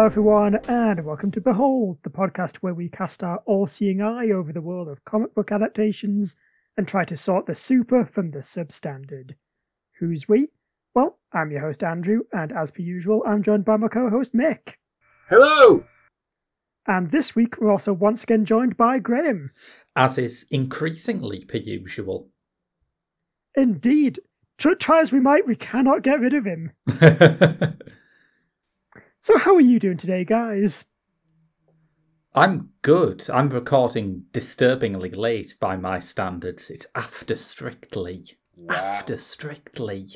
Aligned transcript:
Hello, 0.00 0.08
everyone, 0.08 0.54
and 0.66 1.04
welcome 1.04 1.30
to 1.30 1.42
Behold, 1.42 1.98
the 2.04 2.08
podcast 2.08 2.56
where 2.62 2.72
we 2.72 2.88
cast 2.88 3.22
our 3.22 3.42
all 3.44 3.66
seeing 3.66 4.00
eye 4.00 4.30
over 4.30 4.50
the 4.50 4.62
world 4.62 4.88
of 4.88 5.04
comic 5.04 5.34
book 5.34 5.52
adaptations 5.52 6.36
and 6.74 6.88
try 6.88 7.04
to 7.04 7.18
sort 7.18 7.44
the 7.44 7.54
super 7.54 8.06
from 8.06 8.30
the 8.30 8.38
substandard. 8.38 9.34
Who's 9.98 10.26
we? 10.26 10.48
Well, 10.94 11.18
I'm 11.34 11.50
your 11.50 11.60
host, 11.60 11.82
Andrew, 11.84 12.20
and 12.32 12.50
as 12.50 12.70
per 12.70 12.80
usual, 12.80 13.22
I'm 13.26 13.42
joined 13.42 13.66
by 13.66 13.76
my 13.76 13.88
co 13.88 14.08
host, 14.08 14.34
Mick. 14.34 14.76
Hello! 15.28 15.84
And 16.86 17.10
this 17.10 17.36
week, 17.36 17.60
we're 17.60 17.70
also 17.70 17.92
once 17.92 18.22
again 18.22 18.46
joined 18.46 18.78
by 18.78 19.00
Graham. 19.00 19.50
As 19.94 20.16
is 20.16 20.46
increasingly 20.50 21.44
per 21.44 21.58
usual. 21.58 22.30
Indeed. 23.54 24.20
Try 24.56 25.00
as 25.02 25.12
we 25.12 25.20
might, 25.20 25.46
we 25.46 25.56
cannot 25.56 26.02
get 26.02 26.20
rid 26.20 26.32
of 26.32 26.46
him. 26.46 26.72
So, 29.22 29.36
how 29.36 29.54
are 29.54 29.60
you 29.60 29.78
doing 29.78 29.98
today, 29.98 30.24
guys? 30.24 30.86
I'm 32.34 32.70
good. 32.80 33.28
I'm 33.28 33.50
recording 33.50 34.24
disturbingly 34.32 35.10
late 35.10 35.56
by 35.60 35.76
my 35.76 35.98
standards. 35.98 36.70
It's 36.70 36.86
after 36.94 37.36
Strictly. 37.36 38.24
Wow. 38.56 38.74
After 38.74 39.18
Strictly. 39.18 40.06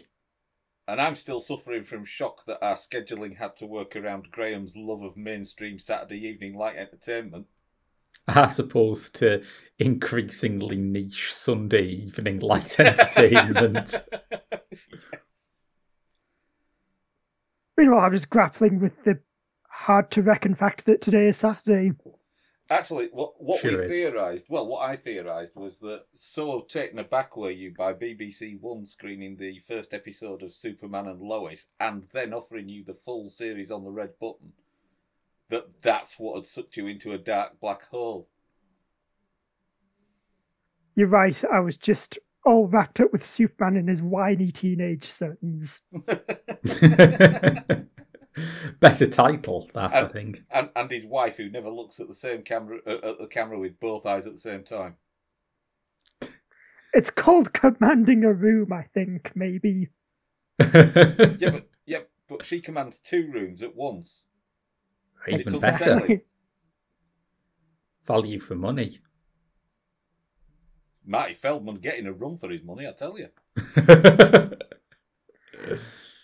And 0.89 1.03
I'm 1.03 1.17
still 1.17 1.43
suffering 1.43 1.83
from 1.83 2.06
shock 2.06 2.47
that 2.47 2.65
our 2.65 2.77
scheduling 2.77 3.37
had 3.37 3.56
to 3.56 3.67
work 3.67 3.95
around 3.95 4.31
Graham's 4.31 4.75
love 4.75 5.03
of 5.03 5.19
mainstream 5.19 5.78
Saturday 5.78 6.27
evening 6.27 6.56
light 6.56 6.77
entertainment. 6.77 7.47
As 8.28 8.59
opposed 8.59 9.17
to 9.17 9.43
increasingly 9.78 10.77
niche 10.77 11.34
Sunday 11.34 11.84
evening 11.84 12.41
light 12.41 12.81
entertainment. 12.81 13.97
yes. 14.71 15.34
Meanwhile, 17.77 18.05
I'm 18.05 18.12
just 18.12 18.30
grappling 18.30 18.80
with 18.80 19.03
the 19.05 19.19
hard 19.69 20.11
to 20.12 20.22
reckon 20.22 20.55
fact 20.55 20.86
that 20.86 21.00
today 21.00 21.27
is 21.27 21.36
Saturday. 21.39 21.92
Actually, 22.70 23.08
what 23.12 23.34
what 23.42 23.61
Sure 23.61 23.83
we 23.83 23.89
theorised, 23.89 24.47
well, 24.48 24.66
what 24.66 24.89
I 24.89 24.97
theorised 24.97 25.55
was 25.55 25.78
that 25.81 26.05
so 26.14 26.61
taken 26.62 26.98
aback 26.98 27.36
were 27.36 27.50
you 27.50 27.75
by 27.77 27.92
BBC 27.92 28.58
One 28.61 28.86
screening 28.86 29.36
the 29.36 29.58
first 29.58 29.92
episode 29.92 30.42
of 30.42 30.55
Superman 30.55 31.08
and 31.08 31.20
Lois, 31.20 31.66
and 31.78 32.05
then 32.12 32.33
offering 32.33 32.69
you 32.69 32.84
the 32.84 32.94
full 32.94 33.28
series 33.28 33.70
on 33.70 33.84
the 33.84 33.91
red 33.91 34.12
button, 34.19 34.53
that 35.50 35.83
that's 35.83 36.19
what 36.19 36.36
had 36.36 36.47
sucked 36.47 36.77
you 36.77 36.86
into 36.86 37.12
a 37.12 37.19
dark 37.19 37.61
black 37.61 37.86
hole. 37.91 38.28
You're 40.94 41.09
right, 41.09 41.44
I 41.53 41.61
was 41.61 41.77
just 41.77 42.19
all 42.45 42.67
wrapped 42.67 43.00
up 43.00 43.12
with 43.12 43.25
Superman 43.25 43.77
and 43.77 43.89
his 43.89 44.03
whiny 44.03 44.50
teenage 44.50 45.05
sons. 45.05 45.81
Better 48.81 49.06
title, 49.06 49.70
that 49.75 49.95
I 49.95 50.09
think. 50.09 50.42
and 50.50 50.69
and 50.75 50.91
his 50.91 51.06
wife 51.06 51.37
who 51.37 51.48
never 51.48 51.70
looks 51.70 52.00
at 52.00 52.09
the 52.09 52.15
same 52.15 52.42
camera 52.42 52.78
uh, 52.87 52.98
at 53.03 53.19
the 53.19 53.28
camera 53.28 53.59
with 53.59 53.78
both 53.78 54.06
eyes 54.06 54.27
at 54.27 54.33
the 54.33 54.39
same 54.39 54.65
time. 54.65 54.97
It's 56.92 57.11
called 57.11 57.53
commanding 57.53 58.25
a 58.25 58.33
room, 58.33 58.72
I 58.72 58.84
think, 58.95 59.33
maybe. 59.34 59.89
Yeah, 60.59 61.50
but 61.50 61.69
yeah, 61.87 62.00
but 62.28 62.44
she 62.44 62.61
commands 62.61 63.00
two 63.00 63.31
rooms 63.32 63.62
at 63.62 63.75
once. 63.75 64.25
Even 65.28 65.59
better. 65.61 66.21
Value 68.06 68.41
for 68.41 68.55
money. 68.55 68.99
Marty 71.06 71.34
Feldman 71.34 71.76
getting 71.76 72.06
a 72.06 72.12
run 72.12 72.37
for 72.37 72.50
his 72.50 72.62
money, 72.62 72.87
I 72.87 72.92
tell 72.92 73.19
you. 73.19 73.28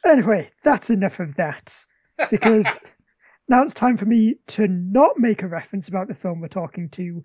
Anyway, 0.04 0.50
that's 0.64 0.90
enough 0.90 1.20
of 1.20 1.36
that. 1.36 1.84
Because 2.30 2.78
now 3.48 3.62
it's 3.62 3.74
time 3.74 3.96
for 3.96 4.06
me 4.06 4.36
to 4.48 4.66
not 4.66 5.18
make 5.18 5.42
a 5.42 5.48
reference 5.48 5.88
about 5.88 6.08
the 6.08 6.14
film 6.14 6.40
we're 6.40 6.48
talking 6.48 6.88
to. 6.90 7.22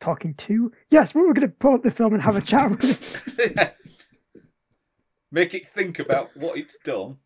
Talking 0.00 0.34
to? 0.34 0.72
Yes, 0.90 1.14
we're 1.14 1.32
going 1.32 1.42
to 1.42 1.48
pull 1.48 1.74
up 1.74 1.82
the 1.82 1.90
film 1.90 2.14
and 2.14 2.22
have 2.22 2.36
a 2.36 2.40
chat 2.40 2.70
with 2.70 3.38
it. 3.38 3.76
Make 5.32 5.54
it 5.54 5.68
think 5.68 6.00
about 6.00 6.36
what 6.36 6.58
it's 6.58 6.76
done. 6.78 7.18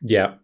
yeah. 0.00 0.34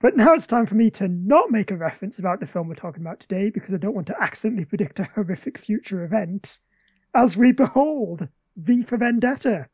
But 0.00 0.16
now 0.16 0.32
it's 0.32 0.46
time 0.46 0.66
for 0.66 0.76
me 0.76 0.90
to 0.92 1.08
not 1.08 1.50
make 1.50 1.70
a 1.70 1.76
reference 1.76 2.18
about 2.18 2.38
the 2.38 2.46
film 2.46 2.68
we're 2.68 2.76
talking 2.76 3.02
about 3.02 3.18
today 3.18 3.50
because 3.50 3.74
I 3.74 3.78
don't 3.78 3.94
want 3.94 4.06
to 4.08 4.20
accidentally 4.20 4.64
predict 4.64 5.00
a 5.00 5.04
horrific 5.14 5.58
future 5.58 6.04
event. 6.04 6.60
As 7.14 7.36
we 7.36 7.52
behold 7.52 8.28
V 8.56 8.82
for 8.82 8.96
Vendetta. 8.96 9.68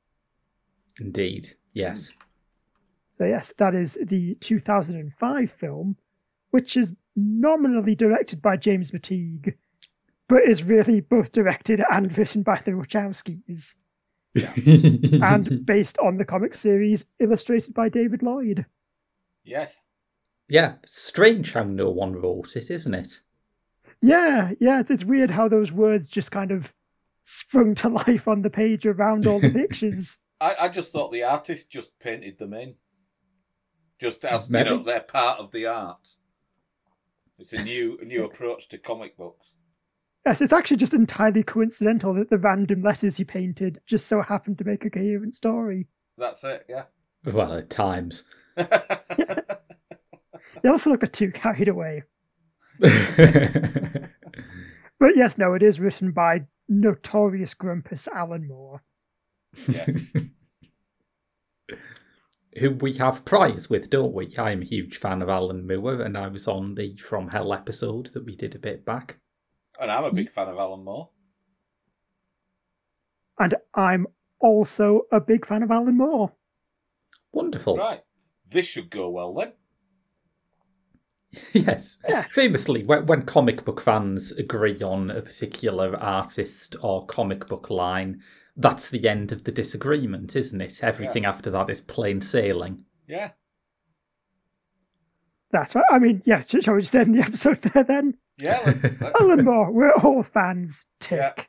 Indeed. 0.98 1.48
Yes. 1.72 2.14
So, 3.10 3.24
yes, 3.24 3.52
that 3.58 3.74
is 3.74 3.98
the 4.02 4.36
2005 4.36 5.50
film, 5.50 5.96
which 6.50 6.76
is 6.76 6.94
nominally 7.14 7.94
directed 7.94 8.40
by 8.40 8.56
James 8.56 8.92
McTeigue, 8.92 9.54
but 10.28 10.42
is 10.42 10.62
really 10.62 11.00
both 11.00 11.32
directed 11.32 11.82
and 11.90 12.16
written 12.16 12.42
by 12.42 12.60
the 12.64 12.72
Wachowskis, 12.72 13.76
and 15.22 15.64
based 15.66 15.98
on 15.98 16.16
the 16.16 16.24
comic 16.24 16.54
series 16.54 17.06
illustrated 17.20 17.74
by 17.74 17.88
David 17.88 18.22
Lloyd. 18.22 18.66
Yes. 19.44 19.78
Yeah. 20.48 20.74
Strange 20.84 21.52
how 21.52 21.64
no 21.64 21.90
one 21.90 22.14
wrote 22.14 22.56
it, 22.56 22.70
isn't 22.70 22.94
it? 22.94 23.20
Yeah, 24.00 24.52
yeah, 24.60 24.80
it's, 24.80 24.90
it's 24.90 25.04
weird 25.04 25.30
how 25.30 25.48
those 25.48 25.72
words 25.72 26.08
just 26.08 26.30
kind 26.30 26.50
of 26.50 26.74
sprung 27.22 27.74
to 27.76 27.88
life 28.06 28.28
on 28.28 28.42
the 28.42 28.50
page 28.50 28.86
around 28.86 29.26
all 29.26 29.40
the 29.40 29.50
pictures. 29.52 30.18
I, 30.40 30.56
I 30.60 30.68
just 30.68 30.92
thought 30.92 31.12
the 31.12 31.22
artist 31.22 31.70
just 31.70 31.98
painted 31.98 32.38
them 32.38 32.52
in. 32.52 32.74
Just 34.00 34.24
as 34.24 34.50
Maybe. 34.50 34.70
you 34.70 34.76
know, 34.76 34.82
they're 34.82 35.00
part 35.00 35.38
of 35.38 35.52
the 35.52 35.66
art. 35.66 36.08
It's 37.38 37.52
a 37.52 37.62
new 37.62 37.98
a 38.00 38.04
new 38.04 38.24
approach 38.24 38.68
to 38.68 38.78
comic 38.78 39.16
books. 39.16 39.54
Yes, 40.26 40.40
it's 40.40 40.52
actually 40.52 40.78
just 40.78 40.94
entirely 40.94 41.42
coincidental 41.42 42.14
that 42.14 42.30
the 42.30 42.38
random 42.38 42.82
letters 42.82 43.16
he 43.16 43.24
painted 43.24 43.80
just 43.86 44.06
so 44.06 44.22
happened 44.22 44.58
to 44.58 44.64
make 44.64 44.84
a 44.84 44.90
coherent 44.90 45.34
story. 45.34 45.86
That's 46.16 46.42
it, 46.44 46.64
yeah. 46.68 46.84
Well, 47.24 47.54
at 47.54 47.70
times. 47.70 48.24
They 48.56 48.66
also 50.70 50.90
look 50.90 51.02
a 51.02 51.06
too 51.06 51.30
carried 51.30 51.68
away. 51.68 52.02
But 55.04 55.16
yes, 55.16 55.36
no, 55.36 55.52
it 55.54 55.62
is 55.62 55.80
written 55.80 56.12
by 56.12 56.46
notorious 56.66 57.52
grumpus 57.52 58.08
Alan 58.08 58.48
Moore. 58.48 58.82
yes. 59.68 59.90
Who 62.58 62.70
we 62.70 62.94
have 62.94 63.24
prize 63.26 63.68
with, 63.68 63.90
don't 63.90 64.14
we? 64.14 64.32
I'm 64.38 64.62
a 64.62 64.64
huge 64.64 64.96
fan 64.96 65.20
of 65.20 65.28
Alan 65.28 65.66
Moore, 65.66 66.00
and 66.00 66.16
I 66.16 66.28
was 66.28 66.48
on 66.48 66.74
the 66.74 66.94
From 66.96 67.28
Hell 67.28 67.52
episode 67.52 68.06
that 68.14 68.24
we 68.24 68.34
did 68.34 68.54
a 68.54 68.58
bit 68.58 68.86
back. 68.86 69.18
And 69.78 69.90
I'm 69.90 70.04
a 70.04 70.12
big 70.12 70.30
fan 70.30 70.48
of 70.48 70.56
Alan 70.56 70.84
Moore. 70.84 71.10
And 73.38 73.56
I'm 73.74 74.06
also 74.38 75.02
a 75.12 75.20
big 75.20 75.44
fan 75.44 75.64
of 75.64 75.70
Alan 75.70 75.98
Moore. 75.98 76.32
Wonderful. 77.32 77.76
Right. 77.76 78.00
This 78.48 78.66
should 78.66 78.88
go 78.88 79.10
well 79.10 79.34
then. 79.34 79.52
Yes. 81.52 81.98
Yeah. 82.08 82.22
Famously, 82.22 82.84
when, 82.84 83.06
when 83.06 83.22
comic 83.22 83.64
book 83.64 83.80
fans 83.80 84.32
agree 84.32 84.80
on 84.82 85.10
a 85.10 85.20
particular 85.22 85.96
artist 85.96 86.76
or 86.82 87.06
comic 87.06 87.46
book 87.46 87.70
line, 87.70 88.22
that's 88.56 88.88
the 88.90 89.08
end 89.08 89.32
of 89.32 89.44
the 89.44 89.52
disagreement, 89.52 90.36
isn't 90.36 90.60
it? 90.60 90.82
Everything 90.82 91.24
after 91.24 91.50
that 91.50 91.70
is 91.70 91.80
plain 91.82 92.20
sailing. 92.20 92.84
Yeah. 93.06 93.30
That's 95.50 95.74
right. 95.74 95.84
I 95.90 95.98
mean, 95.98 96.22
yes, 96.24 96.48
sh- 96.50 96.62
shall 96.64 96.74
we 96.74 96.80
just 96.80 96.96
end 96.96 97.14
the 97.14 97.20
episode 97.22 97.58
there 97.62 97.84
then? 97.84 98.14
Yeah. 98.38 98.60
let- 98.64 99.00
let- 99.00 99.20
Alan 99.20 99.44
Moore, 99.44 99.70
we're 99.70 99.92
all 99.92 100.22
fans. 100.22 100.84
Tick. 101.00 101.18
Yeah. 101.18 101.44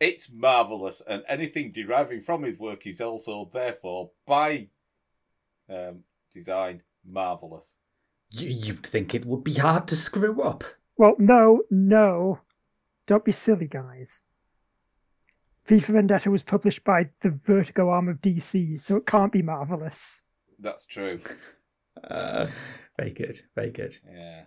It's 0.00 0.28
marvellous, 0.30 1.02
and 1.06 1.22
anything 1.28 1.72
deriving 1.72 2.20
from 2.20 2.42
his 2.42 2.58
work 2.58 2.86
is 2.86 3.00
also, 3.00 3.48
therefore, 3.52 4.10
by 4.26 4.68
um, 5.68 6.00
design, 6.32 6.82
marvellous. 7.06 7.76
You, 8.34 8.48
you'd 8.48 8.86
think 8.86 9.14
it 9.14 9.24
would 9.24 9.44
be 9.44 9.54
hard 9.54 9.88
to 9.88 9.96
screw 9.96 10.42
up. 10.42 10.64
Well, 10.96 11.14
no, 11.18 11.62
no. 11.70 12.40
Don't 13.06 13.24
be 13.24 13.32
silly, 13.32 13.66
guys. 13.66 14.20
V 15.66 15.80
for 15.80 15.92
Vendetta 15.92 16.30
was 16.30 16.42
published 16.42 16.84
by 16.84 17.10
the 17.22 17.30
Vertigo 17.30 17.88
arm 17.88 18.08
of 18.08 18.20
DC, 18.20 18.80
so 18.82 18.96
it 18.96 19.06
can't 19.06 19.32
be 19.32 19.42
marvelous. 19.42 20.22
That's 20.58 20.86
true. 20.86 21.20
Uh, 22.10 22.48
very 22.98 23.12
good, 23.12 23.40
very 23.54 23.70
good. 23.70 23.96
Yeah. 24.12 24.42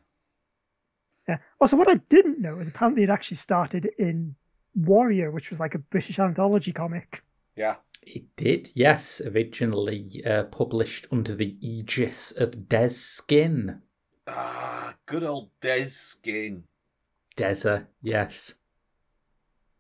Yeah. 1.28 1.38
Also, 1.62 1.78
what 1.78 1.90
I 1.90 1.96
didn't 2.10 2.42
know 2.42 2.60
is 2.60 2.68
apparently 2.68 3.04
it 3.04 3.10
actually 3.10 3.38
started 3.38 3.90
in 3.98 4.36
Warrior, 4.76 5.32
which 5.32 5.50
was 5.50 5.60
like 5.60 5.74
a 5.74 5.80
British 5.80 6.20
anthology 6.20 6.74
comic. 6.74 7.24
Yeah. 7.56 7.76
It 8.08 8.36
did, 8.36 8.70
yes. 8.74 9.22
Originally 9.22 10.24
uh, 10.26 10.44
published 10.46 11.08
under 11.12 11.36
the 11.36 11.58
aegis 11.62 12.32
of 12.32 12.52
Dez 12.52 12.92
Skinn. 12.92 13.82
Ah, 14.28 14.96
good 15.06 15.24
old 15.24 15.50
Dez 15.62 15.92
Skinn. 15.92 16.64
Deza, 17.36 17.88
yes. 18.02 18.56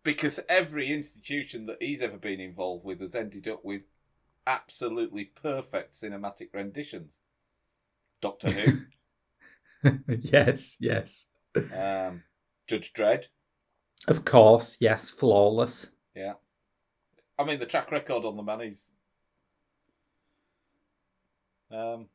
Because 0.03 0.39
every 0.47 0.93
institution 0.93 1.65
that 1.65 1.77
he's 1.81 2.01
ever 2.01 2.17
been 2.17 2.39
involved 2.39 2.85
with 2.85 3.01
has 3.01 3.15
ended 3.15 3.47
up 3.47 3.65
with 3.65 3.81
absolutely 4.45 5.25
perfect 5.25 5.93
cinematic 5.93 6.49
renditions. 6.53 7.19
Doctor 8.21 8.49
Who, 8.49 9.91
yes, 10.19 10.77
yes. 10.79 11.25
um, 11.55 12.23
Judge 12.67 12.93
Dredd. 12.93 13.25
Of 14.07 14.25
course, 14.25 14.77
yes, 14.79 15.11
flawless. 15.11 15.91
Yeah, 16.15 16.33
I 17.39 17.43
mean 17.43 17.59
the 17.59 17.65
track 17.65 17.91
record 17.91 18.25
on 18.25 18.35
the 18.35 18.43
man 18.43 18.61
is. 18.61 18.93
Um, 21.71 22.07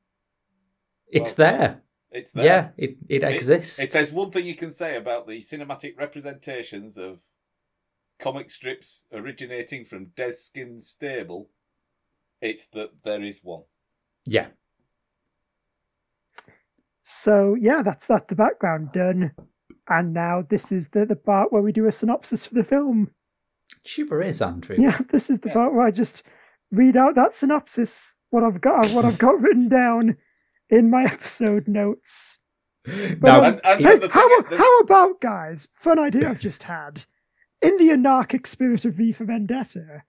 It's 1.08 1.36
Well, 1.36 1.50
there. 1.50 1.82
it's 2.10 2.32
there. 2.32 2.44
Yeah, 2.44 2.68
it, 2.76 2.96
it 3.08 3.22
exists. 3.22 3.78
It, 3.78 3.90
there's 3.90 4.12
one 4.12 4.30
thing 4.30 4.46
you 4.46 4.54
can 4.56 4.70
say 4.72 4.96
about 4.96 5.26
the 5.26 5.38
cinematic 5.40 5.98
representations 5.98 6.96
of 6.96 7.20
comic 8.18 8.50
strips 8.50 9.04
originating 9.12 9.84
from 9.84 10.06
Dez 10.16 10.34
Skinn's 10.34 10.88
stable. 10.88 11.50
It's 12.40 12.66
that 12.68 12.90
there 13.04 13.22
is 13.22 13.40
one. 13.42 13.62
Yeah. 14.24 14.48
So 17.02 17.54
yeah, 17.60 17.82
that's 17.82 18.06
that. 18.06 18.28
The 18.28 18.34
background 18.34 18.92
done, 18.92 19.32
and 19.88 20.14
now 20.14 20.44
this 20.48 20.72
is 20.72 20.88
the 20.88 21.04
the 21.04 21.16
part 21.16 21.52
where 21.52 21.62
we 21.62 21.72
do 21.72 21.86
a 21.86 21.92
synopsis 21.92 22.46
for 22.46 22.54
the 22.54 22.64
film. 22.64 23.10
Sure 23.84 24.20
is, 24.22 24.40
Andrew. 24.42 24.76
Yeah, 24.78 24.98
this 25.10 25.30
is 25.30 25.40
the 25.40 25.48
Yeah. 25.48 25.54
part 25.54 25.74
where 25.74 25.86
I 25.86 25.90
just 25.90 26.22
read 26.70 26.96
out 26.96 27.14
that 27.16 27.34
synopsis. 27.34 28.14
What 28.30 28.44
I've 28.44 28.60
got, 28.60 28.88
what 28.90 29.04
I've 29.04 29.18
got 29.18 29.40
written 29.40 29.68
down 29.68 30.16
in 30.70 30.88
my 30.90 31.04
episode 31.12 31.68
notes. 31.68 32.38
Now, 32.86 33.40
um, 33.40 33.44
And- 33.44 33.60
and- 33.64 33.80
Hey, 33.84 33.94
the 33.98 34.00
thing 34.00 34.10
how, 34.10 34.28
is- 34.38 34.44
the- 34.50 34.56
how 34.56 34.78
about 34.80 35.20
guys? 35.20 35.68
Fun 35.74 35.98
idea 35.98 36.28
I've 36.30 36.40
just 36.40 36.64
had. 36.64 37.04
In 37.60 37.76
the 37.76 37.90
anarchic 37.90 38.46
spirit 38.46 38.84
of 38.84 38.94
V 38.94 39.12
for 39.12 39.24
Vendetta, 39.24 39.80
w- 39.80 40.02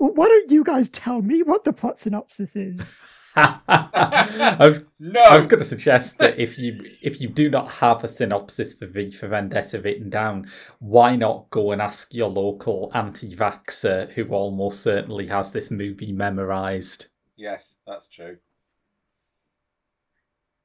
why 0.00 0.28
don't 0.28 0.50
you 0.50 0.64
guys 0.64 0.88
tell 0.88 1.20
me 1.20 1.42
what 1.42 1.64
the 1.64 1.74
plot 1.74 1.98
synopsis 1.98 2.56
is? 2.56 3.02
I 3.36 4.56
was 4.58 4.86
No, 4.98 5.20
I 5.20 5.36
was 5.36 5.46
going 5.46 5.58
to 5.58 5.64
suggest 5.64 6.18
that 6.18 6.38
if 6.38 6.58
you 6.58 6.82
if 7.02 7.20
you 7.20 7.28
do 7.28 7.50
not 7.50 7.70
have 7.70 8.02
a 8.02 8.08
synopsis 8.08 8.72
for 8.74 8.86
V 8.86 9.10
for 9.10 9.28
Vendetta 9.28 9.78
written 9.80 10.08
down, 10.08 10.48
why 10.78 11.16
not 11.16 11.50
go 11.50 11.72
and 11.72 11.82
ask 11.82 12.14
your 12.14 12.30
local 12.30 12.90
anti-vaxer 12.94 14.10
who 14.12 14.24
almost 14.28 14.82
certainly 14.82 15.26
has 15.26 15.52
this 15.52 15.70
movie 15.70 16.12
memorized? 16.12 17.08
yes, 17.36 17.74
that's 17.86 18.06
true. 18.06 18.38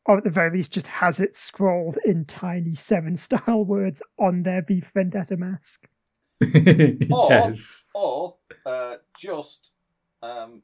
Or 0.06 0.18
at 0.18 0.24
the 0.24 0.30
very 0.30 0.52
least, 0.58 0.74
just 0.74 0.88
has 0.88 1.20
it 1.20 1.36
scrawled 1.36 1.98
in 2.06 2.26
tiny 2.26 2.74
seven 2.74 3.18
style 3.18 3.66
words 3.66 4.02
on 4.18 4.44
their 4.44 4.62
V 4.62 4.80
for 4.80 4.92
Vendetta 4.96 5.36
mask. 5.36 5.90
yes. 6.42 7.86
Or 7.94 8.38
uh, 8.66 8.96
just 9.18 9.72
um, 10.22 10.62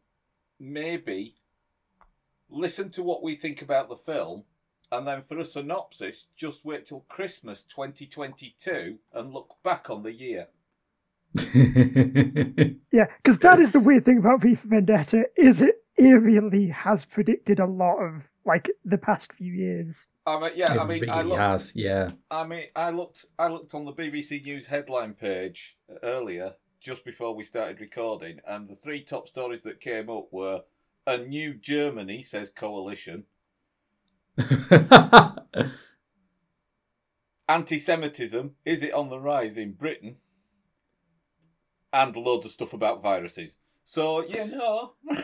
maybe 0.59 1.35
listen 2.49 2.89
to 2.91 3.03
what 3.03 3.23
we 3.23 3.35
think 3.35 3.61
about 3.61 3.89
the 3.89 3.95
film, 3.95 4.43
and 4.91 5.07
then 5.07 5.21
for 5.21 5.39
a 5.39 5.45
synopsis, 5.45 6.25
just 6.35 6.65
wait 6.65 6.85
till 6.85 7.01
Christmas 7.01 7.63
2022 7.63 8.97
and 9.13 9.33
look 9.33 9.55
back 9.63 9.89
on 9.89 10.03
the 10.03 10.13
year. 10.13 10.47
Yeah, 12.91 13.05
because 13.23 13.39
that 13.39 13.59
is 13.59 13.71
the 13.71 13.79
weird 13.79 14.03
thing 14.03 14.17
about 14.17 14.41
V 14.41 14.55
for 14.55 14.67
Vendetta 14.67 15.25
is 15.37 15.61
it 15.61 15.75
eerily 15.97 16.67
has 16.67 17.05
predicted 17.05 17.59
a 17.59 17.65
lot 17.65 17.99
of 17.99 18.29
like 18.45 18.69
the 18.83 18.97
past 18.97 19.33
few 19.33 19.53
years. 19.53 20.07
I 20.25 20.39
mean, 20.39 20.51
yeah, 20.55 20.71
I 20.73 20.85
mean, 20.85 21.01
really 21.01 21.09
I 21.09 21.21
looked, 21.21 21.39
has, 21.39 21.75
yeah. 21.75 22.11
I 22.29 22.45
mean, 22.45 22.65
I 22.75 22.91
looked, 22.91 23.25
I 23.39 23.47
looked 23.47 23.73
on 23.73 23.85
the 23.85 23.93
BBC 23.93 24.43
News 24.43 24.67
headline 24.67 25.13
page 25.13 25.77
earlier, 26.03 26.55
just 26.81 27.05
before 27.05 27.35
we 27.35 27.43
started 27.43 27.79
recording, 27.79 28.39
and 28.45 28.67
the 28.67 28.75
three 28.75 29.03
top 29.03 29.27
stories 29.27 29.61
that 29.61 29.79
came 29.79 30.09
up 30.09 30.27
were 30.31 30.63
a 31.05 31.17
new 31.17 31.53
Germany 31.53 32.23
says 32.23 32.49
coalition, 32.49 33.25
anti-Semitism 37.47 38.51
is 38.65 38.81
it 38.81 38.93
on 38.93 39.09
the 39.09 39.19
rise 39.19 39.57
in 39.57 39.73
Britain, 39.73 40.15
and 41.93 42.15
loads 42.15 42.45
of 42.45 42.51
stuff 42.51 42.73
about 42.73 43.03
viruses. 43.03 43.57
So 43.83 44.25
you 44.25 44.47
know, 44.47 44.93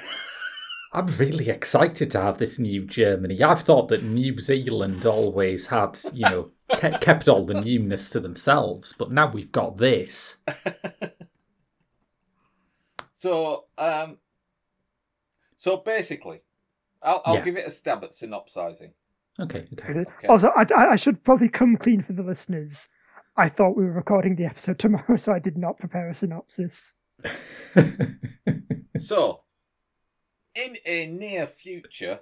I'm 0.94 1.08
really 1.18 1.50
excited 1.50 2.12
to 2.12 2.22
have 2.22 2.38
this 2.38 2.60
new 2.60 2.86
Germany. 2.86 3.42
I've 3.42 3.62
thought 3.62 3.90
that 3.90 4.04
New 4.04 4.40
Zealand 4.40 5.06
always 5.06 5.68
had, 5.68 5.98
you 6.14 6.22
know, 6.30 6.52
kept 7.02 7.28
all 7.28 7.46
the 7.46 7.60
newness 7.60 8.10
to 8.12 8.20
themselves, 8.20 8.94
but 8.98 9.12
now 9.12 9.32
we've 9.32 9.52
got 9.52 9.78
this. 9.78 10.38
So 13.20 13.66
um, 13.80 14.18
so 15.58 15.78
basically, 15.78 16.42
I'll, 17.02 17.24
I'll 17.26 17.36
Yeah. 17.38 17.46
give 17.46 17.58
it 17.58 17.66
a 17.66 17.72
stab 17.72 18.04
at 18.04 18.14
synopsizing. 18.14 18.94
Okay, 19.40 19.66
okay. 19.74 20.00
Okay. 20.02 20.28
Also, 20.28 20.50
I, 20.56 20.68
I 20.76 20.92
I 20.92 20.96
should 20.98 21.24
probably 21.24 21.50
come 21.50 21.78
clean 21.78 22.04
for 22.04 22.14
the 22.14 22.22
listeners. 22.22 22.90
I 23.36 23.50
thought 23.50 23.76
we 23.76 23.86
were 23.86 23.92
recording 23.92 24.36
the 24.36 24.46
episode 24.46 24.78
tomorrow, 24.86 25.16
so 25.18 25.34
I 25.34 25.40
did 25.40 25.58
not 25.58 25.80
prepare 25.80 26.08
a 26.10 26.14
synopsis. 26.14 26.94
So, 29.00 29.44
in 30.56 30.78
a 30.86 31.06
near 31.08 31.46
future 31.48 32.22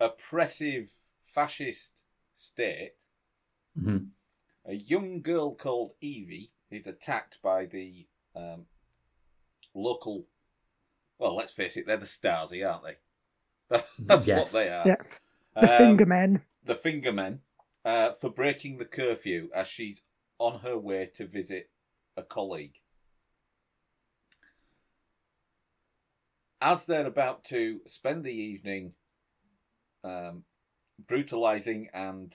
oppressive 0.00 0.90
fascist 1.24 1.92
state, 2.34 3.06
Mhm. 3.78 4.10
a 4.64 4.74
young 4.74 5.20
girl 5.22 5.54
called 5.54 5.94
Evey 6.02 6.50
is 6.70 6.86
attacked 6.88 7.38
by 7.42 7.66
the 7.66 8.06
um, 8.34 8.66
local. 9.74 10.26
Well, 11.18 11.36
let's 11.36 11.52
face 11.52 11.76
it, 11.76 11.86
they're 11.86 11.96
the 11.96 12.06
Stasi, 12.06 12.68
aren't 12.68 12.84
they? 12.84 12.96
That's 14.06 14.26
Yes. 14.26 14.52
what 14.52 14.62
they 14.62 14.68
are. 14.70 14.86
Yeah. 14.88 14.96
The 15.54 15.66
Um, 15.66 15.76
finger 15.78 16.06
men. 16.06 16.42
the 16.64 16.74
Fingermen 16.74 17.38
uh, 17.84 18.12
for 18.12 18.30
breaking 18.30 18.78
the 18.78 18.84
curfew 18.84 19.48
as 19.54 19.68
she's 19.68 20.02
on 20.38 20.60
her 20.60 20.78
way 20.78 21.10
to 21.14 21.26
visit 21.26 21.70
a 22.16 22.22
colleague. 22.22 22.80
As 26.60 26.86
they're 26.86 27.06
about 27.06 27.44
to 27.46 27.80
spend 27.86 28.24
the 28.24 28.32
evening 28.32 28.92
um, 30.04 30.44
brutalizing 31.06 31.88
and 31.92 32.34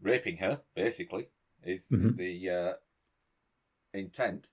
raping 0.00 0.38
her, 0.38 0.62
basically, 0.74 1.28
is, 1.62 1.86
is 1.92 2.14
Mhm. 2.14 2.16
the 2.16 2.50
uh, 2.50 2.72
intent, 3.94 4.48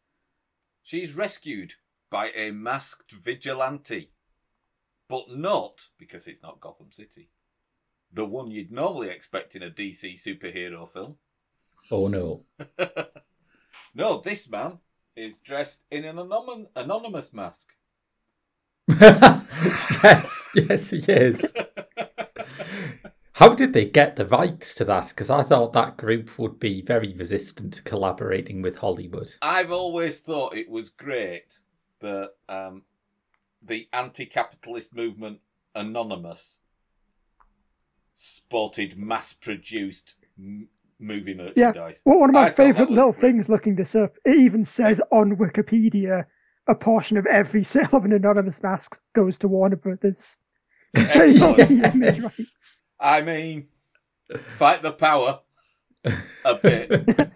she's 0.85 1.13
rescued 1.13 1.73
by 2.09 2.29
a 2.33 2.51
masked 2.51 3.11
vigilante. 3.11 4.11
But 5.09 5.29
not 5.29 5.89
because 5.99 6.25
it's 6.25 6.41
not 6.41 6.61
Gotham 6.61 6.91
City 6.91 7.29
the 8.15 8.25
one 8.25 8.49
you'd 8.49 8.71
normally 8.71 9.09
expect 9.09 9.55
in 9.55 9.63
a 9.63 9.69
DC 9.69 10.13
superhero 10.13 10.89
film. 10.89 11.17
oh 11.91 12.07
no. 12.07 12.43
No, 13.97 14.19
this 14.19 14.49
man 14.49 14.79
is 15.15 15.37
dressed 15.37 15.79
in 15.89 16.03
an 16.03 16.17
anom- 16.17 16.67
anonymous 16.75 17.33
mask. 17.33 17.69
yes, 18.89 20.49
yes, 20.53 20.89
he 20.89 20.97
is. 20.97 21.53
How 23.35 23.49
did 23.49 23.73
they 23.73 23.83
get 23.83 24.15
the 24.15 24.25
rights 24.25 24.73
to 24.75 24.85
that? 24.85 25.09
Because 25.09 25.29
I 25.29 25.43
thought 25.43 25.73
that 25.73 25.97
group 25.97 26.39
would 26.39 26.57
be 26.57 26.81
very 26.81 27.13
resistant 27.13 27.73
to 27.73 27.83
collaborating 27.83 28.61
with 28.61 28.77
Hollywood. 28.77 29.29
I've 29.41 29.71
always 29.73 30.19
thought 30.19 30.55
it 30.55 30.69
was 30.69 30.87
great 30.87 31.59
that 31.99 32.31
um, 32.47 32.83
the 33.61 33.89
anti-capitalist 33.91 34.95
movement 34.95 35.39
Anonymous 35.75 36.59
sported 38.13 38.97
mass-produced 38.97 40.15
m- 40.39 40.69
movie 40.99 41.33
merchandise. 41.33 42.01
Yeah. 42.05 42.11
Well, 42.11 42.19
one 42.21 42.29
of 42.29 42.33
my 42.33 42.45
thought 42.45 42.55
favourite 42.55 42.89
little 42.89 43.11
great. 43.11 43.21
things 43.21 43.49
looking 43.49 43.75
this 43.75 43.95
up, 43.95 44.15
it 44.23 44.37
even 44.37 44.63
says 44.63 45.01
on 45.11 45.35
Wikipedia 45.35 46.23
a 46.67 46.75
portion 46.75 47.17
of 47.17 47.25
every 47.25 47.63
sale 47.65 47.89
of 47.91 48.05
an 48.05 48.13
anonymous 48.13 48.63
mask 48.63 49.01
goes 49.13 49.37
to 49.39 49.49
Warner 49.49 49.75
Brothers. 49.75 50.37
'Cause 50.95 51.07
they 51.13 51.37
got 51.37 51.57
the 51.57 51.91
Yes. 52.15 52.81
image 53.01 53.17
rights. 53.17 53.19
I 53.19 53.21
mean, 53.21 53.67
fight 54.53 54.81
the 54.83 54.91
power 54.91 55.41
a 56.45 56.55
bit. 56.55 57.29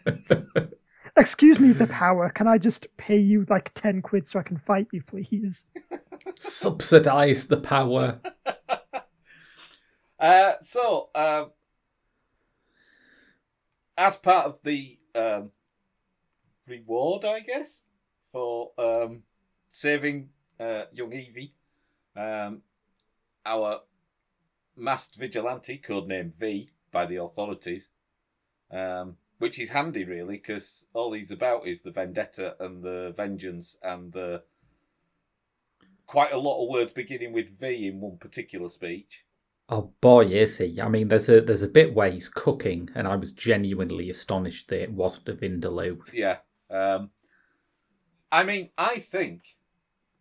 Excuse 1.18 1.60
me, 1.60 1.74
the 1.74 1.88
power. 1.88 2.30
Can 2.30 2.48
I 2.48 2.58
just 2.58 2.88
pay 2.98 3.18
you 3.18 3.46
like 3.50 3.74
10 3.74 4.02
quid 4.02 4.28
so 4.28 4.40
I 4.40 4.44
can 4.44 4.58
fight 4.58 4.88
you, 4.94 5.02
please? 5.04 5.66
Subsidize 6.40 7.48
the 7.48 7.58
power. 7.58 8.20
Uh, 10.22 10.56
so, 10.62 11.10
um, 11.16 11.50
as 13.98 14.18
part 14.18 14.48
of 14.48 14.60
the 14.66 15.00
um, 15.16 15.50
reward, 16.68 17.24
I 17.24 17.40
guess, 17.40 17.86
for 18.30 18.72
um, 18.78 19.24
saving 19.70 20.28
uh, 20.60 20.84
young 20.92 21.12
Evey, 21.12 21.54
um, 22.18 22.62
our 23.46 23.80
masked 24.80 25.16
vigilante, 25.16 25.78
codenamed 25.78 26.36
V 26.36 26.70
by 26.92 27.06
the 27.06 27.18
authorities, 27.18 27.90
um, 28.72 29.18
which 29.38 29.60
is 29.60 29.70
handy 29.70 30.04
really 30.04 30.38
because 30.38 30.86
all 30.94 31.14
he's 31.14 31.32
about 31.32 31.68
is 31.68 31.82
the 31.82 31.92
vendetta 31.92 32.56
and 32.60 32.84
the 32.84 33.14
vengeance 33.16 33.76
and 33.84 34.14
the 34.14 34.44
quite 36.06 36.32
a 36.32 36.38
lot 36.40 36.64
of 36.64 36.70
words 36.70 36.92
beginning 36.92 37.34
with 37.34 37.60
V 37.60 37.88
in 37.88 38.02
one 38.02 38.18
particular 38.18 38.70
speech. 38.70 39.26
Oh 39.72 39.94
boy, 40.02 40.26
is 40.26 40.58
he! 40.58 40.82
I 40.82 40.90
mean, 40.90 41.10
there's 41.10 41.30
a 41.30 41.42
there's 41.42 41.62
a 41.62 41.68
bit 41.68 41.94
where 41.94 42.10
he's 42.10 42.28
cooking, 42.28 42.90
and 42.96 43.08
I 43.08 43.16
was 43.16 43.32
genuinely 43.32 44.10
astonished 44.10 44.70
that 44.70 44.82
it 44.82 44.92
wasn't 44.92 45.30
a 45.30 45.34
Vindaloo. 45.34 46.02
Yeah. 46.12 46.38
Um, 46.72 47.12
I 48.32 48.44
mean, 48.44 48.70
I 48.78 48.98
think 48.98 49.42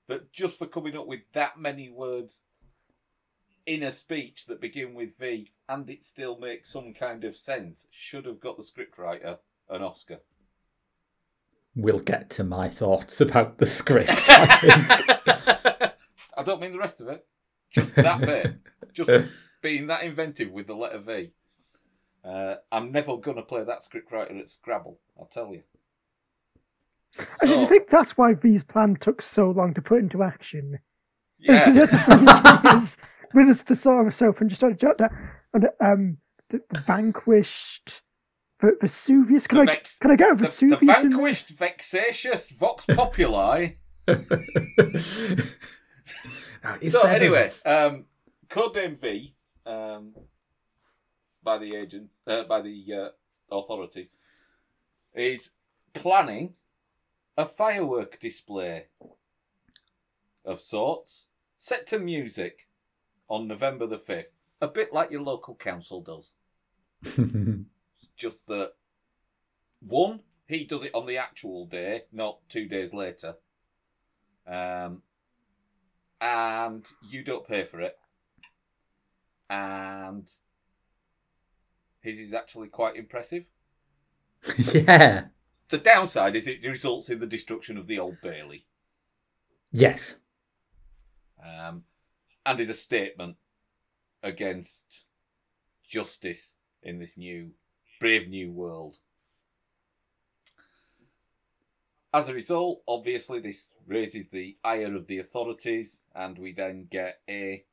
that 0.07 0.33
just 0.33 0.59
for 0.59 0.67
coming 0.67 0.97
up 0.97 1.07
with 1.07 1.21
that 1.33 1.59
many 1.59 1.88
words 1.88 2.43
in 3.68 3.82
a 3.82 3.92
speech 3.92 4.46
that 4.46 4.62
begin 4.62 4.94
with 4.94 5.18
V 5.18 5.52
and 5.68 5.88
it 5.90 6.02
still 6.02 6.38
makes 6.38 6.72
some 6.72 6.94
kind 6.94 7.22
of 7.25 7.37
sense 7.37 7.87
should 7.90 8.25
have 8.25 8.40
got 8.40 8.56
the 8.56 8.62
scriptwriter 8.62 9.37
an 9.68 9.82
Oscar. 9.82 10.20
We'll 11.76 12.00
get 12.00 12.30
to 12.30 12.44
my 12.44 12.70
thoughts 12.70 13.20
about 13.20 13.58
the 13.58 13.66
script. 13.66 14.08
I 14.30 14.46
think. 14.46 15.92
I 16.37 16.42
don't 16.42 16.62
mean 16.62 16.72
the 16.72 16.78
rest 16.78 17.02
of 17.02 17.08
it. 17.08 17.26
Just 17.70 17.94
that 17.96 18.20
bit. 18.22 18.54
Just 18.94 19.10
being 19.60 19.88
that 19.88 20.02
inventive 20.02 20.50
with 20.50 20.66
the 20.66 20.75
letter 20.75 20.98
V. 20.98 21.32
Uh, 22.25 22.54
I'm 22.72 22.90
never 22.90 23.18
going 23.18 23.37
to 23.37 23.42
play 23.42 23.64
that 23.64 23.82
scriptwriter 23.82 24.40
at 24.40 24.48
Scrabble, 24.48 24.98
I'll 25.18 25.26
tell 25.26 25.52
you. 25.52 25.62
Actually, 27.18 27.48
do 27.48 27.60
you 27.60 27.66
think 27.66 27.90
that's 27.90 28.16
why 28.16 28.32
V's 28.32 28.64
plan 28.64 28.96
took 28.96 29.20
so 29.20 29.50
long 29.50 29.75
to 29.75 29.82
put 29.82 30.00
into 30.00 30.22
action? 30.22 30.78
yeah. 31.38 31.58
Because 31.58 31.75
he 31.75 31.80
had 31.80 31.90
to 31.90 31.98
spend 31.98 32.64
years 32.64 32.96
with 33.35 33.49
us 33.49 33.62
the 33.62 33.76
sort 33.76 34.06
of 34.06 34.14
soap 34.14 34.40
and 34.40 34.49
just 34.50 34.61
started 34.61 34.78
jot 34.78 34.99
down 34.99 35.11
and 35.54 35.68
um 35.80 36.16
the, 36.50 36.61
the 36.70 36.80
vanquished 36.80 38.02
V- 38.61 38.70
Vesuvius. 38.80 39.47
Can 39.47 39.58
The 39.58 39.62
I 39.62 39.66
vex- 39.66 39.99
can 39.99 40.11
I 40.11 40.16
get 40.16 40.32
a 40.32 40.35
the, 40.35 40.38
the 40.38 40.44
Vesuvius 40.47 41.02
in 41.04 41.11
vanquished, 41.11 41.50
vexatious 41.50 42.50
Vox 42.50 42.87
Populi. 42.87 43.70
So 46.88 47.02
there 47.02 47.12
a- 47.12 47.14
anyway, 47.14 47.50
um, 47.64 48.04
codename 48.49 48.99
V, 48.99 49.35
um, 49.66 50.14
by 51.42 51.58
the 51.58 51.75
agent, 51.76 52.08
uh, 52.26 52.44
by 52.44 52.61
the 52.62 52.85
uh, 52.92 53.08
authorities, 53.56 54.08
is 55.14 55.50
planning 55.94 56.54
a 57.37 57.44
firework 57.47 58.18
display 58.18 58.87
of 60.44 60.61
sorts, 60.61 61.26
set 61.58 61.87
to 61.88 61.99
music, 61.99 62.67
on 63.28 63.47
November 63.49 63.87
the 63.87 63.99
fifth. 63.99 64.30
A 64.61 64.68
bit 64.68 64.92
like 64.92 65.11
your 65.11 65.23
local 65.23 65.54
council 65.54 66.00
does. 66.00 66.32
Just 68.16 68.47
that 68.49 68.73
one, 69.80 70.20
he 70.47 70.64
does 70.64 70.85
it 70.85 70.94
on 70.94 71.06
the 71.06 71.16
actual 71.16 71.66
day, 71.66 72.02
not 72.12 72.38
two 72.49 72.66
days 72.66 72.92
later. 72.92 73.37
Um, 74.47 75.02
and 76.20 76.85
you 77.08 77.23
don't 77.23 77.47
pay 77.47 77.64
for 77.64 77.80
it. 77.80 77.97
And 79.50 80.28
his 82.00 82.18
is 82.18 82.35
actually 82.35 82.68
quite 82.68 82.97
impressive. 82.97 83.44
yeah. 84.73 85.26
The 85.68 85.78
downside 85.78 86.35
is 86.35 86.47
it 86.47 86.64
results 86.64 87.11
in 87.11 87.20
the 87.20 87.26
destruction 87.26 87.76
of 87.76 87.87
the 87.87 87.99
Old 87.99 88.16
Bailey, 88.23 88.64
Yes. 89.70 90.16
um, 91.44 91.85
and 92.49 92.61
is 92.61 92.71
a 92.71 92.75
statement 92.75 93.37
against 94.23 95.05
justice 95.87 96.55
in 96.83 96.99
this 96.99 97.14
new, 97.19 97.50
brave 98.00 98.26
new 98.26 98.50
world. 98.50 98.97
As 102.14 102.26
a 102.31 102.33
result, 102.33 102.83
obviously, 102.88 103.38
this 103.38 103.75
raises 103.87 104.28
the 104.28 104.57
ire 104.64 104.97
of 104.97 105.09
the 105.09 105.19
authorities, 105.19 106.00
and 106.14 106.38
we 106.38 106.55
then 106.55 106.88
get 106.90 107.21
a 107.28 107.64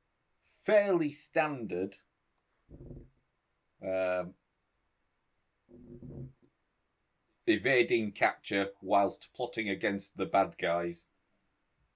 fairly 0.65 1.10
standard 1.10 1.96
um, 3.82 4.34
evading 7.48 8.12
capture 8.12 8.72
whilst 8.82 9.29
plotting 9.34 9.70
against 9.70 10.17
the 10.17 10.25
bad 10.25 10.58
guys 10.58 11.05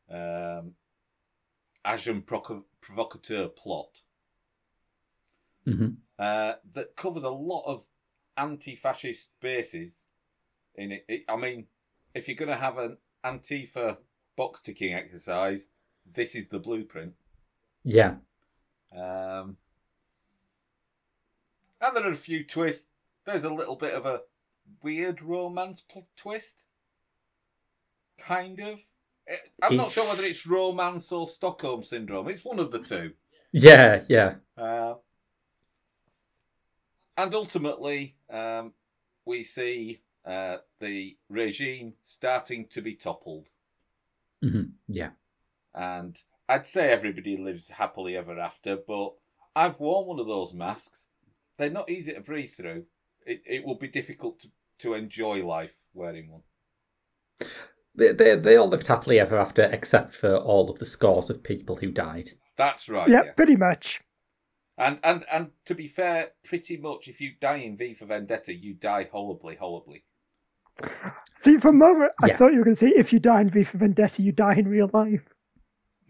um, 0.10 0.76
agent 1.90 2.26
proco- 2.26 2.64
provocateur 2.82 3.48
plot 3.48 4.02
hmm 5.66 5.90
uh, 6.20 6.54
that 6.74 6.98
covers 6.98 7.24
a 7.24 7.30
lot 7.30 7.64
of 7.66 7.86
anti-fascist 8.36 9.32
bases 9.40 10.04
in 10.76 10.92
it. 10.92 11.06
it 11.08 11.24
I 11.30 11.38
mean, 11.38 11.68
if 12.14 12.28
you're 12.28 12.36
going 12.38 12.50
to 12.50 12.56
have 12.56 12.78
an 12.78 12.98
Antifa 13.24 13.98
box 14.36 14.62
ticking 14.62 14.94
exercise, 14.94 15.68
this 16.12 16.36
is 16.36 16.48
the 16.48 16.60
blueprint. 16.60 17.14
Yeah. 17.84 18.16
Um, 18.94 19.58
and 21.82 21.96
there 21.96 22.08
are 22.08 22.12
a 22.12 22.18
few 22.18 22.44
twists. 22.44 22.88
There's 23.26 23.44
a 23.44 23.54
little 23.54 23.76
bit 23.76 23.94
of 23.94 24.06
a 24.06 24.22
weird 24.82 25.22
romance 25.22 25.82
pl- 25.82 26.08
twist. 26.18 26.66
Kind 28.18 28.60
of. 28.60 28.80
Eh, 29.30 29.36
I'm 29.62 29.78
not 29.78 29.92
sure 29.92 30.08
whether 30.08 30.24
it's 30.24 30.48
romance 30.48 31.12
or 31.12 31.28
Stockholm 31.28 31.84
syndrome. 31.84 32.28
It's 32.30 32.44
one 32.44 32.60
of 32.60 32.72
the 32.72 32.80
two. 32.80 33.14
Yeah. 33.52 34.04
Yeah. 34.08 34.36
Uh, 34.58 34.96
and 37.18 37.34
ultimately, 37.34 38.16
um, 38.30 38.74
we 39.26 39.44
see 39.44 40.02
uh, 40.26 40.58
the 40.80 41.18
regime 41.30 41.94
starting 42.04 42.66
to 42.68 42.82
be 42.82 42.96
toppled. 42.96 43.48
hmm 44.42 44.64
Yeah. 44.88 45.12
And 45.74 46.22
I'd 46.48 46.66
say 46.66 46.90
everybody 46.92 47.38
lives 47.38 47.70
happily 47.70 48.18
ever 48.18 48.40
after, 48.40 48.76
but 48.76 49.14
I've 49.56 49.80
worn 49.80 50.08
one 50.08 50.20
of 50.20 50.28
those 50.28 50.54
masks. 50.54 51.08
They're 51.58 51.70
not 51.70 51.90
easy 51.90 52.14
to 52.14 52.22
breathe 52.22 52.52
through. 52.52 52.86
It, 53.26 53.44
it 53.46 53.66
will 53.66 53.78
be 53.78 53.88
difficult 53.88 54.40
to, 54.40 54.48
to 54.80 54.94
enjoy 54.94 55.46
life 55.46 55.76
wearing 55.94 56.32
one. 56.32 57.50
They, 58.00 58.14
they, 58.14 58.36
they 58.36 58.56
all 58.56 58.70
lived 58.70 58.88
happily 58.88 59.20
ever 59.20 59.38
after, 59.38 59.64
except 59.64 60.14
for 60.14 60.38
all 60.38 60.70
of 60.70 60.80
the 60.80 60.86
scores 60.86 61.30
of 61.30 61.44
people 61.44 61.76
who 61.76 61.92
died. 61.92 62.30
That's 62.58 62.88
right. 62.90 63.10
yeah, 63.10 63.24
yeah. 63.26 63.32
pretty 63.34 63.58
much. 63.58 64.02
And, 64.78 64.98
and 65.04 65.26
and 65.30 65.50
to 65.66 65.76
be 65.76 65.88
fair, 65.88 66.30
pretty 66.46 66.78
much 66.78 67.10
if 67.10 67.20
you 67.20 67.34
die 67.40 67.58
in 67.58 67.76
V 67.76 67.94
for 67.94 68.06
Vendetta, 68.06 68.56
you 68.56 68.74
die 68.74 69.10
horribly, 69.12 69.58
horribly. 69.58 70.06
See, 71.36 71.58
for 71.58 71.68
a 71.68 71.74
moment, 71.74 72.14
I 72.24 72.30
thought 72.30 72.54
you 72.54 72.60
were 72.60 72.64
going 72.64 72.76
to 72.76 72.80
say 72.80 72.94
if 72.96 73.12
you 73.12 73.20
die 73.20 73.42
in 73.42 73.50
V 73.50 73.64
for 73.64 73.78
Vendetta, 73.78 74.22
you 74.22 74.32
die 74.32 74.56
in 74.56 74.70
real 74.70 74.90
life. 74.94 75.28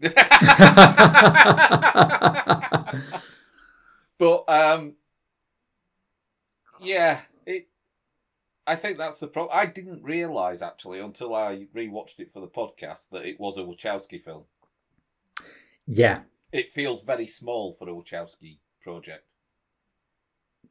but 4.18 4.48
um 4.48 4.94
yeah 6.80 7.20
it 7.20 7.29
i 8.70 8.76
think 8.76 8.98
that's 8.98 9.18
the 9.18 9.26
problem 9.26 9.56
i 9.56 9.66
didn't 9.66 10.02
realize 10.02 10.62
actually 10.62 11.00
until 11.00 11.34
i 11.34 11.66
rewatched 11.74 12.18
it 12.18 12.32
for 12.32 12.40
the 12.40 12.46
podcast 12.46 13.08
that 13.10 13.24
it 13.24 13.38
was 13.38 13.56
a 13.56 13.60
wachowski 13.60 14.22
film 14.22 14.44
yeah. 15.86 16.20
it 16.52 16.70
feels 16.70 17.04
very 17.04 17.26
small 17.26 17.72
for 17.72 17.88
a 17.88 17.92
wachowski 17.92 18.58
project 18.80 19.24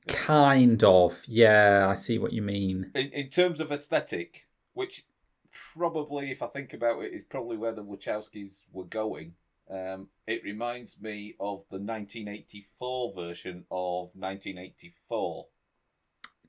Kind 0.08 0.84
of. 0.84 1.22
Yeah. 1.28 1.88
I 1.90 1.96
see 1.96 2.18
what 2.18 2.34
you 2.34 2.42
mean. 2.42 2.92
in, 2.96 3.10
in 3.10 3.30
terms 3.30 3.60
of 3.60 3.72
aesthetic 3.72 4.48
which 4.74 5.06
probably 5.52 6.32
if 6.32 6.42
i 6.42 6.48
think 6.48 6.74
about 6.74 7.04
it 7.04 7.12
is 7.12 7.24
probably 7.28 7.58
where 7.58 7.72
the 7.72 7.84
wachowskis 7.84 8.62
were 8.72 8.86
going 8.86 9.34
um, 9.70 10.08
it 10.26 10.44
reminds 10.44 11.00
me 11.00 11.36
of 11.40 11.60
the 11.70 11.78
1984 11.78 13.14
version 13.14 13.66
of 13.70 14.10
1984 14.16 15.48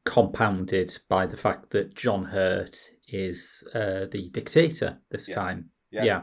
Compounded 0.05 0.99
by 1.09 1.27
the 1.27 1.37
fact 1.37 1.71
that 1.71 1.95
John 1.95 2.25
Hurt 2.25 2.77
is 3.09 3.63
uh, 3.75 4.07
the 4.11 4.29
dictator 4.33 4.99
this 5.11 5.29
Yes. 5.29 5.35
time. 5.35 5.71
Yes. 5.91 6.05
Yeah. 6.05 6.23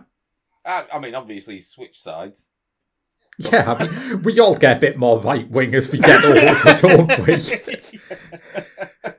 I, 0.65 0.85
I 0.93 0.99
mean, 0.99 1.15
obviously, 1.15 1.59
switch 1.59 1.99
switched 1.99 2.03
sides. 2.03 2.49
Yeah, 3.39 3.71
I 3.73 3.87
mean, 3.87 4.23
we 4.23 4.39
all 4.39 4.55
get 4.55 4.77
a 4.77 4.79
bit 4.79 4.97
more 4.97 5.19
right 5.21 5.47
wing 5.49 5.75
as 5.75 5.91
we 5.91 5.99
get 5.99 6.25
older, 6.25 6.55
don't 6.81 7.27
we? 7.27 7.37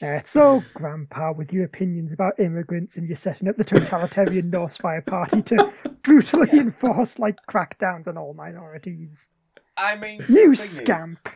Uh, 0.00 0.20
so, 0.24 0.62
Grandpa, 0.74 1.32
with 1.32 1.52
your 1.52 1.64
opinions 1.64 2.12
about 2.12 2.38
immigrants 2.38 2.96
and 2.96 3.08
you're 3.08 3.16
setting 3.16 3.48
up 3.48 3.56
the 3.56 3.64
totalitarian 3.64 4.48
Norsefire 4.50 5.04
Party 5.04 5.42
to 5.42 5.72
brutally 6.02 6.48
enforce 6.52 7.18
like 7.18 7.34
crackdowns 7.50 8.06
on 8.06 8.16
all 8.16 8.32
minorities. 8.32 9.30
I 9.76 9.96
mean, 9.96 10.20
You 10.20 10.26
the 10.26 10.34
thing 10.34 10.52
is, 10.52 10.60
scamp! 10.76 11.28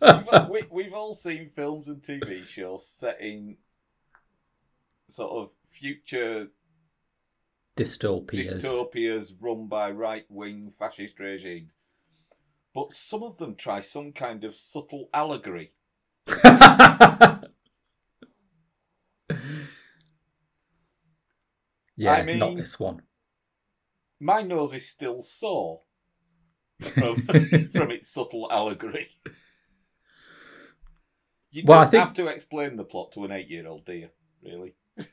We've, 0.00 0.48
we, 0.50 0.62
we've 0.70 0.92
all 0.94 1.14
seen 1.14 1.48
films 1.48 1.88
and 1.88 2.02
TV 2.02 2.46
shows 2.46 2.86
set 2.88 3.20
in 3.20 3.56
sort 5.08 5.30
of 5.32 5.50
future 5.70 6.48
Dystopias. 7.76 8.62
dystopias 8.62 9.32
run 9.40 9.66
by 9.66 9.90
right 9.90 10.24
wing 10.28 10.72
fascist 10.78 11.18
regimes. 11.18 11.74
But 12.74 12.92
some 12.92 13.22
of 13.22 13.38
them 13.38 13.54
try 13.54 13.80
some 13.80 14.12
kind 14.12 14.44
of 14.44 14.54
subtle 14.54 15.08
allegory. 15.14 15.72
yeah, 21.96 22.12
I 22.12 22.22
mean- 22.22 22.38
not 22.38 22.56
this 22.56 22.78
one. 22.78 23.02
My 24.20 24.42
nose 24.42 24.72
is 24.72 24.88
still 24.88 25.20
sore 25.20 25.82
from 26.80 27.22
from 27.72 27.90
its 27.90 28.08
subtle 28.08 28.48
allegory. 28.50 29.08
You 31.54 31.62
Well, 31.66 31.78
I 31.78 31.82
don't 31.84 31.90
think- 31.92 32.04
have 32.04 32.14
to 32.14 32.26
explain 32.26 32.76
the 32.76 32.82
plot 32.84 33.12
to 33.12 33.24
an 33.24 33.30
eight-year-old, 33.30 33.84
do 33.84 33.92
you? 33.92 34.08
Really? 34.42 34.74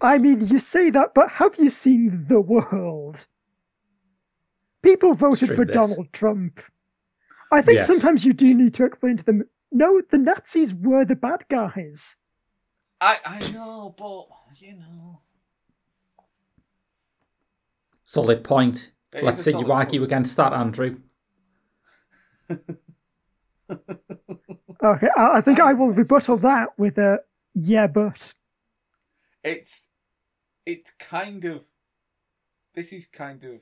I 0.00 0.18
mean, 0.18 0.46
you 0.46 0.58
say 0.60 0.90
that, 0.90 1.12
but 1.14 1.28
have 1.32 1.56
you 1.58 1.68
seen 1.70 2.26
the 2.28 2.40
world? 2.40 3.26
People 4.82 5.12
voted 5.14 5.48
true, 5.48 5.56
for 5.56 5.64
this. 5.66 5.74
Donald 5.74 6.12
Trump. 6.12 6.60
I 7.52 7.60
think 7.62 7.76
Yes. 7.78 7.86
sometimes 7.88 8.24
you 8.24 8.32
do 8.32 8.54
need 8.54 8.74
to 8.74 8.84
explain 8.84 9.16
to 9.18 9.24
them 9.24 9.42
no, 9.72 10.00
the 10.10 10.18
Nazis 10.18 10.72
were 10.74 11.04
the 11.04 11.14
bad 11.16 11.44
guys. 11.48 12.16
I 13.00 13.18
I 13.24 13.52
know, 13.52 13.94
but 13.96 14.26
you 14.60 14.76
know, 14.76 15.20
Solid 18.04 18.42
point. 18.42 18.92
It 19.14 19.22
Let's 19.24 19.42
see 19.42 19.50
you 19.50 19.70
argue 19.70 20.00
point. 20.00 20.10
against 20.10 20.36
that, 20.36 20.52
Andrew. 20.52 20.98
Okay, 24.82 25.08
I, 25.16 25.38
I 25.38 25.40
think 25.42 25.60
I 25.60 25.72
will 25.74 25.90
rebuttal 25.90 26.36
that 26.38 26.78
with 26.78 26.96
a 26.98 27.18
yeah, 27.54 27.86
but. 27.86 28.32
it's 29.42 29.88
it's 30.66 30.92
kind 30.98 31.44
of 31.44 31.64
this 32.74 32.92
is 32.92 33.06
kind 33.06 33.44
of 33.44 33.60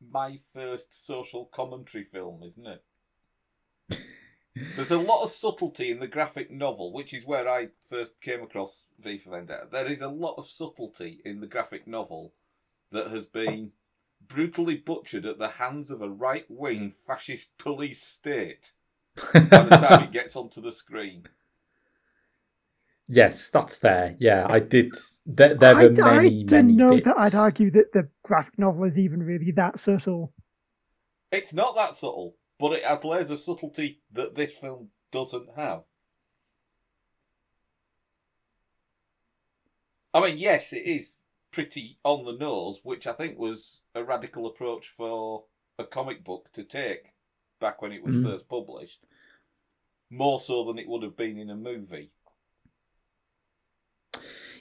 my 0.00 0.38
first 0.52 1.06
social 1.06 1.46
commentary 1.46 2.04
film, 2.04 2.42
isn't 2.42 2.66
it? 2.66 2.84
There's 4.76 4.90
a 4.90 4.98
lot 4.98 5.22
of 5.22 5.30
subtlety 5.30 5.90
in 5.90 6.00
the 6.00 6.06
graphic 6.06 6.50
novel, 6.50 6.92
which 6.92 7.12
is 7.12 7.26
where 7.26 7.48
I 7.48 7.68
first 7.82 8.20
came 8.20 8.42
across 8.42 8.84
V 8.98 9.18
for 9.18 9.30
Vendetta. 9.30 9.66
There 9.70 9.86
is 9.86 10.00
a 10.00 10.08
lot 10.08 10.36
of 10.38 10.46
subtlety 10.46 11.20
in 11.24 11.40
the 11.40 11.46
graphic 11.46 11.86
novel 11.86 12.32
that 12.92 13.08
has 13.08 13.26
been 13.26 13.72
brutally 14.26 14.76
butchered 14.76 15.24
at 15.26 15.38
the 15.38 15.48
hands 15.48 15.90
of 15.90 16.02
a 16.02 16.08
right 16.08 16.44
wing 16.48 16.80
hmm. 16.80 16.88
fascist 17.06 17.56
police 17.58 18.02
state 18.02 18.72
by 19.32 19.40
the 19.40 19.78
time 19.80 20.02
it 20.04 20.12
gets 20.12 20.36
onto 20.36 20.60
the 20.60 20.72
screen. 20.72 21.24
yes, 23.08 23.48
that's 23.48 23.76
fair. 23.76 24.14
Yeah, 24.18 24.46
I 24.50 24.60
did. 24.60 24.92
There, 25.24 25.54
there 25.54 25.76
I, 25.76 25.84
are 25.86 25.90
many, 25.90 26.02
I 26.02 26.14
many 26.14 26.44
don't 26.44 26.76
know 26.76 26.90
bits. 26.90 27.04
that 27.06 27.18
I'd 27.18 27.34
argue 27.34 27.70
that 27.70 27.92
the 27.92 28.08
graphic 28.22 28.58
novel 28.58 28.84
is 28.84 28.98
even 28.98 29.22
really 29.22 29.52
that 29.52 29.78
subtle. 29.78 30.32
It's 31.32 31.52
not 31.52 31.74
that 31.76 31.96
subtle, 31.96 32.36
but 32.58 32.72
it 32.72 32.84
has 32.84 33.04
layers 33.04 33.30
of 33.30 33.40
subtlety 33.40 34.00
that 34.12 34.34
this 34.34 34.52
film 34.54 34.90
doesn't 35.12 35.48
have. 35.56 35.82
I 40.12 40.20
mean, 40.20 40.38
yes, 40.38 40.72
it 40.72 40.86
is 40.86 41.18
pretty 41.56 41.98
on 42.04 42.26
the 42.26 42.34
nose, 42.34 42.80
which 42.82 43.06
I 43.06 43.14
think 43.14 43.38
was 43.38 43.80
a 43.94 44.04
radical 44.04 44.46
approach 44.46 44.88
for 44.88 45.44
a 45.78 45.84
comic 45.84 46.22
book 46.22 46.50
to 46.52 46.62
take 46.62 47.14
back 47.62 47.80
when 47.80 47.92
it 47.92 48.04
was 48.04 48.14
Mm. 48.14 48.24
first 48.24 48.46
published. 48.46 49.06
More 50.10 50.38
so 50.38 50.64
than 50.64 50.78
it 50.78 50.86
would 50.86 51.02
have 51.02 51.16
been 51.16 51.38
in 51.38 51.48
a 51.48 51.56
movie. 51.56 52.12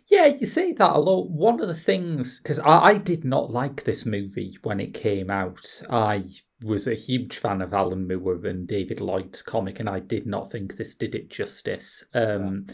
Yeah, 0.08 0.28
you 0.28 0.46
say 0.46 0.72
that 0.72 0.96
a 0.96 1.00
lot. 1.00 1.30
One 1.30 1.60
of 1.60 1.68
the 1.68 1.74
things, 1.74 2.40
because 2.40 2.60
I, 2.60 2.78
I 2.80 2.98
did 2.98 3.26
not 3.26 3.52
like 3.52 3.84
this 3.84 4.06
movie 4.06 4.58
when 4.64 4.80
it 4.80 4.94
came 4.94 5.30
out. 5.30 5.82
I 5.90 6.24
was 6.64 6.88
a 6.88 6.96
huge 6.96 7.40
fan 7.40 7.62
of 7.62 7.74
Alan 7.74 8.08
Moore 8.08 8.46
and 8.46 8.66
David 8.66 9.02
Lloyd's 9.02 9.42
comic, 9.42 9.82
and 9.82 9.90
I 9.90 10.00
did 10.00 10.26
not 10.26 10.50
think 10.50 10.78
this 10.78 10.96
did 10.96 11.14
it 11.14 11.30
justice. 11.30 12.06
Um, 12.14 12.68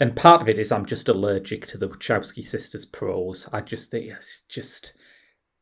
And 0.00 0.14
part 0.14 0.42
of 0.42 0.48
it 0.48 0.58
is 0.58 0.70
I'm 0.70 0.86
just 0.86 1.08
allergic 1.08 1.66
to 1.68 1.78
the 1.78 1.88
Wachowski 1.88 2.44
sisters' 2.44 2.86
prose. 2.86 3.48
I 3.52 3.60
just 3.60 3.90
think 3.90 4.06
it's 4.06 4.42
just. 4.42 4.94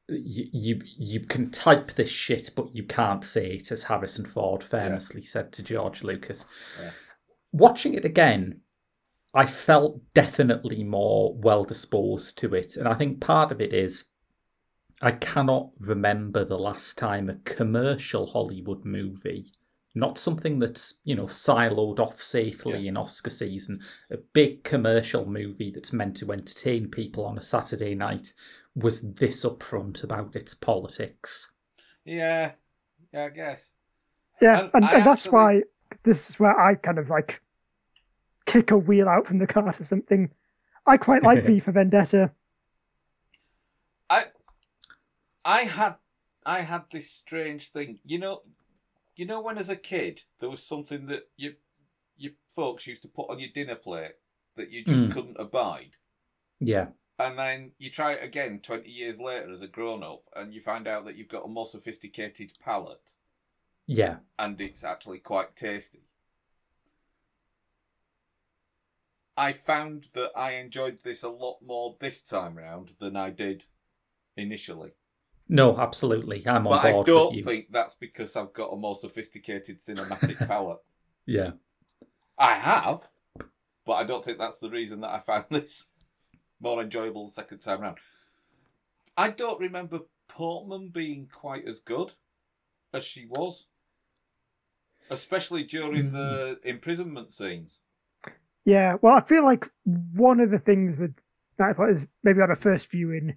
You, 0.08 0.44
you 0.52 0.80
you 0.96 1.20
can 1.20 1.50
type 1.50 1.92
this 1.92 2.10
shit, 2.10 2.50
but 2.54 2.72
you 2.72 2.84
can't 2.84 3.24
say 3.24 3.54
it, 3.54 3.72
as 3.72 3.84
Harrison 3.84 4.24
Ford 4.24 4.62
famously 4.62 5.22
said 5.22 5.52
to 5.54 5.64
George 5.64 6.04
Lucas. 6.04 6.46
Yeah. 6.80 6.90
Watching 7.50 7.94
it 7.94 8.04
again, 8.04 8.60
I 9.34 9.46
felt 9.46 10.00
definitely 10.14 10.84
more 10.84 11.34
well 11.34 11.64
disposed 11.64 12.38
to 12.38 12.54
it. 12.54 12.76
And 12.76 12.86
I 12.86 12.94
think 12.94 13.20
part 13.20 13.50
of 13.50 13.60
it 13.60 13.72
is 13.72 14.04
I 15.02 15.10
cannot 15.10 15.72
remember 15.78 16.44
the 16.44 16.58
last 16.58 16.96
time 16.96 17.28
a 17.28 17.34
commercial 17.44 18.26
Hollywood 18.26 18.84
movie, 18.84 19.52
not 19.96 20.18
something 20.18 20.58
that's, 20.58 21.00
you 21.04 21.14
know, 21.16 21.24
siloed 21.24 21.98
off 21.98 22.20
safely 22.22 22.78
Yeah. 22.80 22.90
in 22.90 22.96
Oscar 22.96 23.30
season, 23.30 23.80
a 24.10 24.18
big 24.18 24.62
commercial 24.62 25.24
movie 25.26 25.70
that's 25.70 25.92
meant 25.92 26.16
to 26.18 26.30
entertain 26.32 26.88
people 26.90 27.24
on 27.24 27.38
a 27.38 27.42
Saturday 27.42 27.94
night 27.94 28.32
was 28.74 29.14
this 29.14 29.44
upfront 29.44 30.04
about 30.04 30.36
its 30.36 30.54
politics. 30.54 31.52
Yeah, 32.04 32.52
yeah, 33.12 33.24
I 33.24 33.28
guess. 33.30 33.70
Yeah, 34.40 34.60
And 34.60 34.70
and, 34.74 34.84
I 34.84 34.92
and 34.98 35.06
that's 35.06 35.26
actually- 35.26 35.32
why 35.32 35.62
this 36.04 36.28
is 36.28 36.38
where 36.38 36.58
I 36.60 36.74
kind 36.74 36.98
of 36.98 37.08
like 37.08 37.42
kick 38.44 38.70
a 38.70 38.76
wheel 38.78 39.08
out 39.08 39.26
from 39.26 39.38
the 39.38 39.46
cart 39.46 39.80
or 39.80 39.84
something. 39.84 40.30
I 40.86 40.98
quite 40.98 41.22
like 41.22 41.44
V 41.44 41.58
for 41.60 41.72
Vendetta. 41.72 42.32
I 44.10 44.26
I 45.44 45.62
had 45.62 45.94
I 46.44 46.60
had 46.60 46.84
this 46.90 47.10
strange 47.10 47.70
thing. 47.70 47.98
You 48.04 48.18
know 48.18 48.42
you 49.16 49.26
know 49.26 49.40
when 49.40 49.58
as 49.58 49.68
a 49.68 49.76
kid 49.76 50.22
there 50.40 50.50
was 50.50 50.62
something 50.62 51.06
that 51.06 51.28
you 51.36 51.54
your 52.16 52.32
folks 52.48 52.86
used 52.86 53.02
to 53.02 53.08
put 53.08 53.28
on 53.30 53.38
your 53.38 53.50
dinner 53.54 53.74
plate 53.74 54.12
that 54.56 54.70
you 54.70 54.82
just 54.84 55.04
Mm. 55.04 55.12
couldn't 55.12 55.36
abide. 55.38 55.96
Yeah. 56.60 56.88
And 57.18 57.38
then 57.38 57.72
you 57.78 57.90
try 57.90 58.12
it 58.12 58.22
again 58.24 58.60
twenty 58.60 58.90
years 58.90 59.18
later 59.20 59.50
as 59.50 59.60
a 59.62 59.66
grown 59.66 60.02
up 60.02 60.22
and 60.34 60.52
you 60.54 60.60
find 60.60 60.86
out 60.86 61.04
that 61.06 61.16
you've 61.16 61.28
got 61.28 61.44
a 61.44 61.48
more 61.48 61.66
sophisticated 61.66 62.52
palate 62.60 63.14
Yeah. 63.86 64.18
and 64.38 64.58
it's 64.60 64.84
actually 64.84 65.18
quite 65.18 65.56
tasty. 65.56 66.02
I 69.36 69.52
found 69.52 70.08
that 70.14 70.32
I 70.34 70.52
enjoyed 70.52 71.00
this 71.02 71.22
a 71.22 71.28
lot 71.28 71.58
more 71.62 71.96
this 72.00 72.22
time 72.22 72.56
round 72.56 72.94
than 72.98 73.16
I 73.16 73.30
did 73.30 73.66
initially. 74.36 74.92
No, 75.48 75.78
absolutely. 75.78 76.46
I'm 76.46 76.66
on 76.66 76.82
But 76.82 76.84
I 76.84 77.02
don't 77.02 77.28
with 77.28 77.36
you. 77.38 77.44
think 77.44 77.66
that's 77.70 77.94
because 77.94 78.34
I've 78.34 78.52
got 78.52 78.72
a 78.72 78.76
more 78.76 78.96
sophisticated 78.96 79.78
cinematic 79.78 80.38
palette. 80.48 80.78
Yeah. 81.24 81.52
I 82.38 82.54
have, 82.54 83.08
but 83.84 83.94
I 83.94 84.04
don't 84.04 84.24
think 84.24 84.38
that's 84.38 84.58
the 84.58 84.70
reason 84.70 85.00
that 85.00 85.10
I 85.10 85.20
found 85.20 85.44
this 85.50 85.84
more 86.60 86.82
enjoyable 86.82 87.26
the 87.26 87.32
second 87.32 87.58
time 87.58 87.80
round. 87.80 87.98
I 89.16 89.30
don't 89.30 89.60
remember 89.60 90.00
Portman 90.28 90.90
being 90.90 91.28
quite 91.32 91.66
as 91.66 91.80
good 91.80 92.12
as 92.92 93.04
she 93.04 93.26
was, 93.26 93.66
especially 95.10 95.62
during 95.62 96.12
the 96.12 96.58
hmm. 96.60 96.68
imprisonment 96.68 97.30
scenes. 97.30 97.78
Yeah, 98.64 98.96
well, 99.00 99.16
I 99.16 99.20
feel 99.20 99.44
like 99.44 99.70
one 99.84 100.40
of 100.40 100.50
the 100.50 100.58
things 100.58 100.96
with 100.96 101.14
Nightbot 101.58 101.92
is 101.92 102.06
maybe 102.24 102.40
on 102.42 102.50
a 102.50 102.56
first 102.56 102.90
viewing 102.90 103.36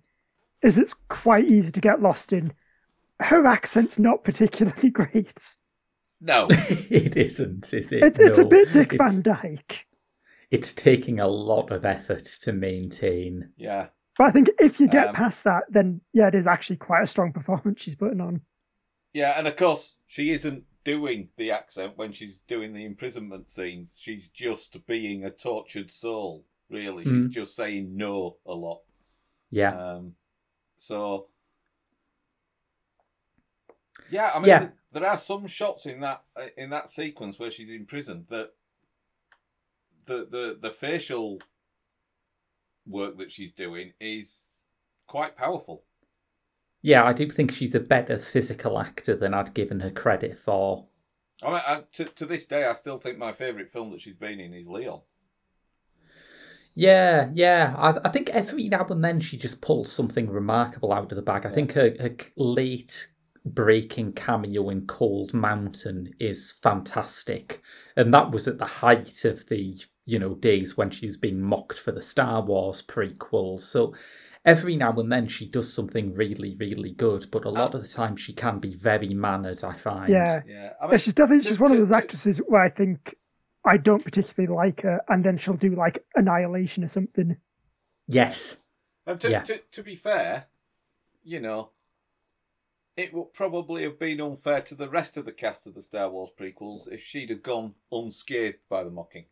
is 0.62 0.78
it's 0.78 0.93
quite 1.10 1.45
easy 1.50 1.72
to 1.72 1.82
get 1.82 2.02
lost 2.02 2.34
in. 2.34 2.54
Her 3.19 3.45
accent's 3.45 4.00
not 4.00 4.24
particularly 4.24 4.89
great. 4.91 5.56
No, 6.22 6.48
it 6.50 7.15
isn't, 7.15 7.74
is 7.74 7.91
it? 7.91 8.04
It's, 8.04 8.19
it's 8.19 8.38
a 8.39 8.45
bit 8.45 8.72
Dick 8.74 8.93
It's- 8.93 9.13
Van 9.13 9.22
Dyke. 9.22 9.86
It's 10.52 10.74
taking 10.74 11.19
a 11.19 11.28
lot 11.28 11.72
of 11.72 11.86
effort 11.86 12.26
to 12.41 12.52
maintain. 12.54 13.50
yeah, 13.56 13.88
But 14.17 14.28
I 14.30 14.32
think 14.32 14.50
if 14.60 14.80
you 14.80 14.88
get 14.88 15.10
Um, 15.10 15.15
past 15.15 15.43
that, 15.43 15.65
then 15.69 16.02
yeah, 16.12 16.28
it 16.28 16.34
is 16.36 16.48
actually 16.48 16.78
quite 16.78 17.04
a 17.04 17.08
strong 17.08 17.32
performance 17.32 17.84
she's 17.84 17.93
putting 17.95 18.19
on. 18.19 18.41
yeah, 19.13 19.38
and 19.38 19.48
of 19.48 19.56
course 19.56 19.95
she 20.08 20.32
isn't 20.32 20.63
doing 20.84 21.30
the 21.38 21.52
accent 21.52 21.93
when 21.98 22.12
she's 22.13 22.39
doing 22.41 22.74
the 22.74 22.84
imprisonment 22.84 23.48
scenes. 23.48 24.00
She's 24.02 24.28
just 24.28 24.86
being 24.88 25.24
a 25.24 25.30
tortured 25.30 25.91
soul. 25.91 26.45
Really, 26.69 27.04
she's 27.04 27.26
Mm. 27.26 27.30
just 27.30 27.56
saying 27.56 27.95
no 27.95 28.38
a 28.45 28.54
lot. 28.54 28.82
Yeah. 29.52 29.76
Um, 29.78 30.15
so, 30.80 31.28
yeah, 34.10 34.32
I 34.34 34.39
mean, 34.39 34.48
Yeah. 34.48 34.60
th- 34.60 34.72
there 34.94 35.06
are 35.06 35.18
some 35.18 35.46
shots 35.46 35.86
in 35.86 36.00
that 36.00 36.24
uh, 36.36 36.48
in 36.58 36.72
that 36.72 36.89
sequence 36.89 37.38
where 37.38 37.52
she's 37.52 37.70
in 37.70 37.86
prison 37.86 38.26
that 38.30 38.54
the 40.06 40.26
the 40.30 40.58
the 40.60 40.72
facial 40.72 41.39
work 42.88 43.18
that 43.20 43.32
she's 43.32 43.52
doing 43.52 43.94
is 44.00 44.58
quite 45.06 45.36
powerful. 45.36 45.84
Yeah, 46.82 47.04
I 47.04 47.13
do 47.13 47.30
think 47.30 47.52
she's 47.52 47.76
a 47.76 47.80
better 47.80 48.18
physical 48.18 48.80
actor 48.80 49.15
than 49.15 49.34
I'd 49.34 49.54
given 49.54 49.82
her 49.82 49.92
credit 49.92 50.38
for. 50.38 50.88
I 51.44 51.48
mean, 51.52 51.62
I, 51.68 51.84
to 51.94 52.06
to 52.06 52.26
this 52.26 52.46
day, 52.48 52.65
I 52.65 52.74
still 52.74 52.98
think 52.98 53.18
my 53.18 53.34
favourite 53.34 53.70
film 53.70 53.92
that 53.92 54.02
she's 54.02 54.15
been 54.15 54.39
in 54.39 54.54
is 54.54 54.68
Leon. 54.68 55.02
Yeah, 56.80 57.30
yeah. 57.34 57.76
I, 57.78 58.00
I 58.06 58.10
think 58.10 58.30
every 58.30 58.70
now 58.70 58.88
and 58.89 59.04
then 59.04 59.20
she 59.20 59.36
just 59.36 59.62
pulls 59.62 59.92
something 59.92 60.30
remarkable 60.30 60.94
out 60.94 61.12
of 61.12 61.18
the 61.18 61.22
bag. 61.22 61.46
I 61.46 61.52
think 61.52 61.74
her, 61.74 61.94
her 62.00 62.15
late 62.38 63.10
breaking 63.44 64.13
cameo 64.13 64.70
in 64.70 64.88
Cold 64.88 65.34
Mountain 65.34 66.13
is 66.22 66.54
fantastic. 66.63 67.62
And 67.98 68.13
that 68.13 68.32
was 68.32 68.48
at 68.48 68.60
the 68.60 68.65
height 68.65 69.26
of 69.26 69.46
the, 69.50 69.76
you 70.06 70.20
know, 70.20 70.36
days 70.36 70.78
when 70.78 70.89
she 70.89 71.06
was 71.06 71.18
being 71.18 71.42
mocked 71.42 71.78
for 71.78 71.92
the 71.92 72.02
Star 72.02 72.42
Wars 72.42 72.82
prequels. 72.82 73.60
So 73.60 73.94
every 74.46 74.78
now 74.78 74.94
and 74.94 75.12
then 75.12 75.28
she 75.28 75.50
does 75.50 75.74
something 75.74 76.13
really, 76.13 76.56
really 76.62 76.94
good, 76.94 77.26
but 77.30 77.44
a 77.44 77.50
lot 77.50 77.76
of 77.76 77.82
the 77.82 77.89
time 77.89 78.15
she 78.15 78.32
can 78.32 78.60
be 78.60 78.74
very 78.74 79.13
mannered. 79.13 79.65
I 79.65 79.74
find. 79.74 80.10
Yeah, 80.13 80.44
Yeah, 80.48 80.70
I 80.82 80.89
yeah, 80.89 80.98
she's 80.98 81.13
definitely 81.13 81.46
she's 81.46 81.60
one 81.60 81.74
of 81.74 81.78
those 81.78 81.92
actresses 81.92 82.38
where 82.38 82.62
I 82.62 82.70
think 82.70 83.18
I 83.65 83.78
don't 83.78 84.04
particularly 84.04 84.54
like 84.54 84.82
her, 84.82 85.02
and 85.10 85.24
then 85.24 85.38
she'll 85.38 85.56
do 85.56 85.76
like 85.76 86.04
Annihilation 86.15 86.84
or 86.84 86.88
something. 86.88 87.38
Yes. 88.08 88.63
And 89.06 89.19
to, 89.22 89.30
Yeah. 89.30 89.43
to, 89.43 89.58
to 89.72 89.84
be 89.84 89.95
fair, 89.95 90.45
you 91.24 91.39
know, 91.39 91.72
it 92.95 93.13
would 93.13 93.34
probably 93.34 93.84
have 93.84 94.00
been 94.00 94.19
unfair 94.22 94.62
to 94.62 94.76
the 94.76 94.89
rest 94.89 95.17
of 95.17 95.26
the 95.26 95.32
cast 95.32 95.67
of 95.67 95.74
the 95.76 95.82
Star 95.82 96.10
Wars 96.10 96.30
prequels 96.38 96.91
if 96.91 97.02
she'd 97.02 97.30
have 97.30 97.43
gone 97.43 97.76
unscathed 97.91 98.60
by 98.69 98.84
the 98.84 98.89
mocking. 98.89 99.26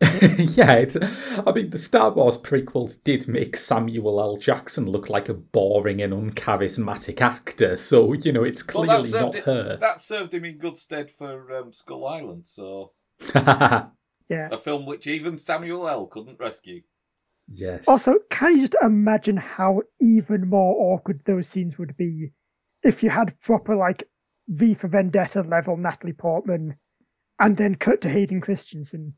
yeah, 0.00 0.74
it's, 0.74 0.96
I 0.96 1.52
mean, 1.52 1.70
the 1.70 1.78
Star 1.78 2.10
Wars 2.12 2.38
prequels 2.38 3.02
did 3.02 3.26
make 3.26 3.56
Samuel 3.56 4.20
L. 4.20 4.36
Jackson 4.36 4.86
look 4.88 5.08
like 5.10 5.28
a 5.28 5.34
boring 5.34 6.00
and 6.02 6.12
uncharismatic 6.12 7.20
actor, 7.20 7.76
so, 7.76 8.12
you 8.12 8.30
know, 8.32 8.44
it's 8.44 8.64
Well, 8.72 8.84
clearly 8.84 9.10
that 9.10 9.20
not 9.20 9.32
served, 9.34 9.46
her. 9.46 9.76
that 9.80 10.00
served 10.00 10.34
him 10.34 10.44
in 10.44 10.58
good 10.58 10.78
stead 10.78 11.10
for 11.10 11.52
um, 11.56 11.72
Skull 11.72 12.06
Island, 12.06 12.46
so 12.46 12.92
Yeah. 14.30 14.50
a 14.52 14.58
film 14.58 14.84
which 14.84 15.06
even 15.06 15.38
Samuel 15.38 15.88
L. 15.88 16.06
couldn't 16.06 16.38
rescue. 16.38 16.82
yes. 17.50 17.84
Also, 17.88 18.16
can 18.30 18.52
you 18.56 18.60
just 18.60 18.76
imagine 18.82 19.38
how 19.38 19.80
even 20.02 20.48
more 20.50 20.94
awkward 20.94 21.22
those 21.24 21.48
scenes 21.48 21.78
would 21.78 21.96
be 21.96 22.32
if 22.82 23.02
you 23.02 23.08
had 23.08 23.40
proper 23.40 23.74
like 23.74 24.04
V 24.48 24.74
for 24.74 24.88
Vendetta 24.88 25.40
level 25.40 25.78
Natalie 25.78 26.12
Portman, 26.12 26.76
and 27.40 27.56
then 27.56 27.74
cut 27.76 28.02
to 28.02 28.10
Hayden 28.10 28.42
Christensen? 28.42 29.14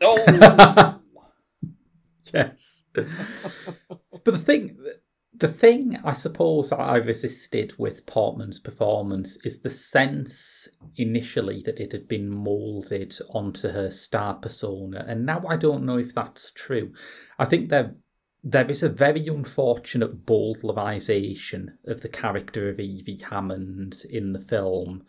Oh, 0.00 0.18
yes. 2.34 2.82
but 2.92 4.24
the 4.24 4.38
thing, 4.38 4.76
the 5.36 5.48
thing 5.48 5.98
I 6.04 6.12
suppose 6.12 6.70
I 6.70 6.96
resisted 6.96 7.74
with 7.76 8.06
Portman's 8.06 8.60
performance 8.60 9.36
is 9.44 9.60
the 9.60 9.70
sense 9.70 10.68
initially 10.96 11.60
that 11.62 11.80
it 11.80 11.92
had 11.92 12.06
been 12.06 12.30
moulded 12.30 13.16
onto 13.30 13.68
her 13.68 13.90
star 13.90 14.34
persona, 14.34 15.04
and 15.08 15.26
now 15.26 15.44
I 15.48 15.56
don't 15.56 15.84
know 15.84 15.98
if 15.98 16.14
that's 16.14 16.52
true. 16.52 16.92
I 17.38 17.46
think 17.46 17.68
there 17.68 17.94
there 18.46 18.70
is 18.70 18.82
a 18.82 18.90
very 18.90 19.26
unfortunate 19.26 20.26
bowdlerization 20.26 21.68
of 21.86 22.02
the 22.02 22.10
character 22.10 22.68
of 22.68 22.76
Evey 22.76 23.22
Hammond 23.22 24.02
in 24.10 24.34
the 24.34 24.40
film, 24.40 25.06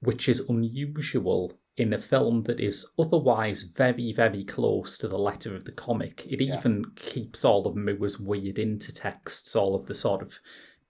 which 0.00 0.26
is 0.26 0.48
unusual 0.48 1.60
in 1.78 1.92
a 1.92 1.98
film 1.98 2.42
that 2.42 2.58
is 2.58 2.84
otherwise 2.98 3.62
very, 3.62 4.12
very 4.12 4.42
close 4.42 4.98
to 4.98 5.06
the 5.06 5.18
letter 5.18 5.54
of 5.54 5.64
the 5.64 5.72
comic. 5.72 6.26
It 6.28 6.40
Yeah. 6.40 6.58
even 6.58 6.84
keeps 6.96 7.44
all 7.44 7.66
of 7.66 7.76
Moore's 7.76 8.18
weird 8.18 8.56
intertexts, 8.56 9.54
all 9.54 9.76
of 9.76 9.86
the 9.86 9.94
sort 9.94 10.20
of 10.20 10.40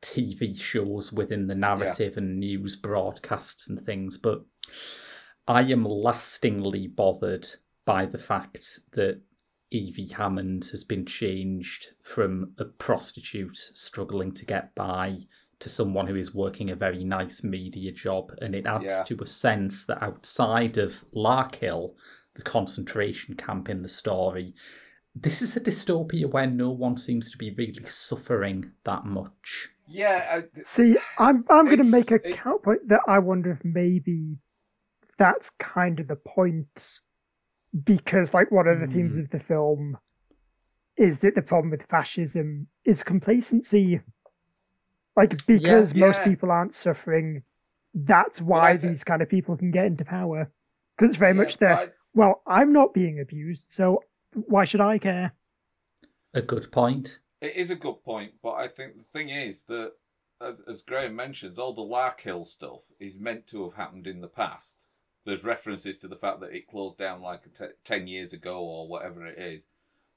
TV 0.01 0.59
shows 0.59 1.13
within 1.13 1.47
the 1.47 1.55
narrative 1.55 2.17
and 2.17 2.41
news 2.41 2.75
broadcasts 2.75 3.69
and 3.69 3.79
things. 3.79 4.17
But 4.17 4.45
I 5.47 5.63
am 5.63 5.85
lastingly 5.85 6.87
bothered 6.87 7.47
by 7.85 8.07
the 8.07 8.19
fact 8.19 8.81
that 8.93 9.21
Evey 9.71 10.11
Hammond 10.13 10.65
has 10.67 10.85
been 10.85 11.05
changed 11.05 11.89
from 12.03 12.55
a 12.57 12.65
prostitute 12.65 13.57
struggling 13.57 14.33
to 14.33 14.47
get 14.47 14.75
by 14.75 15.19
to 15.61 15.69
someone 15.69 16.07
who 16.07 16.15
is 16.17 16.35
working 16.35 16.71
a 16.71 16.77
very 16.77 17.05
nice 17.05 17.43
media 17.43 17.91
job, 17.93 18.33
and 18.41 18.55
it 18.55 18.67
adds 18.67 18.85
Yeah. 18.87 19.03
to 19.05 19.23
a 19.23 19.27
sense 19.27 19.85
that 19.87 20.03
outside 20.03 20.79
of 20.79 21.05
Larkhill, 21.13 21.95
the 22.35 22.43
concentration 22.43 23.35
camp 23.35 23.69
in 23.69 23.83
the 23.83 23.89
story, 23.89 24.55
this 25.15 25.43
is 25.43 25.57
a 25.57 25.61
dystopia 25.61 26.31
where 26.31 26.47
no 26.47 26.71
one 26.71 26.97
seems 26.97 27.31
to 27.33 27.39
be 27.39 27.51
really 27.55 27.83
suffering 27.85 28.73
that 28.85 29.05
much. 29.05 29.71
yeah. 29.89 30.43
I, 30.57 30.63
See, 30.63 30.97
I'm 31.19 31.45
I'm 31.51 31.65
going 31.65 31.79
to 31.79 31.85
make 31.85 32.11
a 32.13 32.17
it- 32.17 32.37
counterpoint 32.37 32.89
that 32.89 33.01
I 33.09 33.19
wonder 33.19 33.51
if 33.53 33.65
maybe 33.65 34.39
that's 35.17 35.51
kind 35.51 35.99
of 35.99 36.07
the 36.09 36.15
point, 36.17 37.01
because 37.85 38.33
like 38.35 38.53
one 38.53 38.69
of 38.69 38.79
the 38.81 38.87
themes 38.87 39.17
Hmm. 39.17 39.23
of 39.23 39.31
the 39.31 39.41
film 39.41 39.99
is 40.97 41.19
that 41.21 41.35
the 41.35 41.43
problem 41.43 41.71
with 41.71 41.83
fascism 41.85 42.69
is 42.85 43.03
complacency. 43.03 44.01
Like 45.19 45.45
because 45.47 45.95
most 45.97 46.19
Yeah. 46.21 46.25
people 46.25 46.53
aren't 46.53 46.77
suffering, 46.77 47.43
that's 47.93 48.41
why 48.41 48.77
thi- 48.77 48.87
these 48.87 49.03
kind 49.03 49.21
of 49.21 49.29
people 49.29 49.57
can 49.57 49.73
get 49.73 49.87
into 49.87 50.05
power. 50.05 50.49
Because 50.97 51.11
it's 51.11 51.19
very 51.19 51.33
yeah, 51.35 51.43
much 51.43 51.57
the 51.57 51.71
I- 51.71 51.89
well, 52.15 52.41
I'm 52.47 52.73
not 52.73 52.95
being 52.95 53.19
abused, 53.19 53.71
so 53.73 54.05
why 54.33 54.65
should 54.65 54.81
I 54.81 54.99
care? 54.99 55.33
A 56.35 56.41
good 56.41 56.71
point. 56.71 57.19
It 57.41 57.57
is 57.57 57.69
a 57.71 57.75
good 57.75 58.03
point, 58.05 58.35
but 58.43 58.53
I 58.53 58.69
think 58.69 58.97
the 58.97 59.05
thing 59.13 59.29
is 59.29 59.65
that, 59.65 59.95
as, 60.41 60.61
as 60.69 60.83
Graham 60.83 61.17
mentions, 61.17 61.59
all 61.59 61.73
the 61.73 61.83
Larkhill 61.83 62.47
stuff 62.47 62.83
is 63.01 63.19
meant 63.19 63.49
to 63.49 63.65
have 63.65 63.75
happened 63.75 64.07
in 64.07 64.21
the 64.21 64.29
past. 64.29 64.87
There's 65.25 65.43
references 65.45 65.99
to 65.99 66.09
the 66.09 66.17
fact 66.17 66.39
that 66.41 66.53
it 66.55 66.69
closed 66.69 66.97
down 66.99 67.21
like 67.23 67.45
a 67.47 67.49
te- 67.49 67.75
10 67.83 68.07
years 68.07 68.33
ago 68.33 68.61
or 68.61 68.87
whatever 68.89 69.27
it 69.27 69.39
is. 69.39 69.67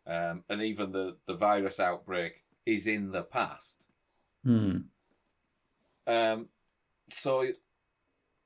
Um, 0.05 0.43
and 0.47 0.61
even 0.61 0.91
the, 0.91 1.17
the 1.25 1.33
virus 1.35 1.79
outbreak 1.79 2.43
is 2.67 2.85
in 2.85 3.11
the 3.11 3.23
past. 3.23 3.85
Hmm. 4.43 4.77
Um, 6.07 6.47
so, 7.09 7.47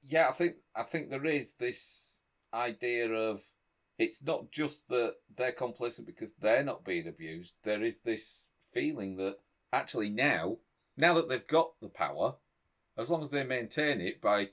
yeah, 0.03 0.29
I 0.29 0.33
think 0.33 0.55
I 0.75 0.83
think 0.83 1.09
there 1.09 1.25
is 1.25 1.53
this 1.53 2.19
idea 2.53 3.11
of 3.11 3.43
it's 3.97 4.23
not 4.23 4.51
just 4.51 4.87
that 4.89 5.15
they're 5.35 5.51
complicit 5.51 6.05
because 6.05 6.33
they're 6.33 6.63
not 6.63 6.83
being 6.83 7.07
abused. 7.07 7.53
There 7.63 7.83
is 7.83 7.99
this 7.99 8.47
feeling 8.59 9.17
that 9.17 9.37
actually 9.71 10.09
now, 10.09 10.57
now 10.97 11.13
that 11.13 11.29
they've 11.29 11.47
got 11.47 11.79
the 11.81 11.89
power, 11.89 12.35
as 12.97 13.09
long 13.09 13.23
as 13.23 13.29
they 13.29 13.43
maintain 13.43 14.01
it 14.01 14.21
by 14.21 14.49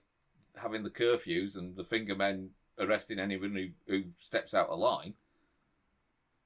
having 0.56 0.82
the 0.82 0.90
curfews 0.90 1.56
and 1.56 1.76
the 1.76 1.84
finger 1.84 2.14
men 2.14 2.50
arresting 2.78 3.18
anyone 3.18 3.54
who, 3.54 3.68
who 3.92 4.02
steps 4.18 4.54
out 4.54 4.68
of 4.68 4.78
line, 4.78 5.14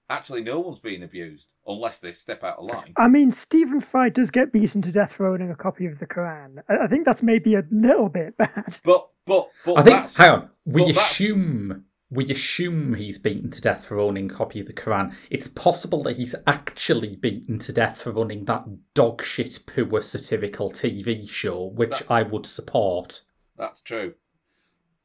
actually 0.08 0.42
no 0.42 0.60
one's 0.60 0.78
being 0.78 1.02
abused 1.02 1.46
unless 1.66 1.98
they 1.98 2.12
step 2.12 2.44
out 2.44 2.58
of 2.58 2.70
line. 2.70 2.92
I 2.96 3.08
mean, 3.08 3.32
Stephen 3.32 3.80
Fry 3.80 4.08
does 4.08 4.30
get 4.30 4.52
beaten 4.52 4.82
to 4.82 4.92
death 4.92 5.12
for 5.14 5.26
owning 5.26 5.50
a 5.50 5.56
copy 5.56 5.86
of 5.86 5.98
the 5.98 6.06
Quran. 6.06 6.62
I 6.68 6.84
I 6.84 6.86
think 6.86 7.04
that's 7.04 7.22
maybe 7.22 7.54
a 7.54 7.64
little 7.70 8.08
bit 8.08 8.36
bad. 8.38 8.78
But 8.84 9.08
but 9.24 9.48
but 9.64 9.78
I 9.78 9.82
think. 9.82 10.00
that's, 10.00 10.16
Hang 10.16 10.30
on. 10.30 10.50
We 10.64 10.90
assume 10.90 11.84
we 12.08 12.30
assume 12.30 12.94
he's 12.94 13.18
beaten 13.18 13.50
to 13.50 13.60
death 13.60 13.84
for 13.84 13.98
owning 13.98 14.30
a 14.30 14.34
copy 14.34 14.60
of 14.60 14.66
the 14.66 14.72
Quran. 14.72 15.12
It's 15.28 15.48
possible 15.48 16.04
that 16.04 16.16
he's 16.16 16.36
actually 16.46 17.16
beaten 17.16 17.58
to 17.60 17.72
death 17.72 18.00
for 18.02 18.12
running 18.12 18.44
that 18.44 18.64
dog 18.94 19.24
shit 19.24 19.58
poor 19.66 20.00
satirical 20.00 20.70
TV 20.70 21.28
show, 21.28 21.64
which 21.64 21.90
That- 21.98 22.10
I 22.10 22.22
would 22.22 22.46
support. 22.46 23.22
That's 23.56 23.80
true. 23.80 24.14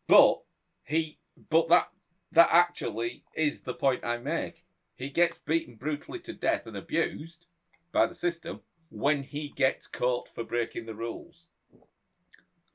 But 0.07 0.41
he 0.83 1.17
but 1.49 1.69
that 1.69 1.87
that 2.33 2.49
actually 2.51 3.23
is 3.35 3.61
the 3.61 3.73
point 3.73 4.05
I 4.05 4.17
make. 4.17 4.63
He 5.01 5.09
gets 5.09 5.39
beaten 5.39 5.77
brutally 5.77 6.19
to 6.19 6.31
death 6.31 6.67
and 6.67 6.77
abused 6.77 7.47
by 7.91 8.05
the 8.05 8.13
system 8.13 8.59
when 8.89 9.23
he 9.23 9.49
gets 9.49 9.87
caught 9.87 10.29
for 10.29 10.43
breaking 10.43 10.85
the 10.85 10.93
rules. 10.93 11.47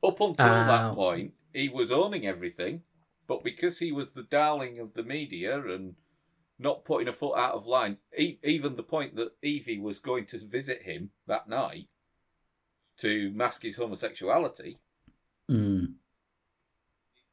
Up 0.03 0.21
until 0.21 0.47
that 0.67 0.95
point, 0.97 1.35
he 1.55 1.69
was 1.69 1.93
owning 1.93 2.27
everything, 2.27 2.83
but 3.29 3.45
because 3.45 3.79
he 3.79 3.93
was 3.93 4.11
the 4.11 4.25
darling 4.25 4.81
of 4.81 4.95
the 4.95 5.05
media 5.05 5.65
and 5.69 5.95
not 6.59 6.85
putting 6.85 7.07
a 7.07 7.13
foot 7.13 7.37
out 7.39 7.55
of 7.55 7.69
line, 7.69 7.99
e- 8.19 8.41
even 8.43 8.75
the 8.75 8.83
point 8.83 9.15
that 9.15 9.41
Evey 9.43 9.81
was 9.81 10.01
going 10.01 10.27
to 10.27 10.39
visit 10.39 10.83
him 10.83 11.11
that 11.29 11.49
night 11.49 11.89
to 12.97 13.31
mask 13.31 13.63
his 13.63 13.77
homosexuality, 13.77 14.81
Mm. 15.49 15.95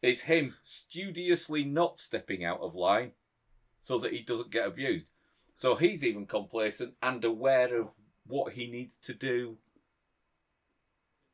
is 0.03 0.21
him 0.21 0.53
studiously 0.62 1.63
not 1.63 1.97
stepping 1.97 2.45
out 2.45 2.60
of 2.60 2.75
line 2.75 3.13
so 3.84 4.00
that 4.00 4.13
he 4.13 4.22
doesn't 4.22 4.50
get 4.50 4.65
abused. 4.65 5.06
So 5.54 5.76
he's 5.76 6.04
even 6.04 6.26
complacent 6.26 6.96
and 7.04 7.24
aware 7.24 7.80
of 7.80 7.89
what 8.26 8.54
he 8.54 8.65
needs 8.65 8.98
to 9.04 9.13
do 9.13 9.58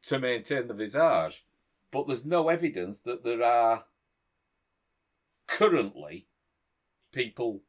to 0.08 0.20
maintain 0.20 0.68
the 0.68 0.74
visage. 0.74 1.46
But 1.92 2.08
there's 2.08 2.26
no 2.26 2.50
evidence 2.50 3.00
that 3.02 3.24
there 3.24 3.42
are 3.44 3.86
currently 5.48 6.28
people 7.14 7.62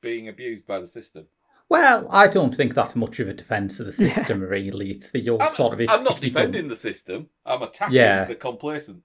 being 0.00 0.28
abused 0.28 0.66
by 0.66 0.78
the 0.80 0.86
system. 0.86 1.26
Well, 1.68 2.06
I 2.10 2.28
don't 2.28 2.54
think 2.54 2.74
that's 2.74 2.94
much 2.94 3.18
of 3.18 3.26
a 3.28 3.34
defence 3.34 3.80
of 3.80 3.86
the 3.86 4.04
Yeah. 4.04 4.12
system, 4.14 4.40
really. 4.40 4.90
It's 4.90 5.10
the 5.10 5.28
old 5.28 5.42
I'm, 5.42 5.50
sort 5.52 5.74
of. 5.74 5.80
If, 5.80 5.90
I'm 5.90 6.04
not 6.04 6.12
if 6.14 6.20
don't- 6.20 6.30
defending 6.32 6.68
the 6.68 6.76
system. 6.76 7.30
I'm 7.44 7.62
attacking 7.62 7.96
Yeah. 7.96 8.24
the 8.24 8.36
complacent 8.36 9.02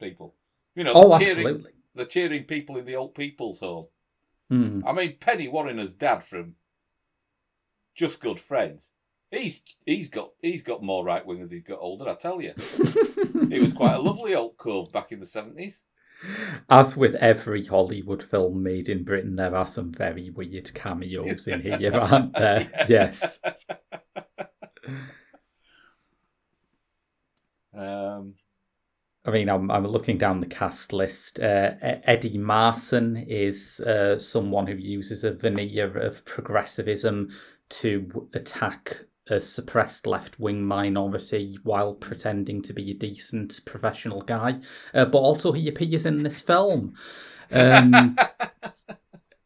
people. 0.00 0.36
You 0.74 0.84
know, 0.84 0.92
Oh, 0.94 1.18
cheering, 1.18 1.30
absolutely. 1.30 1.72
the 1.94 2.06
cheering 2.06 2.44
people 2.44 2.78
in 2.78 2.86
the 2.86 2.96
old 2.96 3.14
people's 3.14 3.60
home. 3.60 3.88
Mm. 4.52 4.82
I 4.86 4.92
mean, 4.92 5.16
Penny 5.18 5.48
Warrender's 5.48 5.94
dad 5.94 6.22
from 6.22 6.56
Just 7.94 8.20
Good 8.20 8.38
Friends. 8.38 8.90
He's 9.30 9.62
he's 9.86 10.10
got 10.10 10.32
he's 10.42 10.62
got 10.62 10.82
more 10.82 11.02
right 11.02 11.24
wing 11.24 11.40
as 11.40 11.50
he's 11.50 11.62
got 11.62 11.78
older. 11.80 12.06
I 12.06 12.14
tell 12.14 12.42
you, 12.42 12.52
he 13.48 13.58
was 13.58 13.72
quite 13.72 13.94
a 13.94 14.00
lovely 14.00 14.34
old 14.34 14.58
cove 14.58 14.92
back 14.92 15.10
in 15.10 15.20
the 15.20 15.26
seventies. 15.26 15.84
As 16.68 16.96
with 16.98 17.14
every 17.14 17.64
Hollywood 17.64 18.22
film 18.22 18.62
made 18.62 18.90
in 18.90 19.04
Britain, 19.04 19.36
there 19.36 19.56
are 19.56 19.66
some 19.66 19.90
very 19.90 20.28
weird 20.28 20.72
cameos 20.74 21.48
in 21.48 21.62
here, 21.62 21.94
aren't 21.98 22.34
there? 22.34 22.70
Yes. 22.88 23.38
Um, 27.74 28.34
I 29.24 29.30
mean, 29.30 29.48
I'm, 29.48 29.70
I'm 29.70 29.86
looking 29.86 30.18
down 30.18 30.40
the 30.40 30.46
cast 30.46 30.92
list. 30.92 31.38
Uh, 31.38 31.74
Eddie 31.80 32.38
Marsan 32.38 33.24
is 33.28 33.80
uh, 33.80 34.18
someone 34.18 34.66
who 34.66 34.74
uses 34.74 35.22
a 35.22 35.32
veneer 35.32 35.96
of 35.96 36.24
progressivism 36.24 37.30
to 37.68 38.28
attack 38.34 39.04
a 39.28 39.40
suppressed 39.40 40.08
left 40.08 40.40
wing 40.40 40.64
minority 40.64 41.56
while 41.62 41.94
pretending 41.94 42.62
to 42.62 42.72
be 42.72 42.90
a 42.90 42.94
decent 42.94 43.60
professional 43.64 44.22
guy. 44.22 44.58
Uh, 44.92 45.04
but 45.04 45.18
also, 45.18 45.52
he 45.52 45.68
appears 45.68 46.04
in 46.04 46.24
this 46.24 46.40
film. 46.40 46.94
Um, 47.52 48.16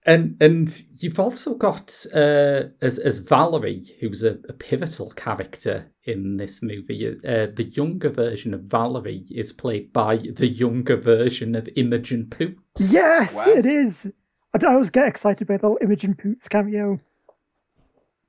and 0.07 0.37
and 0.41 0.83
you've 1.01 1.21
also 1.21 1.55
got 1.55 2.07
uh, 2.15 2.63
as 2.81 2.99
as 2.99 3.19
Valerie, 3.19 3.83
who's 4.01 4.23
a, 4.23 4.39
a 4.49 4.53
pivotal 4.53 5.11
character 5.11 5.91
in 6.05 6.37
this 6.37 6.63
movie. 6.63 7.07
Uh, 7.09 7.49
the 7.55 7.71
younger 7.75 8.09
version 8.09 8.55
of 8.55 8.63
Valerie 8.63 9.25
is 9.31 9.53
played 9.53 9.93
by 9.93 10.17
the 10.17 10.47
younger 10.49 10.97
version 10.97 11.55
of 11.55 11.69
Imogen 11.77 12.27
Poots. 12.31 12.93
Yes, 12.93 13.35
Wow. 13.35 13.53
it 13.53 13.67
is. 13.67 14.07
I 14.55 14.65
I 14.67 14.73
always 14.73 14.91
get 14.91 15.07
excited 15.09 15.47
by 15.49 15.57
the 15.59 15.67
little 15.69 15.79
Imogen 15.83 16.15
Poots 16.15 16.49
cameo 16.49 16.99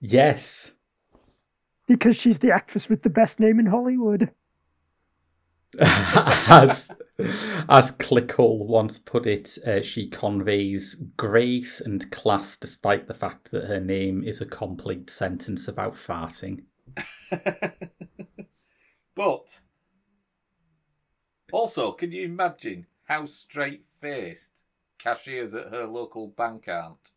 Yes. 0.02 0.74
because 1.88 2.18
she's 2.18 2.40
the 2.40 2.52
actress 2.52 2.90
with 2.90 3.04
the 3.04 3.10
best 3.10 3.40
name 3.40 3.60
in 3.60 3.68
Hollywood. 3.68 4.32
As 5.80 6.90
as 7.70 7.92
Clickhole 7.94 8.66
once 8.66 9.00
put 9.00 9.26
it, 9.26 9.58
uh, 9.66 9.82
she 9.82 10.08
conveys 10.08 10.96
grace 11.18 11.82
and 11.82 12.10
class 12.12 12.58
despite 12.58 13.08
the 13.08 13.14
fact 13.14 13.52
that 13.52 13.66
her 13.66 13.80
name 13.80 14.24
is 14.24 14.40
a 14.40 14.46
complete 14.46 15.10
sentence 15.10 15.68
about 15.68 15.94
farting. 15.94 16.64
but 19.16 19.60
also, 21.52 21.92
can 21.92 22.12
you 22.12 22.24
imagine 22.24 22.88
how 23.06 23.26
straight 23.26 23.86
faced 23.86 24.62
cashiers 25.00 25.54
at 25.54 25.72
her 25.72 25.86
local 25.86 26.28
bank 26.28 26.68
aren't? 26.68 27.12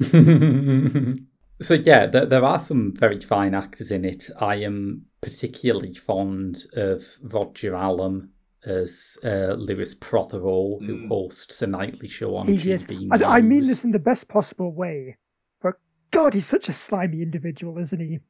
so 1.60 1.74
yeah, 1.74 2.06
there, 2.06 2.26
there 2.26 2.44
are 2.44 2.58
some 2.58 2.94
very 2.94 3.20
fine 3.20 3.54
actors 3.54 3.90
in 3.90 4.04
it. 4.04 4.30
I 4.38 4.56
am 4.56 5.06
particularly 5.24 5.94
fond 5.94 6.66
of 6.76 7.02
Roger 7.22 7.74
Allam 7.74 8.30
as 8.66 9.18
uh, 9.24 9.54
Lewis 9.58 9.94
Prothero, 9.94 10.78
who 10.80 10.96
Mm. 10.96 11.08
hosts 11.08 11.60
a 11.62 11.66
nightly 11.66 12.08
show 12.08 12.36
on 12.36 12.46
He 12.48 12.54
is. 12.72 12.86
GB 12.86 13.08
I, 13.22 13.38
I 13.38 13.40
mean 13.40 13.62
this 13.62 13.84
in 13.84 13.92
the 13.92 13.98
best 13.98 14.28
possible 14.28 14.72
way. 14.72 15.16
But 15.62 15.74
God, 16.10 16.34
he's 16.34 16.46
such 16.46 16.68
a 16.68 16.72
slimy 16.72 17.20
individual, 17.22 17.78
isn't 17.78 18.00
he? 18.00 18.20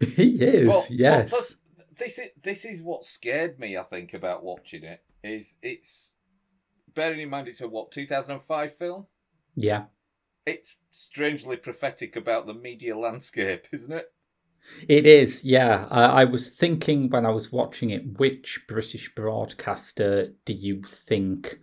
he 0.06 0.42
is, 0.44 0.68
But- 0.68 0.86
but 0.88 0.90
yes. 0.90 1.30
that's- 1.30 1.56
this 1.96 2.18
is 2.18 2.28
this 2.42 2.64
is 2.64 2.82
what 2.82 3.04
scared 3.04 3.60
me. 3.60 3.76
I 3.76 3.84
think 3.84 4.14
about 4.14 4.42
watching 4.44 4.82
it 4.82 5.04
is 5.22 5.56
it's 5.62 6.16
bearing 6.92 7.20
in 7.20 7.30
mind 7.30 7.46
it's 7.48 7.60
a 7.60 7.68
what 7.68 7.92
2005 7.92 8.76
film. 8.76 9.06
yeah. 9.54 9.84
It's 10.46 10.76
strangely 10.92 11.56
prophetic 11.56 12.16
about 12.16 12.46
the 12.46 12.52
media 12.54 12.98
landscape, 12.98 13.66
isn't 13.72 13.92
it? 13.92 14.12
It 14.88 15.06
is, 15.06 15.44
yeah. 15.44 15.86
I, 15.90 16.22
I 16.22 16.24
was 16.24 16.50
thinking 16.50 17.10
when 17.10 17.26
I 17.26 17.30
was 17.30 17.52
watching 17.52 17.90
it, 17.90 18.18
which 18.18 18.64
British 18.66 19.14
broadcaster 19.14 20.32
do 20.44 20.52
you 20.52 20.82
think 20.82 21.58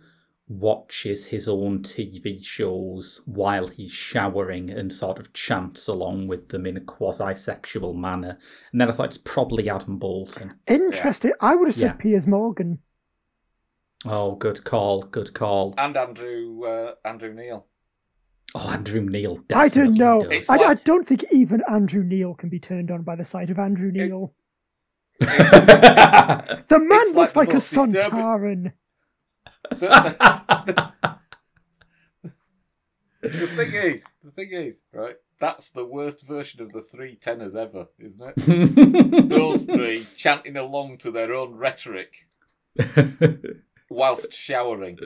watches 0.48 1.26
his 1.26 1.48
own 1.48 1.80
TV 1.82 2.44
shows 2.44 3.22
while 3.26 3.68
he's 3.68 3.92
showering 3.92 4.70
and 4.70 4.92
sort 4.92 5.18
of 5.18 5.32
chants 5.32 5.88
along 5.88 6.26
with 6.28 6.48
them 6.48 6.66
in 6.66 6.76
a 6.76 6.80
quasi 6.80 7.34
sexual 7.34 7.94
manner? 7.94 8.38
And 8.72 8.80
then 8.80 8.88
I 8.88 8.92
thought 8.92 9.06
it's 9.06 9.18
probably 9.18 9.70
Adam 9.70 9.98
Boulton. 9.98 10.54
Interesting. 10.66 11.32
I 11.40 11.54
would 11.54 11.68
have 11.68 11.74
said 11.74 11.84
Yeah. 11.84 11.92
Piers 11.94 12.26
Morgan. 12.26 12.78
Oh, 14.04 14.34
good 14.34 14.64
call, 14.64 15.02
good 15.02 15.32
call. 15.32 15.74
And 15.78 15.96
Andrew 15.96 16.64
uh, 16.64 16.94
Andrew 17.04 17.32
Neil. 17.32 17.66
Oh, 18.54 18.68
Andrew 18.70 19.00
Neil. 19.00 19.42
I 19.54 19.68
don't 19.68 19.94
know. 19.94 20.20
does. 20.20 20.48
I, 20.50 20.56
I 20.56 20.74
don't 20.74 21.06
think 21.06 21.24
even 21.30 21.62
Andrew 21.70 22.02
Neil 22.02 22.34
can 22.34 22.48
be 22.50 22.60
turned 22.60 22.90
on 22.90 23.02
by 23.02 23.16
the 23.16 23.24
sight 23.24 23.48
of 23.50 23.58
Andrew 23.58 23.90
Neil. 23.90 24.34
the 25.20 25.28
man 26.70 27.00
it's 27.02 27.14
looks 27.14 27.36
like 27.36 27.48
like, 27.48 27.48
the 27.48 27.52
a 27.52 27.54
most 27.54 27.92
disturbing- 27.92 28.72
Sontaran. 29.70 30.92
The 33.22 33.46
thing 33.46 33.72
is, 33.72 34.04
the 34.24 34.32
thing 34.32 34.50
is, 34.50 34.82
right? 34.92 35.14
That's 35.38 35.70
the 35.70 35.84
worst 35.84 36.22
version 36.22 36.60
of 36.60 36.72
the 36.72 36.80
three 36.80 37.14
tenors 37.14 37.54
ever, 37.54 37.86
isn't 38.00 38.32
it? 38.36 39.28
Those 39.28 39.62
three 39.62 40.04
chanting 40.16 40.56
along 40.56 40.98
to 40.98 41.12
their 41.12 41.32
own 41.32 41.54
rhetoric 41.54 42.26
whilst 43.88 44.32
showering. 44.32 44.98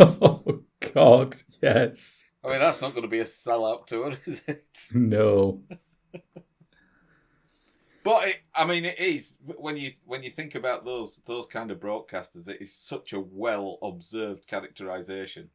oh 0.00 0.63
God, 0.94 1.36
yes. 1.62 2.24
I 2.44 2.48
mean, 2.48 2.58
that's 2.60 2.80
not 2.80 2.92
going 2.92 3.02
to 3.02 3.08
be 3.08 3.20
a 3.20 3.24
sellout 3.24 3.86
tour, 3.86 4.16
is 4.24 4.42
it? 4.46 4.88
No. 4.92 5.62
But 8.04 8.28
it, 8.28 8.36
I 8.54 8.66
mean, 8.66 8.84
it 8.84 8.98
is 8.98 9.38
when 9.56 9.78
you 9.78 9.92
when 10.04 10.22
you 10.22 10.30
think 10.30 10.54
about 10.54 10.84
those 10.84 11.22
those 11.24 11.46
kind 11.46 11.70
of 11.70 11.80
broadcasters. 11.80 12.48
It 12.48 12.60
is 12.60 12.72
such 12.72 13.14
a 13.14 13.20
well 13.20 13.78
observed 13.82 14.46
characterization. 14.46 15.48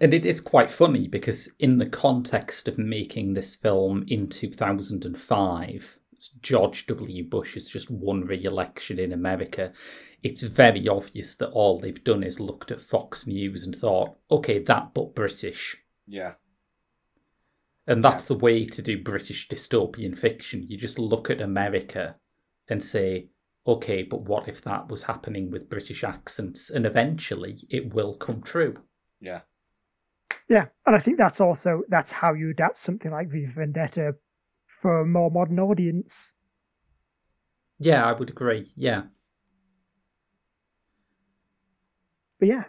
And 0.00 0.14
it 0.14 0.24
is 0.24 0.40
quite 0.40 0.70
funny 0.70 1.06
because, 1.06 1.50
in 1.58 1.76
the 1.76 1.86
context 1.86 2.66
of 2.66 2.78
making 2.78 3.34
this 3.34 3.54
film 3.54 4.06
in 4.08 4.26
2005, 4.26 5.99
George 6.28 6.86
W. 6.86 7.24
Bush 7.24 7.54
has 7.54 7.68
just 7.68 7.90
won 7.90 8.24
re 8.24 8.44
election 8.44 8.98
in 8.98 9.12
America. 9.12 9.72
It's 10.22 10.42
very 10.42 10.88
obvious 10.88 11.36
that 11.36 11.50
all 11.50 11.78
they've 11.78 12.04
done 12.04 12.22
is 12.22 12.40
looked 12.40 12.70
at 12.70 12.80
Fox 12.80 13.26
News 13.26 13.64
and 13.64 13.74
thought, 13.74 14.16
okay, 14.30 14.58
that 14.60 14.92
but 14.94 15.14
British. 15.14 15.76
Yeah, 16.06 16.34
And 17.86 18.02
that's 18.02 18.24
the 18.24 18.36
way 18.36 18.64
to 18.64 18.82
do 18.82 19.02
British 19.02 19.48
dystopian 19.48 20.16
fiction. 20.18 20.64
You 20.66 20.76
just 20.76 20.98
look 20.98 21.30
at 21.30 21.40
America 21.40 22.16
and 22.68 22.82
say, 22.82 23.28
okay, 23.66 24.02
but 24.02 24.22
what 24.22 24.48
if 24.48 24.62
that 24.62 24.88
was 24.88 25.04
happening 25.04 25.50
with 25.50 25.70
British 25.70 26.02
accents? 26.02 26.70
And 26.70 26.84
eventually 26.84 27.56
it 27.68 27.94
will 27.94 28.14
come 28.14 28.42
true. 28.42 28.76
yeah, 29.20 29.40
Yeah, 30.48 30.66
and 30.86 30.96
I 30.96 30.98
think 30.98 31.18
that's 31.18 31.40
also 31.40 31.82
that's 31.88 32.12
how 32.12 32.34
you 32.34 32.50
adapt 32.50 32.78
something 32.78 33.10
like 33.10 33.28
V 33.28 33.46
Vendetta 33.46 34.16
for 34.80 35.00
a 35.00 35.06
more 35.06 35.30
modern 35.30 35.58
audience. 35.58 36.32
Yeah, 37.78 38.04
I 38.04 38.12
would 38.12 38.30
agree. 38.30 38.72
Yeah. 38.76 39.02
But 42.38 42.48
yeah, 42.48 42.64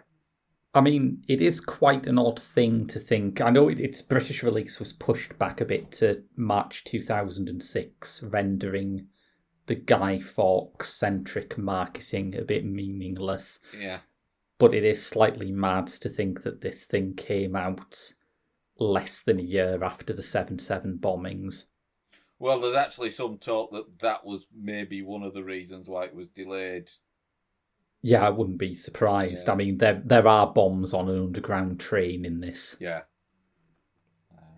I 0.74 0.80
mean, 0.80 1.22
it 1.28 1.42
is 1.42 1.60
quite 1.60 2.06
an 2.06 2.18
odd 2.18 2.40
thing 2.40 2.86
to 2.88 2.98
think. 2.98 3.40
I 3.40 3.50
know 3.50 3.68
it, 3.68 3.78
its 3.78 4.00
British 4.00 4.42
release 4.42 4.78
was 4.78 4.92
pushed 4.94 5.38
back 5.38 5.60
a 5.60 5.66
bit 5.66 5.92
to 5.92 6.22
March 6.36 6.84
2006, 6.84 8.22
rendering 8.24 9.06
the 9.66 9.74
Guy 9.74 10.18
Fawkes 10.18 10.94
centric 10.94 11.58
marketing 11.58 12.36
a 12.36 12.42
bit 12.42 12.64
meaningless. 12.64 13.60
yeah. 13.78 13.98
But 14.58 14.74
it 14.74 14.84
is 14.84 15.04
slightly 15.04 15.50
mad 15.50 15.88
to 15.88 16.08
think 16.08 16.42
that 16.44 16.60
this 16.60 16.86
thing 16.86 17.14
came 17.14 17.54
out 17.56 18.14
less 18.78 19.20
than 19.20 19.40
a 19.40 19.42
year 19.42 19.82
after 19.82 20.12
the 20.12 20.22
7 20.22 20.58
7 20.58 20.98
bombings. 20.98 21.66
Well, 22.42 22.60
there's 22.60 22.74
actually 22.74 23.10
some 23.10 23.38
talk 23.38 23.70
that 23.70 24.00
that 24.00 24.24
was 24.26 24.46
maybe 24.52 25.00
one 25.00 25.22
of 25.22 25.32
the 25.32 25.44
reasons 25.44 25.88
why 25.88 26.06
it 26.06 26.14
was 26.14 26.28
delayed. 26.28 26.90
Yeah, 28.02 28.26
I 28.26 28.30
wouldn't 28.30 28.58
be 28.58 28.74
surprised. 28.74 29.46
Yeah. 29.46 29.52
I 29.52 29.56
mean, 29.56 29.78
there 29.78 30.02
there 30.04 30.26
are 30.26 30.52
bombs 30.52 30.92
on 30.92 31.08
an 31.08 31.22
underground 31.22 31.78
train 31.78 32.24
in 32.24 32.40
this. 32.40 32.76
Yeah, 32.80 33.02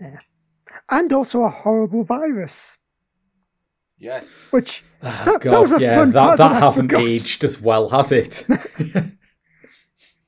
Yeah. 0.01 0.18
and 0.88 1.12
also 1.12 1.42
a 1.42 1.51
horrible 1.51 2.05
virus, 2.05 2.79
yes. 3.99 4.27
which 4.51 4.83
Oh, 5.03 5.23
That- 5.27 5.42
that 5.42 5.61
was 5.61 5.73
a 5.73 5.79
yeah, 5.79 5.94
fun 5.97 6.12
that, 6.12 6.18
part 6.27 6.38
that 6.38 6.49
that 6.55 6.62
hasn't 6.62 6.90
forgot. 6.90 7.07
aged 7.11 7.44
as 7.44 7.61
well, 7.61 7.90
has 7.90 8.11
it? 8.12 8.47
but 8.49 8.62
that 8.79 9.12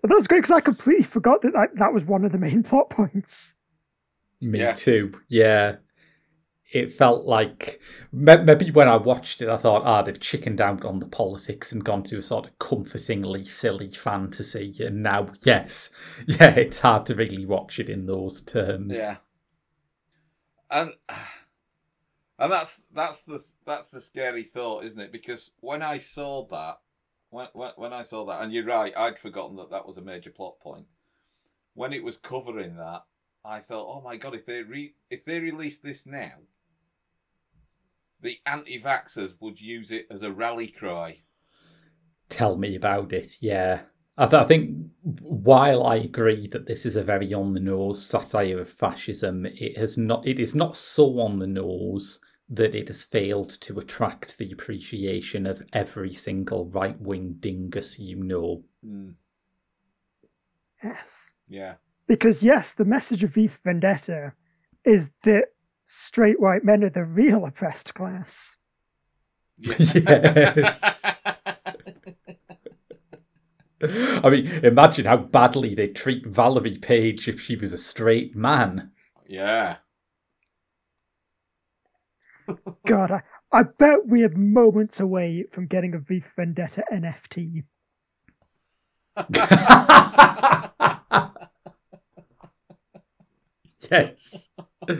was 0.03 0.27
great 0.29 0.40
because 0.40 0.51
I 0.51 0.61
completely 0.61 1.05
forgot 1.05 1.40
that 1.40 1.55
that, 1.55 1.71
that 1.77 1.95
was 1.95 2.05
one 2.05 2.27
of 2.27 2.33
the 2.33 2.38
main 2.38 2.62
plot 2.62 2.90
points. 2.90 3.55
Me 4.42 4.59
Yeah. 4.59 4.73
too. 4.75 5.12
Yeah. 5.29 5.77
It 6.72 6.92
felt 6.92 7.26
like 7.26 7.81
maybe 8.12 8.72
when 8.72 8.88
I 8.88 8.96
watched 8.96 9.40
it, 9.40 9.48
I 9.48 9.57
thought, 9.57 9.85
ah, 9.85 10.02
they've 10.02 10.18
chickened 10.18 10.61
out 10.61 10.85
on 10.85 10.98
the 10.98 11.07
politics 11.07 11.70
and 11.70 11.85
gone 11.85 12.02
to 12.05 12.18
a 12.18 12.22
sort 12.22 12.46
of 12.46 12.59
comfortingly 12.59 13.44
silly 13.44 13.88
fantasy. 13.88 14.74
And 14.85 15.02
now, 15.02 15.29
yes, 15.44 15.90
yeah, 16.26 16.50
it's 16.50 16.81
hard 16.81 17.07
to 17.07 17.14
really 17.14 17.46
watch 17.46 17.79
it 17.79 17.88
in 17.88 18.07
those 18.07 18.42
terms. 18.42 18.98
Yeah. 18.98 19.18
And 20.70 20.92
and 22.38 22.52
that's 22.52 22.83
that's 22.92 23.22
the 23.22 23.42
that's 23.64 23.90
the 23.92 24.00
scary 24.00 24.42
thought, 24.42 24.85
isn't 24.85 25.00
it? 25.00 25.12
Because 25.12 25.52
when 25.61 25.83
I 25.83 25.98
saw 25.98 26.46
that, 26.48 26.81
when, 27.31 27.46
when 27.52 27.70
when 27.76 27.92
I 27.92 28.02
saw 28.02 28.24
that, 28.26 28.42
and 28.42 28.52
you're 28.52 28.64
right, 28.64 28.92
I'd 28.96 29.20
forgotten 29.20 29.57
that 29.57 29.70
that 29.70 29.87
was 29.87 29.98
a 29.98 30.02
major 30.02 30.31
plot 30.31 30.59
point. 30.59 30.87
When 31.74 31.92
it 31.92 32.02
was 32.02 32.16
covering 32.16 32.76
that, 32.76 33.05
I 33.44 33.61
thought, 33.61 33.87
oh 33.88 34.00
my 34.00 34.16
god, 34.16 34.35
if 34.35 34.46
they 34.46 34.62
re- 34.62 34.94
if 35.11 35.24
they 35.24 35.38
release 35.38 35.79
this 35.79 36.07
now, 36.07 36.33
the 38.27 38.39
anti-vaxxers 38.45 39.35
would 39.41 39.61
use 39.61 39.91
it 39.91 40.07
as 40.11 40.23
a 40.23 40.33
rally 40.33 40.69
cry. 40.69 41.23
Tell 42.29 42.59
me 42.59 42.75
about 42.75 43.12
it. 43.12 43.37
Yeah, 43.41 43.83
I, 44.19 44.27
th- 44.27 44.43
I 44.43 44.45
think 44.45 44.89
while 45.03 45.87
I 45.87 45.97
agree 45.97 46.49
that 46.49 46.67
this 46.67 46.85
is 46.85 46.97
a 46.97 47.05
very 47.05 47.33
on 47.33 47.55
the 47.55 47.61
nose 47.61 48.05
satire 48.05 48.61
of 48.61 48.69
fascism, 48.69 49.47
it 49.47 49.79
has 49.79 49.97
not. 49.97 50.27
It 50.27 50.41
is 50.41 50.55
not 50.55 50.77
so 50.77 51.21
on 51.21 51.39
the 51.39 51.47
nose 51.47 52.21
that 52.49 52.75
it 52.75 52.89
has 52.89 53.05
failed 53.05 53.51
to 53.61 53.79
attract 53.79 54.39
the 54.39 54.51
appreciation 54.53 55.47
of 55.47 55.62
every 55.73 56.12
single 56.12 56.69
right 56.71 57.01
wing 57.01 57.37
dingus 57.41 57.99
you 57.99 58.23
know. 58.23 58.65
Mm, 58.85 59.15
Yes. 60.83 61.33
yeah. 61.49 61.75
Because, 62.07 62.43
yes, 62.43 62.73
the 62.73 62.85
message 62.85 63.25
of 63.25 63.35
V 63.35 63.49
for 63.49 63.61
Vendetta 63.65 64.33
is 64.85 65.11
that 65.25 65.47
straight 65.87 66.40
white 66.40 66.64
men 66.64 66.85
are 66.85 66.90
the 66.90 67.05
real 67.05 67.44
oppressed 67.46 67.94
class. 67.94 68.59
Yes. 69.59 71.03
I 73.83 74.31
mean, 74.31 74.46
imagine 74.62 75.05
how 75.05 75.16
badly 75.18 75.75
they'd 75.75 75.94
treat 75.94 76.27
Valerie 76.27 76.79
Page 76.79 77.29
if 77.29 77.40
she 77.40 77.57
was 77.57 77.72
a 77.72 77.79
straight 77.79 78.35
man. 78.37 78.90
yeah. 79.27 79.77
God, 82.87 83.11
I, 83.11 83.22
I 83.53 83.62
bet 83.64 84.07
we're 84.07 84.29
moments 84.31 85.01
away 85.01 85.44
from 85.51 85.66
getting 85.66 85.94
a 85.94 85.99
V 85.99 86.20
for 86.20 86.33
Vendetta 86.37 86.85
NFT. 86.92 87.64
yes. 93.90 94.49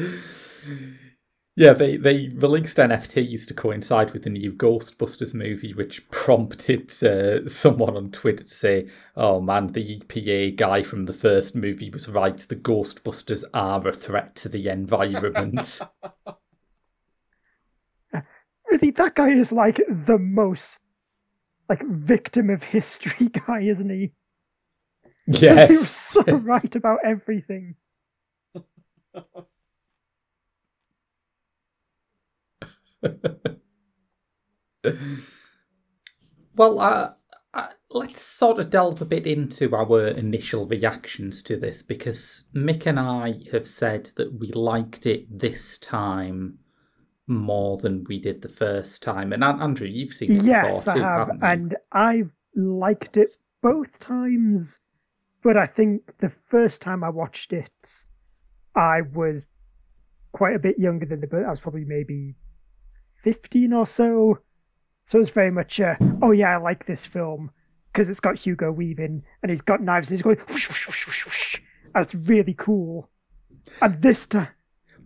Yeah, 1.59 1.72
they, 1.72 1.96
they 1.96 2.29
released 2.35 2.79
NFTs 2.79 3.46
to 3.46 3.55
coincide 3.55 4.11
with 4.12 4.25
the 4.25 4.29
new 4.31 4.53
Ghostbusters 4.53 5.33
movie, 5.33 5.72
which 5.72 6.07
prompted 6.11 6.92
uh, 7.03 7.49
someone 7.49 7.96
on 7.96 8.11
Twitter 8.11 8.44
to 8.44 8.51
say, 8.51 8.88
oh 9.16 9.40
man, 9.40 9.68
the 9.68 9.99
EPA 10.01 10.55
guy 10.57 10.83
from 10.83 11.07
the 11.07 11.14
first 11.14 11.57
movie 11.57 11.88
was 11.88 12.11
right. 12.11 12.37
The 12.37 12.57
Ghostbusters 12.57 13.42
are 13.55 13.88
a 13.88 13.92
threat 13.94 14.37
to 14.37 14.51
the 14.51 14.68
environment. 14.68 15.81
Really, 18.70 18.90
that 18.92 19.14
guy 19.14 19.29
is 19.31 19.53
like 19.53 19.81
the 19.88 20.18
most 20.18 20.83
like 21.68 21.83
victim 21.87 22.51
of 22.51 22.62
history 22.64 23.29
guy, 23.29 23.61
isn't 23.62 23.90
he? 23.90 24.12
'Cause 25.46 25.64
he 25.64 25.77
was 25.77 25.90
so 25.90 26.22
right 26.22 26.75
about 26.75 27.01
everything. 27.05 27.77
Well, 36.57 36.81
uh, 36.81 37.13
uh, 37.53 37.67
let's 37.91 38.21
sort 38.23 38.59
of 38.59 38.71
delve 38.71 39.03
a 39.03 39.05
bit 39.05 39.27
into 39.27 39.75
our 39.77 40.09
initial 40.09 40.67
reactions 40.67 41.43
to 41.43 41.57
this 41.59 41.83
because 41.83 42.45
Mick 42.55 42.87
and 42.87 42.99
I 42.99 43.35
have 43.53 43.69
said 43.69 44.07
that 44.17 44.39
we 44.41 44.49
liked 44.53 45.05
it 45.05 45.27
this 45.39 45.77
time 45.77 46.59
more 47.27 47.77
than 47.77 48.05
we 48.09 48.19
did 48.19 48.41
the 48.41 48.49
first 48.49 49.03
time. 49.03 49.35
And 49.35 49.45
An- 49.45 49.61
Andrew, 49.61 49.87
you've 49.87 50.15
seen 50.15 50.33
it 50.33 50.45
Yes, 50.45 50.85
before 50.85 50.95
I 50.95 50.97
too, 50.97 51.03
have, 51.05 51.19
haven't 51.27 51.43
you? 51.43 51.47
and 51.47 51.77
I've 51.93 52.31
liked 52.55 53.19
it 53.19 53.37
both 53.63 53.99
times. 53.99 54.79
But 55.43 55.59
I 55.59 55.67
think 55.67 56.03
the 56.19 56.31
first 56.47 56.81
time 56.81 57.05
I 57.05 57.11
watched 57.11 57.53
it, 57.53 58.05
I 58.75 59.03
was 59.03 59.45
quite 60.33 60.57
a 60.57 60.59
bit 60.59 60.79
younger 60.79 61.05
than 61.05 61.21
the. 61.21 61.45
I 61.47 61.51
was 61.51 61.61
probably 61.61 61.85
maybe 61.85 62.35
fifteen 63.27 63.73
or 63.73 63.87
so. 63.87 64.39
So 65.05 65.19
it's 65.19 65.31
very 65.31 65.51
much, 65.51 65.81
uh, 65.81 65.97
oh 66.23 66.31
yeah, 66.31 66.55
I 66.55 66.57
like 66.59 66.87
this 66.87 67.07
film 67.07 67.51
because 67.93 68.09
it's 68.09 68.21
got 68.21 68.39
Hugo 68.39 68.71
Weaving 68.71 69.25
and 69.43 69.51
he's 69.51 69.61
got 69.61 69.83
knives 69.83 70.09
and 70.09 70.17
he's 70.17 70.23
going 70.23 70.37
whoosh, 70.49 70.69
whoosh, 70.69 70.87
whoosh, 70.87 71.07
whoosh, 71.07 71.27
whoosh, 71.27 71.61
and 71.93 72.05
it's 72.05 72.15
really 72.15 72.55
cool. 72.55 73.11
And 73.83 74.01
this 74.01 74.27
time, 74.27 74.49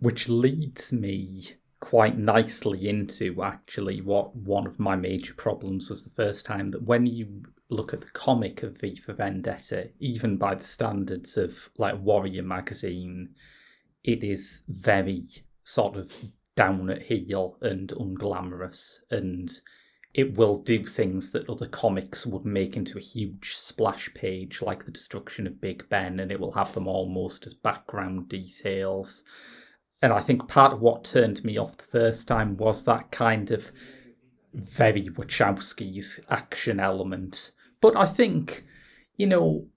Which 0.01 0.29
leads 0.29 0.93
me 0.93 1.47
quite 1.79 2.15
nicely 2.19 2.87
into 2.87 3.41
actually 3.41 4.01
what 4.01 4.35
one 4.35 4.67
of 4.67 4.79
my 4.79 4.95
major 4.95 5.33
problems 5.33 5.89
was 5.89 6.03
the 6.03 6.11
first 6.11 6.45
time 6.45 6.67
that 6.67 6.83
when 6.83 7.07
you 7.07 7.41
look 7.69 7.91
at 7.91 8.01
the 8.01 8.11
comic 8.13 8.61
of 8.61 8.77
V 8.77 8.97
for 8.97 9.13
Vendetta, 9.13 9.89
even 9.99 10.37
by 10.37 10.53
the 10.53 10.63
standards 10.63 11.37
of 11.37 11.69
like 11.79 11.99
Warrior 11.99 12.43
magazine, 12.43 13.29
it 14.03 14.23
is 14.23 14.63
very 14.67 15.23
sort 15.63 15.95
of 15.95 16.13
down 16.55 16.89
at 16.89 17.03
heel 17.03 17.57
and 17.61 17.89
unglamorous 17.89 18.99
and 19.09 19.49
it 20.13 20.35
will 20.35 20.57
do 20.57 20.83
things 20.83 21.31
that 21.31 21.49
other 21.49 21.67
comics 21.67 22.25
would 22.25 22.45
make 22.45 22.75
into 22.75 22.97
a 22.97 23.01
huge 23.01 23.55
splash 23.55 24.13
page 24.13 24.61
like 24.61 24.83
the 24.83 24.91
destruction 24.91 25.47
of 25.47 25.61
Big 25.61 25.87
Ben 25.87 26.19
and 26.19 26.31
it 26.31 26.39
will 26.39 26.51
have 26.51 26.73
them 26.73 26.87
almost 26.87 27.47
as 27.47 27.53
background 27.53 28.27
details. 28.27 29.23
And 30.01 30.11
I 30.11 30.19
think 30.19 30.49
part 30.49 30.73
of 30.73 30.81
what 30.81 31.05
turned 31.05 31.43
me 31.45 31.57
off 31.57 31.77
the 31.77 31.83
first 31.83 32.27
time 32.27 32.57
was 32.57 32.83
that 32.83 33.11
kind 33.11 33.51
of 33.51 33.71
very 34.53 35.03
Wachowski's 35.03 36.19
action 36.29 36.79
element. 36.79 37.51
But 37.79 37.95
I 37.95 38.05
think, 38.05 38.65
you 39.15 39.27
know, 39.27 39.67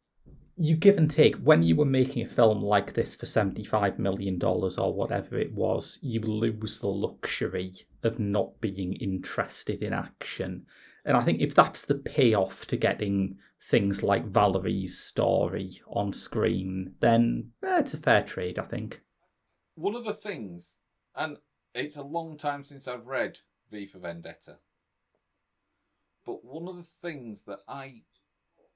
you 0.57 0.77
give 0.77 0.97
and 0.97 1.11
take. 1.11 1.37
When 1.37 1.63
you 1.63 1.77
were 1.77 1.85
making 1.85 2.25
a 2.25 2.29
film 2.29 2.63
like 2.63 2.93
this 2.93 3.17
for 3.17 3.27
$75 3.27 3.99
million 3.99 4.43
or 4.43 4.95
whatever 4.95 5.39
it 5.39 5.53
was, 5.55 5.99
you 6.03 6.21
lose 6.21 6.79
the 6.79 6.89
luxury 6.89 7.73
of 8.03 8.21
not 8.21 8.61
being 8.61 8.95
interested 8.95 9.83
in 9.83 9.93
action. 9.93 10.65
And 11.05 11.17
I 11.17 11.23
think 11.23 11.41
if 11.41 11.55
that's 11.55 11.85
the 11.85 11.97
payoff 11.97 12.67
to 12.69 12.77
getting 12.77 13.39
things 13.61 14.03
like 14.03 14.27
Valerie's 14.27 14.99
story 14.99 15.71
on 15.89 16.13
screen, 16.13 16.95
then 17.01 17.51
eh, 17.63 17.81
it's 17.81 17.95
a 17.95 17.99
fair 17.99 18.23
trade, 18.23 18.59
I 18.59 18.65
think. 18.65 19.01
One 19.75 19.97
of 19.97 20.05
the 20.05 20.15
things, 20.15 20.79
and 21.17 21.39
it's 21.75 21.97
a 21.97 22.03
long 22.03 22.39
time 22.39 22.65
since 22.65 22.87
I've 22.87 23.07
read 23.07 23.39
V 23.71 23.87
for 23.87 23.99
Vendetta, 23.99 24.59
but 26.25 26.45
one 26.45 26.69
of 26.69 26.77
the 26.77 26.83
things 26.83 27.43
that 27.43 27.61
I 27.69 28.03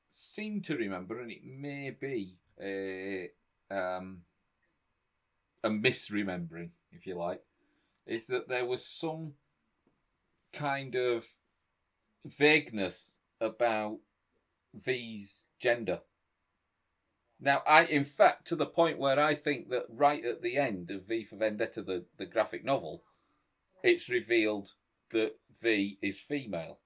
seem 0.08 0.60
to 0.62 0.76
remember, 0.76 1.20
and 1.20 1.30
it 1.30 1.44
may 1.44 1.90
be 1.90 2.36
a 2.60 3.30
um, 3.70 4.22
a 5.62 5.68
misremembering, 5.68 6.70
if 6.92 7.06
you 7.06 7.16
like, 7.16 7.42
is 8.06 8.26
that 8.28 8.48
there 8.48 8.66
was 8.66 8.84
some 8.84 9.34
kind 10.52 10.94
of 10.94 11.26
vagueness 12.24 13.14
about 13.40 13.98
V's 14.74 15.44
gender. 15.60 16.00
Now, 17.40 17.62
I, 17.66 17.84
in 17.84 18.04
fact, 18.04 18.46
to 18.48 18.56
the 18.56 18.66
point 18.66 18.98
where 18.98 19.20
I 19.20 19.34
think 19.34 19.68
that 19.70 19.86
right 19.88 20.24
at 20.24 20.42
the 20.42 20.56
end 20.56 20.90
of 20.90 21.06
V 21.06 21.24
for 21.24 21.36
Vendetta, 21.36 21.82
the, 21.82 22.04
the 22.16 22.26
graphic 22.26 22.64
novel, 22.64 23.04
it's 23.82 24.08
revealed 24.08 24.72
that 25.10 25.36
V 25.62 25.98
is 26.02 26.18
female. 26.18 26.80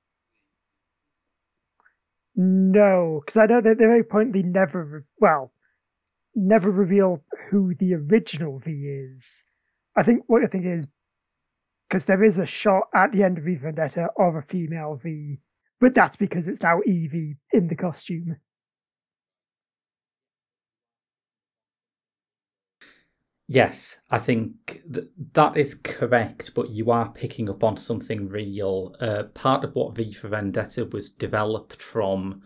No, 2.34 3.20
because 3.24 3.36
I 3.36 3.46
know 3.46 3.60
that 3.60 3.76
they 3.78 3.84
the 3.84 3.88
very 3.88 4.02
pointedly 4.02 4.42
never, 4.42 4.84
re- 4.84 5.00
well, 5.20 5.52
never 6.34 6.70
reveal 6.70 7.22
who 7.50 7.74
the 7.74 7.94
original 7.94 8.58
V 8.58 8.70
is. 8.70 9.44
I 9.96 10.02
think 10.02 10.24
what 10.26 10.42
I 10.42 10.46
think 10.46 10.64
is 10.64 10.86
because 11.88 12.06
there 12.06 12.24
is 12.24 12.38
a 12.38 12.46
shot 12.46 12.84
at 12.94 13.12
the 13.12 13.22
end 13.22 13.36
of 13.36 13.44
V 13.44 13.56
Vendetta 13.56 14.08
of 14.18 14.34
a 14.34 14.40
female 14.40 14.98
V, 15.02 15.40
but 15.78 15.94
that's 15.94 16.16
because 16.16 16.48
it's 16.48 16.62
now 16.62 16.80
Evey 16.88 17.36
in 17.52 17.68
the 17.68 17.76
costume. 17.76 18.36
Yes, 23.54 24.00
I 24.10 24.18
think 24.18 24.80
th- 24.90 25.08
that 25.34 25.58
is 25.58 25.74
correct, 25.74 26.54
but 26.54 26.70
you 26.70 26.90
are 26.90 27.12
picking 27.12 27.50
up 27.50 27.62
on 27.62 27.76
something 27.76 28.30
real. 28.30 28.96
Uh, 28.98 29.24
part 29.34 29.62
of 29.62 29.74
what 29.74 29.94
V 29.94 30.10
for 30.14 30.28
Vendetta 30.28 30.86
was 30.86 31.10
developed 31.10 31.82
from 31.82 32.40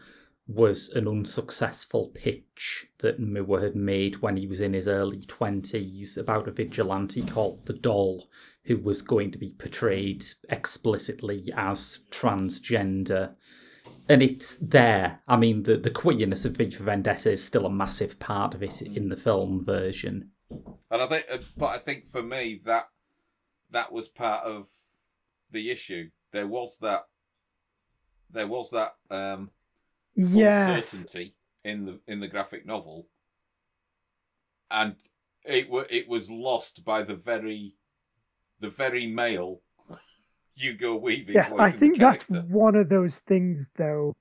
was 0.49 0.89
an 0.97 1.07
unsuccessful 1.07 2.11
pitch 2.13 2.89
that 2.99 3.21
Moore 3.21 3.61
had 3.61 3.77
made 3.77 4.17
when 4.17 4.37
he 4.37 4.49
was 4.49 4.61
in 4.61 4.73
his 4.73 4.89
early 4.89 5.21
20s 5.21 6.19
about 6.19 6.49
a 6.49 6.51
vigilante 6.51 7.23
called 7.23 7.65
the 7.67 7.73
Doll, 7.73 8.29
who 8.65 8.77
was 8.77 9.01
going 9.01 9.31
to 9.31 9.39
be 9.39 9.53
portrayed 9.53 10.25
explicitly 10.49 11.53
as 11.57 12.01
transgender. 12.11 13.37
And 14.09 14.23
it's 14.23 14.57
there. 14.57 15.23
I 15.29 15.37
mean, 15.37 15.63
the, 15.63 15.77
the 15.77 15.89
queerness 15.89 16.45
of 16.45 16.57
V 16.57 16.73
for 16.73 16.83
Vendetta 16.83 17.31
is 17.31 17.45
still 17.45 17.67
a 17.67 17.71
massive 17.71 18.19
part 18.19 18.55
of 18.55 18.63
it 18.65 18.83
in 18.83 19.09
the 19.09 19.17
film 19.17 19.65
version. 19.65 20.33
And 20.51 21.03
I 21.03 21.07
think, 21.07 21.27
uh, 21.31 21.39
but 21.57 21.67
I 21.67 21.79
think 21.79 22.09
for 22.09 22.23
me 22.23 22.61
that 22.65 22.89
that 23.71 23.93
was 23.93 24.09
part 24.09 24.45
of 24.45 24.69
the 25.51 25.71
issue. 25.71 26.11
There 26.33 26.47
was 26.47 26.77
that 26.81 27.07
there 28.31 28.47
was 28.47 28.71
that 28.71 28.95
um, 29.11 29.51
Yes. 30.15 30.93
uncertainty 30.93 31.35
in 31.65 31.85
the 31.85 32.01
in 32.07 32.21
the 32.21 32.29
graphic 32.29 32.65
novel, 32.67 33.09
and 34.71 34.97
it 35.45 35.69
wa 35.69 35.85
it 35.91 36.09
was 36.09 36.31
lost 36.31 36.85
by 36.85 37.03
the 37.03 37.15
very 37.15 37.75
the 38.61 38.71
very 38.71 39.07
male 39.07 39.63
Hugo 40.55 40.97
Weaving. 40.97 41.35
Yeah, 41.35 41.53
I 41.59 41.71
think 41.71 41.99
that's 41.99 42.25
one 42.29 42.77
of 42.77 42.89
those 42.89 43.21
things, 43.21 43.71
though, 43.77 44.15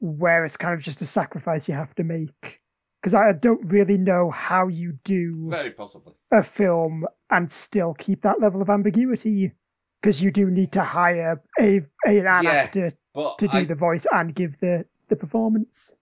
where 0.00 0.44
it's 0.44 0.56
kind 0.56 0.74
of 0.74 0.80
just 0.80 1.00
a 1.02 1.06
sacrifice 1.06 1.68
you 1.68 1.74
have 1.74 1.94
to 1.96 2.04
make. 2.04 2.60
Because 3.02 3.14
I 3.14 3.32
don't 3.32 3.64
really 3.66 3.98
know 3.98 4.30
how 4.30 4.68
you 4.68 4.98
do 5.04 5.48
very 5.50 5.72
possibly. 5.72 6.14
a 6.30 6.42
film 6.42 7.04
and 7.30 7.50
still 7.50 7.94
keep 7.94 8.22
that 8.22 8.40
level 8.40 8.62
of 8.62 8.70
ambiguity. 8.70 9.52
Because 10.00 10.22
you 10.22 10.30
do 10.30 10.50
need 10.50 10.70
to 10.72 10.82
hire 10.82 11.42
a, 11.60 11.80
a 12.06 12.18
an 12.18 12.44
Yeah, 12.44 12.50
actor 12.50 12.92
to 13.14 13.48
do 13.48 13.58
I, 13.58 13.64
the 13.64 13.74
voice 13.74 14.06
and 14.12 14.34
give 14.34 14.58
the, 14.60 14.86
the 15.08 15.16
performance. 15.16 15.94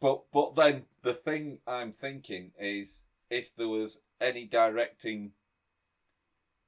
but 0.00 0.22
but 0.32 0.54
then 0.54 0.84
the 1.02 1.14
thing 1.14 1.58
I'm 1.66 1.92
thinking 1.92 2.52
is 2.58 3.02
if 3.30 3.54
there 3.56 3.68
was 3.68 4.00
any 4.20 4.46
directing 4.46 5.32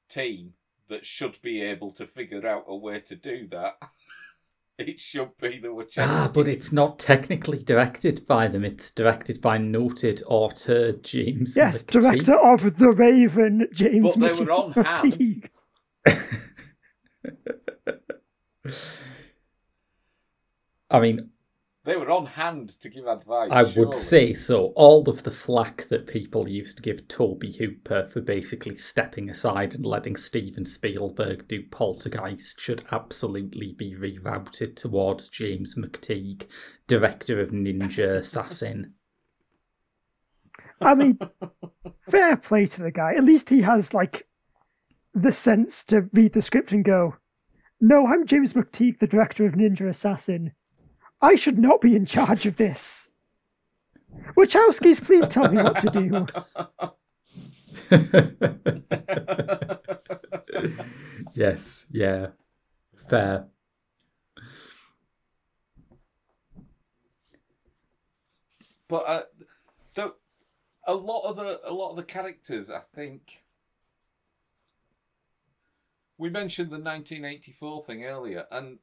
team 0.09 0.55
that 0.88 1.05
should 1.05 1.40
be 1.42 1.62
able 1.62 1.90
to 1.92 2.07
figure 2.07 2.47
out 2.47 2.64
a 2.68 2.76
way 2.76 3.01
to 3.01 3.16
do 3.16 3.47
that, 3.49 3.74
it 4.79 5.01
should 5.01 5.37
be 5.41 5.59
the 5.59 5.68
Wachowskis. 5.68 5.99
Ah, 5.99 6.31
but 6.35 6.49
it's 6.49 6.72
not 6.72 6.99
technically 6.99 7.62
directed 7.62 8.27
by 8.27 8.49
them. 8.49 8.64
It's 8.64 8.91
directed 8.91 9.41
by 9.41 9.59
noted 9.59 10.22
author 10.27 10.93
James. 10.93 11.57
Yes, 11.57 11.85
McTeigue. 11.85 12.01
director 12.01 12.39
of 12.39 12.79
The 12.79 12.91
Raven, 12.91 13.68
James 13.72 14.16
But 14.16 14.37
they 14.37 14.45
were 14.45 14.53
on 14.53 14.72
hand. 14.72 14.87
McTeigue. 15.03 15.49
I 20.91 21.01
mean, 21.01 21.31
They 21.85 21.97
were 21.97 22.11
on 22.11 22.24
hand 22.24 22.70
to 22.80 22.89
give 22.89 23.07
advice. 23.07 23.51
I 23.53 23.62
surely. 23.62 23.87
would 23.87 23.95
say 23.95 24.32
so. 24.32 24.68
All 24.68 25.07
of 25.07 25.22
the 25.22 25.30
flack 25.30 25.85
that 25.89 26.07
people 26.07 26.49
used 26.49 26.78
to 26.78 26.82
give 26.82 27.07
Tobe 27.09 27.45
Hooper 27.45 28.07
for 28.07 28.22
basically 28.22 28.76
stepping 28.76 29.28
aside 29.28 29.74
and 29.74 29.85
letting 29.85 30.16
Steven 30.16 30.64
Spielberg 30.64 31.47
do 31.47 31.62
Poltergeist 31.62 32.59
should 32.59 32.85
absolutely 32.91 33.74
be 33.76 33.95
rerouted 33.95 34.76
towards 34.76 35.28
James 35.28 35.74
McTeigue, 35.74 36.47
director 36.87 37.39
of 37.39 37.51
Ninja 37.51 38.16
Assassin. 38.16 38.95
I 40.80 40.95
mean, 40.95 41.18
fair 42.01 42.39
play 42.39 42.64
to 42.64 42.82
the 42.82 42.91
guy. 42.91 43.12
At 43.12 43.24
least 43.24 43.51
he 43.51 43.61
has 43.61 43.93
like 43.93 44.26
the 45.12 45.32
sense 45.32 45.85
to 45.85 46.09
read 46.14 46.32
the 46.32 46.43
script 46.43 46.72
and 46.72 46.82
go, 46.82 47.16
"No, 47.78 48.07
I'm 48.07 48.26
James 48.26 48.55
McTeigue, 48.55 49.01
the 49.01 49.07
director 49.07 49.45
of 49.45 49.53
Ninja 49.53 49.87
Assassin. 49.87 50.53
I 51.25 51.37
should 51.37 51.59
not 51.59 51.81
be 51.81 51.97
in 51.97 52.05
charge 52.05 52.45
of 52.47 52.57
this." 52.57 53.11
Wachowskis, 54.37 55.03
please 55.03 55.27
tell 55.29 55.51
me 55.51 55.62
what 55.62 55.81
to 55.81 55.91
do. 55.91 56.27
yes, 61.35 61.87
yeah, 61.91 62.29
fair. 63.09 63.47
But 68.89 69.09
uh, 69.09 69.22
the, 69.95 70.14
a 70.87 70.95
lot 70.95 71.29
of 71.29 71.37
the 71.37 71.61
a 71.64 71.72
lot 71.72 71.91
of 71.91 71.97
the 71.97 72.05
characters, 72.05 72.70
I 72.70 72.81
think. 72.95 73.43
We 76.16 76.31
mentioned 76.31 76.68
the 76.68 76.79
1984 76.79 77.83
thing 77.83 78.05
earlier, 78.05 78.47
and 78.53 78.79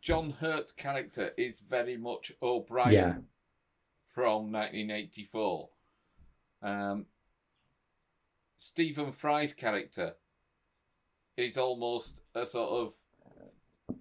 John 0.00 0.30
Hurt's 0.40 0.72
character 0.72 1.32
is 1.36 1.60
very 1.60 1.96
much 1.96 2.32
O'Brien 2.42 2.92
Yeah. 2.92 3.16
from 4.14 4.50
1984. 4.52 5.68
Um, 6.62 7.06
Stephen 8.58 9.12
Fry's 9.12 9.52
character 9.52 10.16
is 11.36 11.56
almost 11.56 12.20
a 12.34 12.44
sort 12.44 12.70
of 12.70 12.94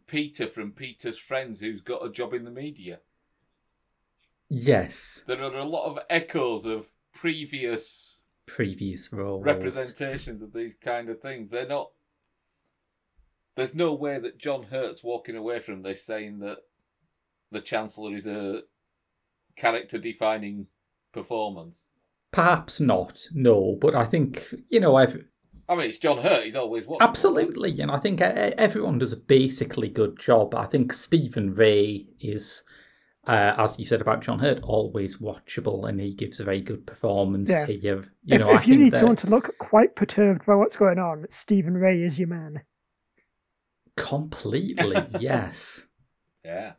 Peter 0.08 0.48
from 0.48 0.72
Peter's 0.72 1.18
Friends 1.20 1.60
who's 1.60 1.82
got 1.82 2.06
a 2.06 2.10
job 2.10 2.34
in 2.34 2.43
the 2.45 2.52
media. 2.52 3.00
Yes, 4.50 5.24
There 5.28 5.41
are 5.43 5.54
a 5.56 5.66
lot 5.66 5.86
of 5.88 6.00
echoes 6.10 6.66
of 6.66 6.88
previous 7.12 8.22
previous 8.45 9.12
roles. 9.12 9.43
representations 9.43 10.41
of 10.41 10.54
these 10.54 10.74
kind 10.76 11.10
of 11.10 11.20
things. 11.22 11.50
They're 11.50 11.68
not. 11.68 11.91
There's 13.58 13.76
no 13.76 13.93
way 13.95 14.20
that 14.20 14.38
John 14.38 14.64
Hurt's 14.64 15.03
walking 15.03 15.36
away 15.36 15.60
from 15.60 15.82
this 15.82 16.05
saying 16.05 16.39
that 16.39 16.60
the 17.51 17.60
Chancellor 17.60 18.14
is 18.14 18.28
a 18.28 18.62
character 19.55 19.97
defining 19.97 20.68
performance. 21.12 21.84
Perhaps 22.32 22.80
not, 22.80 23.28
no, 23.34 23.76
but 23.82 23.95
I 23.95 24.05
think, 24.05 24.45
you 24.70 24.80
know, 24.80 24.95
I've 24.95 25.26
I 25.70 25.76
mean, 25.76 25.88
it's 25.88 25.97
John 25.97 26.20
Hurt. 26.20 26.43
He's 26.43 26.55
always 26.55 26.86
watched. 26.88 27.01
Absolutely, 27.01 27.76
and 27.82 27.91
I 27.91 27.97
think 27.97 28.22
everyone 28.22 28.99
does 28.99 29.12
a 29.12 29.18
basically 29.18 29.89
good 29.89 30.18
job. 30.20 30.55
I 30.55 30.66
think 30.66 30.93
Stephen 30.93 31.51
Rea 31.53 32.08
is, 32.22 32.64
uh, 33.26 33.55
as 33.58 33.78
you 33.78 33.86
said 33.86 33.99
about 34.01 34.22
John 34.22 34.39
Hurt, 34.39 34.62
always 34.62 35.18
watchable, 35.18 35.89
and 35.89 35.99
he 35.99 36.14
gives 36.14 36.39
a 36.39 36.45
very 36.45 36.62
good 36.62 36.86
performance 36.86 37.49
Yeah. 37.49 37.66
here. 37.66 38.03
You 38.24 38.36
if 38.36 38.41
know, 38.41 38.51
I 38.51 38.55
if 38.55 38.68
you 38.68 38.76
think 38.76 38.84
need 38.84 38.93
that 38.93 38.99
someone 38.99 39.18
to 39.18 39.28
look 39.28 39.58
quite 39.58 39.95
perturbed 39.95 40.45
by 40.45 40.55
what's 40.55 40.78
going 40.78 40.99
on, 40.99 41.26
Stephen 41.30 41.74
Rea 41.74 42.03
is 42.03 42.20
your 42.20 42.30
man. 42.30 42.62
Completely, 43.98 44.95
yes, 45.20 45.82
Yeah. 46.45 46.74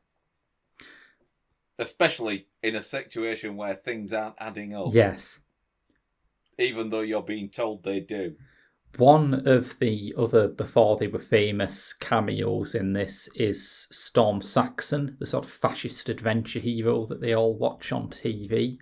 Especially 1.79 2.49
in 2.63 2.75
a 2.75 2.83
situation 2.83 3.57
where 3.57 3.75
things 3.75 4.13
aren't 4.13 4.35
adding 4.39 4.75
up, 4.75 4.93
yes. 4.93 5.41
even 6.59 6.91
though 6.91 7.01
you're 7.03 7.23
being 7.23 7.49
told 7.51 7.85
they 7.85 8.01
do. 8.01 8.35
One 8.97 9.47
of 9.47 9.79
the 9.79 10.15
other 10.19 10.49
before 10.49 10.97
they 10.97 11.07
were 11.09 11.19
famous 11.19 11.93
cameos 11.93 12.75
in 12.75 12.95
this 12.95 13.29
is 13.35 13.87
Storm 13.93 14.41
Saxon, 14.41 15.17
the 15.21 15.27
sort 15.27 15.45
of 15.45 15.51
fascist 15.53 16.09
adventure 16.09 16.59
hero 16.61 17.07
that 17.07 17.21
they 17.21 17.35
all 17.35 17.55
watch 17.57 17.93
on 17.93 18.09
TV. 18.09 18.79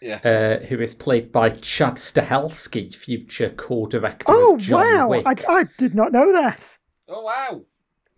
Yeah. 0.00 0.20
uh, 0.24 0.64
who 0.66 0.80
is 0.80 0.94
played 0.94 1.32
by 1.32 1.50
Chad 1.50 1.94
Stahelski, 1.96 2.94
future 2.94 3.50
co-director 3.50 4.26
Oh 4.28 4.54
of 4.54 4.60
John 4.60 4.92
wow! 4.94 5.08
Wick. 5.08 5.26
I, 5.26 5.34
I 5.48 5.64
did 5.76 5.92
not 5.94 6.12
know 6.12 6.30
that. 6.32 6.78
Oh 7.08 7.22
wow! 7.22 7.62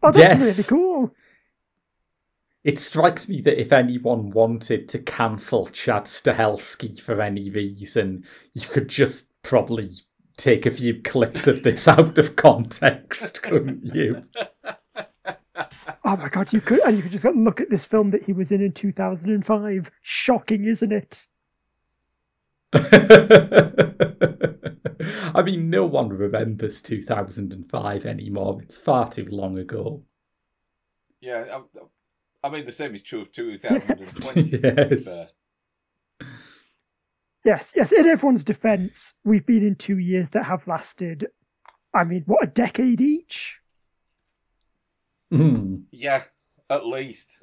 Oh, 0.02 0.12
that's 0.12 0.34
Yes. 0.34 0.56
really 0.56 0.68
cool. 0.68 1.14
It 2.62 2.78
strikes 2.78 3.26
me 3.28 3.40
that 3.42 3.58
if 3.58 3.72
anyone 3.72 4.30
wanted 4.30 4.86
to 4.90 4.98
cancel 4.98 5.66
Chad 5.68 6.04
Stahelski 6.04 7.00
for 7.00 7.20
any 7.22 7.48
reason, 7.50 8.24
you 8.52 8.68
could 8.68 8.88
just 8.88 9.30
probably 9.42 9.88
take 10.36 10.66
a 10.66 10.70
few 10.70 11.00
clips 11.02 11.46
of 11.46 11.62
this 11.62 11.88
out 11.88 12.18
of 12.18 12.36
context, 12.36 13.42
couldn't 13.42 13.94
you? 13.94 14.24
Oh 16.04 16.16
my 16.16 16.28
god, 16.28 16.52
you 16.52 16.60
could, 16.60 16.80
and 16.80 16.96
you 16.96 17.02
could 17.02 17.12
just 17.12 17.24
go 17.24 17.30
look 17.30 17.60
at 17.60 17.70
this 17.70 17.86
film 17.86 18.10
that 18.10 18.24
he 18.24 18.32
was 18.34 18.52
in 18.52 18.60
in 18.60 18.72
2005. 18.72 19.90
Shocking, 20.02 20.64
isn't 20.64 20.92
it? 20.92 21.26
I 25.34 25.42
mean, 25.42 25.70
no 25.70 25.86
one 25.86 26.08
remembers 26.08 26.80
2005 26.80 28.06
anymore. 28.06 28.60
It's 28.62 28.78
far 28.78 29.08
too 29.08 29.26
long 29.30 29.58
ago. 29.58 30.02
Yeah, 31.20 31.44
I, 31.52 32.46
I 32.46 32.50
mean 32.50 32.64
the 32.64 32.72
same 32.72 32.94
is 32.94 33.02
true 33.02 33.22
of 33.22 33.32
2020. 33.32 34.50
to 34.50 34.58
be 34.58 34.68
yes. 34.68 35.34
Yes, 37.44 37.72
yes. 37.74 37.92
In 37.92 38.06
everyone's 38.06 38.44
defence, 38.44 39.14
we've 39.24 39.46
been 39.46 39.66
in 39.66 39.74
two 39.74 39.98
years 39.98 40.30
that 40.30 40.44
have 40.44 40.66
lasted. 40.66 41.26
I 41.94 42.04
mean, 42.04 42.22
what 42.26 42.44
a 42.44 42.46
decade 42.46 43.00
each. 43.00 43.60
Hmm. 45.32 45.76
Yeah, 45.90 46.24
at 46.68 46.86
least. 46.86 47.42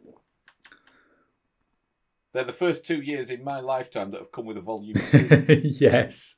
They're 2.33 2.43
the 2.43 2.53
first 2.53 2.85
two 2.85 3.01
years 3.01 3.29
in 3.29 3.43
my 3.43 3.59
lifetime 3.59 4.11
that 4.11 4.19
have 4.19 4.31
come 4.31 4.45
with 4.45 4.57
a 4.57 4.61
volume 4.61 4.97
two. 5.09 5.61
yes. 5.63 6.37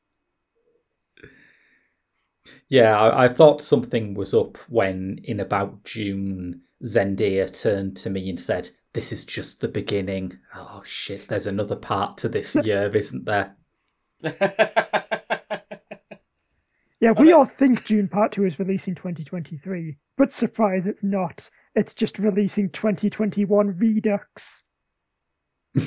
Yeah, 2.70 3.00
I, 3.00 3.26
I 3.26 3.28
thought 3.28 3.62
something 3.62 4.14
was 4.14 4.34
up 4.34 4.58
when, 4.70 5.20
in 5.24 5.40
about 5.40 5.84
June, 5.84 6.62
Zendaya 6.86 7.48
turned 7.52 7.98
to 7.98 8.10
me 8.10 8.30
and 8.30 8.40
said, 8.40 8.70
This 8.94 9.12
is 9.12 9.26
just 9.26 9.62
the 9.62 9.68
beginning. 9.68 10.38
Oh 10.56 10.82
shit, 10.86 11.28
there's 11.28 11.48
another 11.48 11.76
part 11.76 12.18
to 12.20 12.30
this 12.30 12.56
year, 12.64 12.92
isn't 12.96 13.26
there? 13.26 13.56
Yeah, 17.02 17.12
we 17.12 17.32
all 17.32 17.46
think 17.46 17.86
Dune 17.86 18.10
Part 18.10 18.34
2 18.34 18.46
is 18.46 18.60
releasing 18.60 18.94
2023, 18.94 19.96
but 20.18 20.34
surprise, 20.34 20.86
it's 20.86 21.04
not. 21.04 21.50
It's 21.74 21.94
just 21.94 22.20
releasing 22.20 22.70
2021 22.72 23.78
Redux. 23.78 24.66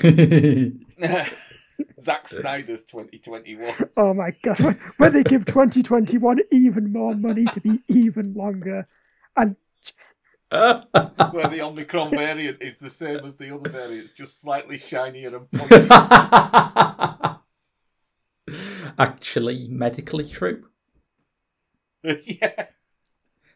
Zack 2.00 2.28
Snyder's 2.28 2.84
2021. 2.84 3.72
Oh 3.96 4.14
my 4.14 4.30
god, 4.42 4.60
when- 4.60 4.80
when 4.98 5.12
they 5.12 5.22
give 5.22 5.44
2021 5.44 6.38
even 6.50 6.92
more 6.92 7.14
money 7.14 7.44
to 7.46 7.60
be 7.60 7.80
even 7.88 8.34
longer. 8.34 8.86
And 9.36 9.56
where 10.50 11.48
the 11.48 11.60
Omicron 11.62 12.10
variant 12.10 12.60
is 12.60 12.78
the 12.78 12.90
same 12.90 13.20
as 13.24 13.36
the 13.36 13.54
other 13.54 13.70
variants, 13.70 14.12
just 14.12 14.40
slightly 14.40 14.76
shinier 14.78 15.34
and 15.36 15.50
pointier. 15.50 17.38
Actually, 18.98 19.68
medically 19.68 20.28
true. 20.28 20.64
yeah. 22.02 22.66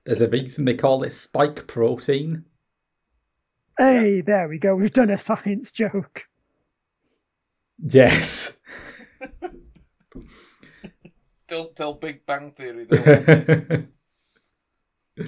There's 0.04 0.20
a 0.20 0.28
reason 0.28 0.64
they 0.64 0.74
call 0.74 1.02
it 1.02 1.10
spike 1.10 1.66
protein. 1.66 2.44
Hey, 3.76 4.20
there 4.22 4.48
we 4.48 4.58
go. 4.58 4.74
We've 4.74 4.92
done 4.92 5.10
a 5.10 5.18
science 5.18 5.72
joke. 5.72 6.24
Yes. 7.78 8.52
Don't 11.48 11.74
tell 11.76 11.94
Big 11.94 12.26
Bang 12.26 12.52
Theory 12.52 12.86
though. 12.88 13.84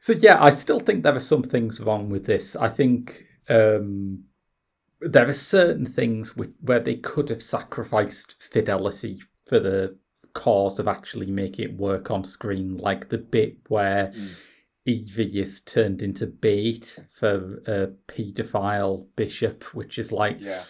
so 0.00 0.12
yeah, 0.12 0.42
I 0.42 0.50
still 0.50 0.80
think 0.80 1.02
there 1.02 1.16
are 1.16 1.20
some 1.20 1.42
things 1.42 1.80
wrong 1.80 2.08
with 2.08 2.26
this. 2.26 2.54
I 2.54 2.68
think 2.68 3.24
um, 3.48 4.24
there 5.00 5.28
are 5.28 5.34
certain 5.34 5.86
things 5.86 6.36
with, 6.36 6.54
where 6.60 6.80
they 6.80 6.96
could 6.96 7.28
have 7.30 7.42
sacrificed 7.42 8.40
fidelity 8.40 9.20
for 9.46 9.58
the 9.58 9.98
cause 10.34 10.78
of 10.78 10.88
actually 10.88 11.30
making 11.30 11.64
it 11.70 11.76
work 11.76 12.10
on 12.10 12.24
screen, 12.24 12.76
like 12.76 13.08
the 13.08 13.18
bit 13.18 13.56
where 13.68 14.12
Mm. 14.14 14.30
Evey 14.86 15.36
is 15.36 15.62
turned 15.62 16.02
into 16.02 16.26
bait 16.26 16.98
for 17.10 17.62
a 17.66 17.86
paedophile 18.06 19.06
bishop, 19.16 19.64
which 19.74 19.98
is 19.98 20.12
like 20.12 20.36
yeah. 20.40 20.62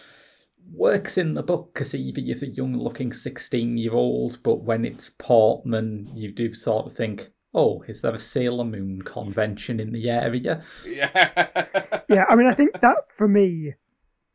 Works 0.71 1.17
in 1.17 1.33
the 1.35 1.43
book 1.43 1.71
because 1.73 1.93
Evey 1.93 2.29
is 2.29 2.43
a 2.43 2.47
young 2.47 2.77
looking 2.77 3.13
16 3.13 3.77
year 3.77 3.93
old, 3.93 4.39
but 4.43 4.63
when 4.63 4.85
it's 4.85 5.09
Portman, 5.09 6.09
you 6.13 6.31
do 6.31 6.53
sort 6.53 6.85
of 6.85 6.91
think, 6.91 7.29
oh, 7.53 7.83
is 7.87 8.01
there 8.01 8.13
a 8.13 8.19
Sailor 8.19 8.65
Moon 8.65 9.01
convention 9.01 9.79
in 9.79 9.91
the 9.91 10.09
area? 10.09 10.63
Yeah. 10.87 11.65
Yeah, 12.09 12.25
I 12.29 12.35
mean, 12.35 12.47
I 12.47 12.53
think 12.53 12.79
that 12.81 12.97
for 13.09 13.27
me 13.27 13.73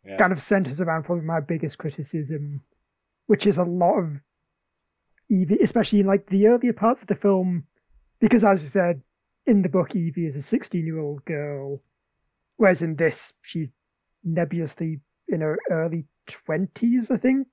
yeah. 0.05 0.17
kind 0.17 0.33
of 0.33 0.43
centers 0.43 0.81
around 0.81 1.05
probably 1.05 1.25
my 1.25 1.41
biggest 1.41 1.79
criticism, 1.79 2.63
which 3.27 3.47
is 3.47 3.59
a 3.59 3.65
lot 3.65 3.99
of 3.99 4.21
Evey, 5.31 5.61
especially 5.61 6.01
in 6.01 6.07
like 6.07 6.27
the 6.27 6.47
earlier 6.47 6.73
parts 6.73 7.03
of 7.03 7.09
the 7.09 7.15
film, 7.15 7.65
because 8.19 8.45
as 8.45 8.65
I 8.65 8.69
said, 8.69 9.03
in 9.47 9.63
the 9.63 9.69
book, 9.69 9.91
Evey 9.91 10.27
is 10.27 10.37
a 10.37 10.43
16 10.43 10.85
year 10.85 10.99
old 10.99 11.25
girl, 11.25 11.83
whereas 12.57 12.83
in 12.83 12.97
this, 12.97 13.33
she's 13.43 13.73
nebulously 14.25 15.01
in 15.31 15.41
her 15.41 15.59
early 15.71 16.07
20s, 16.29 17.11
I 17.11 17.17
think. 17.17 17.49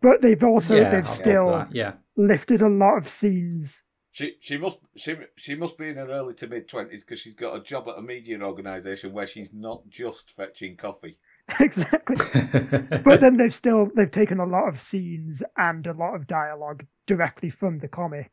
But 0.00 0.22
they've 0.22 0.42
also, 0.42 0.76
yeah, 0.76 0.90
they've 0.90 1.02
give 1.02 1.10
still 1.10 1.66
yeah. 1.72 1.94
lifted 2.16 2.62
a 2.62 2.68
lot 2.68 2.98
of 2.98 3.08
scenes. 3.08 3.84
She 4.12 4.34
she 4.40 4.58
must 4.58 4.78
she 4.94 5.16
she 5.36 5.54
must 5.54 5.78
be 5.78 5.88
in 5.88 5.96
her 5.96 6.08
early 6.08 6.34
to 6.34 6.46
mid 6.46 6.68
twenties 6.68 7.02
because 7.02 7.18
she's 7.18 7.34
got 7.34 7.56
a 7.56 7.62
job 7.62 7.88
at 7.88 7.98
a 7.98 8.02
media 8.02 8.38
organisation 8.42 9.12
where 9.12 9.26
she's 9.26 9.54
not 9.54 9.88
just 9.88 10.30
fetching 10.36 10.76
coffee. 10.76 11.16
exactly. 11.60 12.16
but 13.04 13.20
then 13.20 13.38
they've 13.38 13.54
still 13.54 13.88
they've 13.96 14.10
taken 14.10 14.38
a 14.38 14.44
lot 14.44 14.68
of 14.68 14.80
scenes 14.80 15.42
and 15.56 15.86
a 15.86 15.94
lot 15.94 16.14
of 16.14 16.26
dialogue 16.26 16.86
directly 17.06 17.48
from 17.48 17.78
the 17.78 17.88
comic 17.88 18.30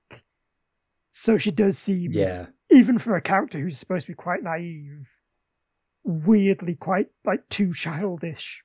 so 1.11 1.38
she 1.38 1.51
does 1.51 1.78
seem 1.78 2.11
yeah. 2.11 2.47
even 2.70 2.97
for 2.97 3.15
a 3.15 3.22
character 3.22 3.59
who's 3.59 3.78
supposed 3.78 4.05
to 4.05 4.11
be 4.11 4.15
quite 4.15 4.43
naive 4.43 5.18
weirdly 6.10 6.76
quite 6.76 7.10
like 7.24 7.47
too 7.49 7.74
childish 7.74 8.64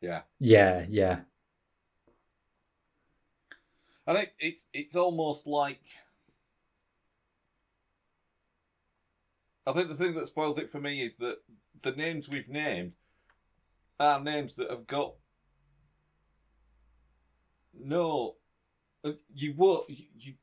Yeah, 0.00 0.22
Yeah, 0.38 0.84
yeah. 0.88 1.20
and 4.06 4.18
it, 4.18 4.34
it's 4.38 4.66
it's 4.72 4.96
almost 4.96 5.46
like 5.46 5.82
I 9.66 9.72
think 9.72 9.88
the 9.88 9.94
thing 9.94 10.14
that 10.14 10.26
spoils 10.26 10.58
it 10.58 10.70
for 10.70 10.80
me 10.80 11.02
is 11.02 11.16
that 11.16 11.38
the 11.82 11.92
names 11.92 12.28
we've 12.28 12.48
named 12.48 12.92
are 14.00 14.20
names 14.20 14.56
that 14.56 14.70
have 14.70 14.86
got 14.86 15.14
no. 17.72 18.36
You 19.34 19.54
would 19.56 19.84
you 19.88 20.34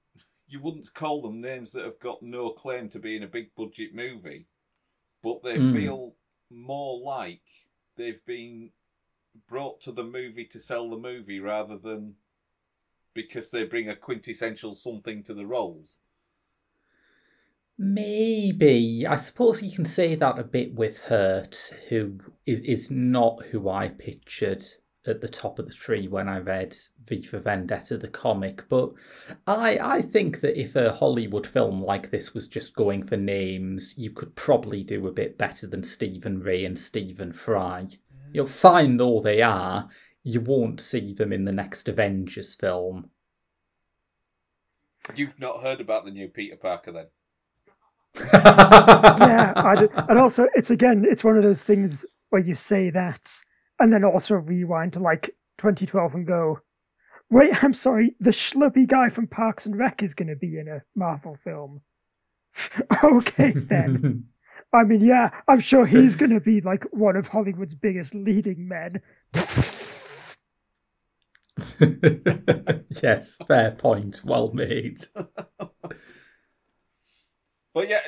you 0.47 0.59
wouldn't 0.61 0.93
call 0.93 1.21
them 1.21 1.41
names 1.41 1.71
that 1.73 1.85
have 1.85 1.99
got 1.99 2.23
no 2.23 2.49
claim 2.51 2.89
to 2.89 2.99
being 2.99 3.23
a 3.23 3.27
big 3.27 3.53
budget 3.55 3.93
movie, 3.93 4.47
but 5.21 5.43
they 5.43 5.57
Mm. 5.57 5.73
feel 5.73 6.15
more 6.49 6.99
like 6.99 7.41
they've 7.95 8.25
been 8.25 8.71
brought 9.47 9.81
to 9.81 9.91
the 9.91 10.03
movie 10.03 10.45
to 10.45 10.59
sell 10.59 10.89
the 10.89 10.97
movie 10.97 11.39
rather 11.39 11.77
than 11.77 12.15
because 13.13 13.51
they 13.51 13.63
bring 13.63 13.89
a 13.89 13.95
quintessential 13.95 14.73
something 14.73 15.23
to 15.23 15.33
the 15.33 15.45
roles. 15.45 15.99
Maybe. 17.77 19.05
I 19.07 19.15
suppose 19.15 19.63
you 19.63 19.71
can 19.71 19.85
say 19.85 20.15
that 20.15 20.37
a 20.37 20.43
bit 20.43 20.73
with 20.73 20.99
Hurt, 20.99 21.73
who 21.87 22.19
is, 22.45 22.59
is 22.61 22.91
not 22.91 23.45
who 23.47 23.69
I 23.69 23.87
pictured 23.89 24.65
at 25.07 25.21
the 25.21 25.27
top 25.27 25.59
of 25.59 25.67
the 25.67 25.73
tree 25.73 26.07
when 26.07 26.27
I 26.27 26.39
read 26.39 26.75
V 27.05 27.23
for 27.23 27.39
Vendetta, 27.39 27.97
the 27.97 28.07
comic. 28.07 28.67
But 28.67 28.91
I, 29.47 29.79
I 29.81 30.01
think 30.01 30.41
that 30.41 30.59
if 30.59 30.75
a 30.75 30.91
Hollywood 30.91 31.47
film 31.47 31.81
like 31.81 32.11
this 32.11 32.33
was 32.33 32.47
just 32.47 32.75
going 32.75 33.03
for 33.03 33.17
names, 33.17 33.95
you 33.97 34.11
could 34.11 34.35
probably 34.35 34.83
do 34.83 35.07
a 35.07 35.11
bit 35.11 35.37
better 35.37 35.67
than 35.67 35.83
Stephen 35.83 36.39
Rea 36.41 36.65
and 36.65 36.77
Stephen 36.77 37.31
Fry. 37.31 37.87
You 38.33 38.41
know, 38.41 38.47
fine 38.47 38.97
though 38.97 39.21
they 39.21 39.41
are, 39.41 39.87
you 40.23 40.41
won't 40.41 40.81
see 40.81 41.13
them 41.13 41.31
in 41.31 41.45
the 41.45 41.51
next 41.51 41.87
Avengers 41.87 42.53
film. 42.55 43.09
You've 45.15 45.39
not 45.39 45.63
heard 45.63 45.81
about 45.81 46.05
the 46.05 46.11
new 46.11 46.27
Peter 46.27 46.55
Parker 46.55 46.91
then? 46.91 47.07
yeah 48.33 49.53
I 49.55 49.75
do- 49.75 49.89
and 50.09 50.17
also 50.17 50.47
it's 50.55 50.71
again 50.71 51.05
it's 51.07 51.23
one 51.23 51.37
of 51.37 51.43
those 51.43 51.61
things 51.61 52.05
where 52.29 52.41
you 52.41 52.55
say 52.55 52.89
that 52.89 53.39
and 53.79 53.93
then 53.93 54.03
also 54.03 54.35
rewind 54.35 54.93
to 54.93 54.99
like 54.99 55.35
2012 55.57 56.13
and 56.13 56.27
go 56.27 56.59
wait 57.29 57.63
i'm 57.63 57.73
sorry 57.73 58.15
the 58.19 58.31
schlubby 58.31 58.87
guy 58.87 59.09
from 59.09 59.27
parks 59.27 59.65
and 59.65 59.77
rec 59.77 60.01
is 60.01 60.13
going 60.13 60.27
to 60.27 60.35
be 60.35 60.57
in 60.57 60.67
a 60.67 60.81
marvel 60.95 61.37
film 61.43 61.81
okay 63.03 63.51
then 63.51 64.23
i 64.73 64.83
mean 64.83 65.01
yeah 65.01 65.29
i'm 65.47 65.59
sure 65.59 65.85
he's 65.85 66.15
going 66.17 66.31
to 66.31 66.39
be 66.39 66.61
like 66.61 66.83
one 66.91 67.15
of 67.15 67.27
hollywood's 67.27 67.75
biggest 67.75 68.13
leading 68.15 68.67
men 68.67 69.01
yes, 73.01 73.37
fair 73.47 73.71
point. 73.71 74.21
Well 74.23 74.51
made. 74.53 74.99
But 77.73 77.87
yeah, 77.87 78.01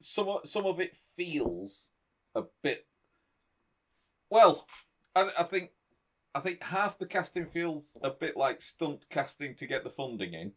some 0.00 0.28
of, 0.28 0.48
some 0.48 0.66
of 0.66 0.80
it 0.80 0.96
feels 1.16 1.88
a 2.34 2.42
bit. 2.62 2.86
Well, 4.30 4.66
I, 5.14 5.30
I 5.40 5.42
think 5.42 5.70
I 6.34 6.40
think 6.40 6.62
half 6.62 6.98
the 6.98 7.06
casting 7.06 7.46
feels 7.46 7.96
a 8.02 8.10
bit 8.10 8.36
like 8.36 8.62
stunt 8.62 9.06
casting 9.10 9.54
to 9.56 9.66
get 9.66 9.82
the 9.84 9.90
funding 9.90 10.32
in, 10.34 10.52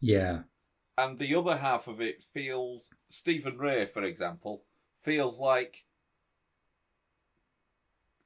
Yeah. 0.00 0.40
and 0.98 1.18
the 1.18 1.34
other 1.36 1.56
half 1.58 1.86
of 1.86 2.00
it 2.00 2.24
feels 2.32 2.90
Stephen 3.08 3.56
Rea, 3.58 3.86
for 3.86 4.02
example, 4.02 4.64
feels 5.00 5.38
like 5.38 5.84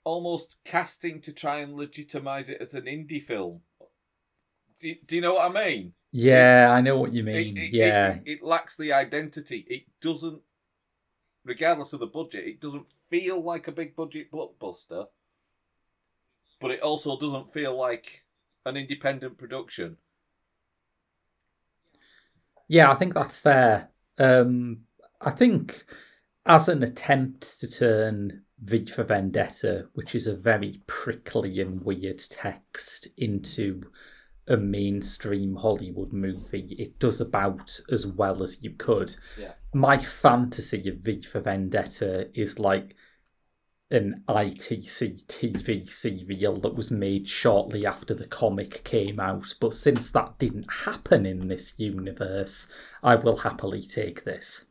almost 0.04 0.56
casting 0.64 1.20
to 1.20 1.32
try 1.32 1.58
and 1.58 1.74
legitimize 1.76 2.48
it 2.48 2.62
as 2.62 2.72
an 2.74 2.84
indie 2.86 3.22
film. 3.22 3.60
Do 4.80 4.88
you, 4.88 4.96
do 5.06 5.16
you 5.16 5.20
know 5.20 5.34
what 5.34 5.50
I 5.50 5.64
mean? 5.66 5.92
Yeah, 6.12 6.68
I 6.70 6.80
know 6.80 6.98
what 6.98 7.12
you 7.12 7.22
mean. 7.24 7.56
it, 7.58 7.74
yeah. 7.74 8.12
it, 8.14 8.22
it 8.24 8.42
lacks 8.42 8.76
the 8.76 8.92
identity. 8.94 9.66
It 9.68 9.82
doesn't, 10.00 10.40
regardless 11.48 11.94
of 11.94 12.00
the 12.00 12.06
budget, 12.06 12.46
it 12.46 12.60
doesn't 12.60 12.86
feel 13.08 13.42
like 13.42 13.66
a 13.66 13.72
big 13.72 13.96
budget 13.96 14.30
blockbuster. 14.30 15.06
But 16.60 16.72
it 16.72 16.82
also 16.82 17.18
doesn't 17.18 17.50
feel 17.50 17.76
like 17.76 18.24
an 18.66 18.76
independent 18.76 19.38
production. 19.38 19.96
Yeah, 22.68 22.92
I 22.92 22.94
think 22.96 23.14
that's 23.14 23.38
fair. 23.38 23.88
Um, 24.18 24.80
I 25.20 25.30
think 25.30 25.86
as 26.44 26.68
an 26.68 26.82
attempt 26.82 27.60
to 27.60 27.70
turn 27.70 28.42
V 28.62 28.84
for 28.84 29.04
Vendetta, 29.04 29.88
which 29.94 30.14
is 30.14 30.26
a 30.26 30.34
very 30.34 30.82
prickly 30.86 31.60
and 31.60 31.82
weird 31.82 32.18
text, 32.18 33.08
into 33.16 33.82
a 34.48 34.56
mainstream 34.56 35.56
Hollywood 35.56 36.12
movie, 36.12 36.74
it 36.78 36.98
does 36.98 37.20
about 37.20 37.80
as 37.90 38.06
well 38.06 38.42
as 38.42 38.62
you 38.62 38.70
could. 38.70 39.14
Yeah. 39.38 39.52
My 39.74 39.98
fantasy 39.98 40.88
of 40.88 40.96
V 40.96 41.22
for 41.22 41.40
Vendetta 41.40 42.30
is 42.34 42.58
like 42.58 42.94
an 43.90 44.22
ITC 44.28 45.26
TV 45.26 45.88
serial 45.88 46.60
that 46.60 46.74
was 46.74 46.90
made 46.90 47.26
shortly 47.26 47.86
after 47.86 48.14
the 48.14 48.26
comic 48.26 48.84
came 48.84 49.18
out, 49.18 49.54
but 49.60 49.74
since 49.74 50.10
that 50.10 50.38
didn't 50.38 50.70
happen 50.70 51.24
in 51.24 51.48
this 51.48 51.78
universe, 51.78 52.68
I 53.02 53.14
will 53.14 53.36
happily 53.36 53.80
take 53.80 54.24
this. 54.24 54.66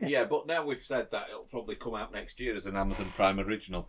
Yeah. 0.00 0.24
but 0.24 0.46
now 0.46 0.66
we've 0.66 0.84
said 0.84 1.10
that, 1.12 1.28
it'll 1.30 1.44
probably 1.44 1.76
come 1.76 1.94
out 1.94 2.12
next 2.12 2.38
year 2.38 2.54
as 2.54 2.66
an 2.66 2.76
Amazon 2.76 3.06
Prime 3.16 3.40
original. 3.40 3.88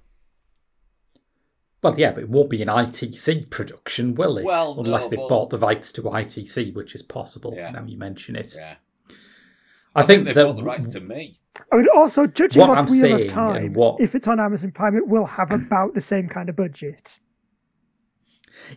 Well, 1.86 2.00
yeah, 2.00 2.14
but 2.14 2.24
it 2.24 2.30
won't 2.30 2.50
be 2.50 2.64
an 2.64 2.68
ITC 2.68 3.52
production, 3.52 4.16
will 4.16 4.40
it? 4.40 4.46
Well, 4.46 4.74
no, 4.74 4.82
Unless 4.86 5.10
they 5.10 5.18
but- 5.18 5.30
bought 5.30 5.52
the 5.52 5.60
rights 5.60 5.92
to 5.92 6.02
ITC, 6.02 6.74
which 6.74 6.96
is 6.96 7.04
possible 7.04 7.54
Yeah. 7.56 7.70
now 7.70 7.84
you 7.86 7.96
mention 7.96 8.36
it. 8.36 8.56
Yeah. 8.58 8.78
I 9.96 10.02
think 10.02 10.26
They've 10.26 10.34
that 10.34 10.44
got 10.46 10.58
the 10.58 10.64
rights 10.64 10.88
to 10.88 11.00
me. 11.00 11.40
I 11.72 11.76
mean, 11.76 11.86
also 11.96 12.26
judging 12.26 12.60
What 12.60 12.72
off 12.72 12.78
I'm 12.80 12.86
Wheel 12.88 13.02
saying 13.02 13.22
of 13.22 13.28
Time, 13.28 13.74
what- 13.74 14.02
if 14.02 14.16
it's 14.16 14.28
on 14.28 14.40
Amazon 14.40 14.72
Prime, 14.72 14.98
it 14.98 15.08
will 15.08 15.26
have 15.28 15.52
about 15.52 15.94
the 15.94 16.02
same 16.02 16.28
kind 16.28 16.50
of 16.50 16.56
budget. 16.56 17.20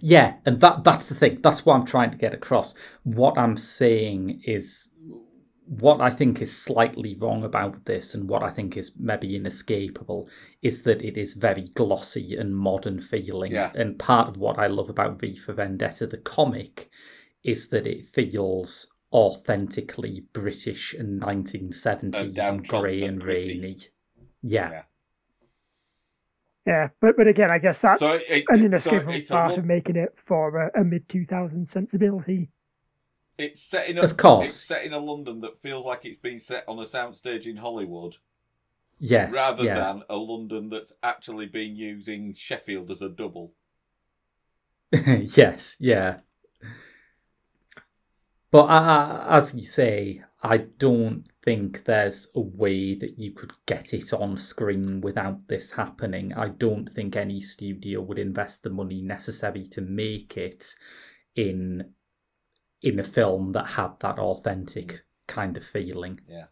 Yeah, 0.00 0.34
and 0.44 0.60
that 0.60 0.84
that's 0.84 1.08
the 1.08 1.14
thing. 1.14 1.40
That's 1.40 1.64
what 1.64 1.76
I'm 1.76 1.86
trying 1.86 2.10
to 2.10 2.18
get 2.18 2.34
across. 2.34 2.74
What 3.04 3.38
I'm 3.38 3.56
saying 3.56 4.42
is 4.44 4.90
what 5.68 6.00
I 6.00 6.08
think 6.08 6.40
is 6.40 6.56
slightly 6.56 7.14
wrong 7.20 7.44
about 7.44 7.84
this 7.84 8.14
and 8.14 8.26
what 8.28 8.42
I 8.42 8.48
think 8.48 8.76
is 8.76 8.92
maybe 8.98 9.36
inescapable 9.36 10.28
is 10.62 10.82
that 10.84 11.02
it 11.02 11.18
is 11.18 11.34
very 11.34 11.66
glossy 11.74 12.36
and 12.36 12.56
modern 12.56 13.00
feeling. 13.02 13.52
Yeah. 13.52 13.70
And 13.74 13.98
part 13.98 14.28
of 14.28 14.38
what 14.38 14.58
I 14.58 14.66
love 14.66 14.88
about 14.88 15.20
V 15.20 15.36
for 15.36 15.52
Vendetta, 15.52 16.06
the 16.06 16.16
comic, 16.16 16.88
is 17.44 17.68
that 17.68 17.86
it 17.86 18.06
feels 18.06 18.90
authentically 19.12 20.24
British 20.32 20.94
and 20.94 21.20
1970s 21.20 22.38
and 22.38 22.66
grey 22.66 23.02
and 23.02 23.22
and 23.22 23.24
rainy. 23.24 23.76
Yeah. 24.42 24.70
Yeah. 24.70 24.82
Yeah, 26.66 26.88
but 27.00 27.16
but 27.16 27.26
again, 27.26 27.50
I 27.50 27.58
guess 27.58 27.78
that's 27.78 28.00
So 28.00 28.06
it- 28.06 28.24
it- 28.28 28.44
an 28.48 28.64
inescapable 28.64 29.14
it's 29.14 29.30
a 29.30 29.34
part 29.34 29.52
lo- 29.52 29.58
of 29.58 29.64
making 29.64 29.96
it 29.96 30.10
for 30.16 30.56
a, 30.74 30.80
a 30.80 30.84
mid 30.84 31.08
2000s 31.08 31.66
sensibility. 31.68 32.50
It's 33.38 33.62
set 33.62 33.88
in 33.88 33.98
a, 33.98 34.02
Of 34.02 34.16
course. 34.16 34.46
It's 34.46 34.54
set 34.54 34.84
in 34.84 34.92
a 34.92 34.98
London 34.98 35.40
that 35.40 35.58
feels 35.58 35.86
like 35.86 36.04
it's 36.04 36.18
been 36.18 36.40
set 36.40 36.64
on 36.66 36.78
a 36.78 36.82
soundstage 36.82 37.46
in 37.46 37.56
Hollywood, 37.56 38.16
Yes. 38.98 39.32
rather 39.32 39.62
yeah. 39.64 39.74
than 39.74 40.02
a 40.10 40.16
London 40.16 40.68
that's 40.70 40.92
actually 41.04 41.46
been 41.46 41.76
using 41.76 42.34
Sheffield 42.34 42.90
as 42.90 43.00
a 43.00 43.08
double. 43.08 43.54
yes, 44.92 45.76
yeah. 45.78 46.18
But 48.50 48.64
uh, 48.64 49.26
as 49.28 49.54
you 49.54 49.62
say, 49.62 50.22
I 50.42 50.56
don't 50.58 51.24
think 51.42 51.84
there's 51.84 52.28
a 52.34 52.40
way 52.40 52.94
that 52.94 53.18
you 53.18 53.32
could 53.32 53.52
get 53.66 53.92
it 53.92 54.12
on 54.12 54.36
screen 54.36 55.00
without 55.00 55.46
this 55.48 55.72
happening. 55.72 56.32
I 56.32 56.48
don't 56.48 56.88
think 56.88 57.14
any 57.14 57.40
studio 57.40 58.00
would 58.00 58.18
invest 58.18 58.62
the 58.62 58.70
money 58.70 59.02
necessary 59.02 59.64
to 59.66 59.80
make 59.80 60.36
it 60.36 60.74
in 61.36 61.92
in 62.82 62.98
a 62.98 63.04
film 63.04 63.50
that 63.50 63.66
had 63.66 63.98
that 64.00 64.18
authentic 64.18 65.02
kind 65.26 65.56
of 65.56 65.64
feeling. 65.64 66.20
Yeah. 66.28 66.46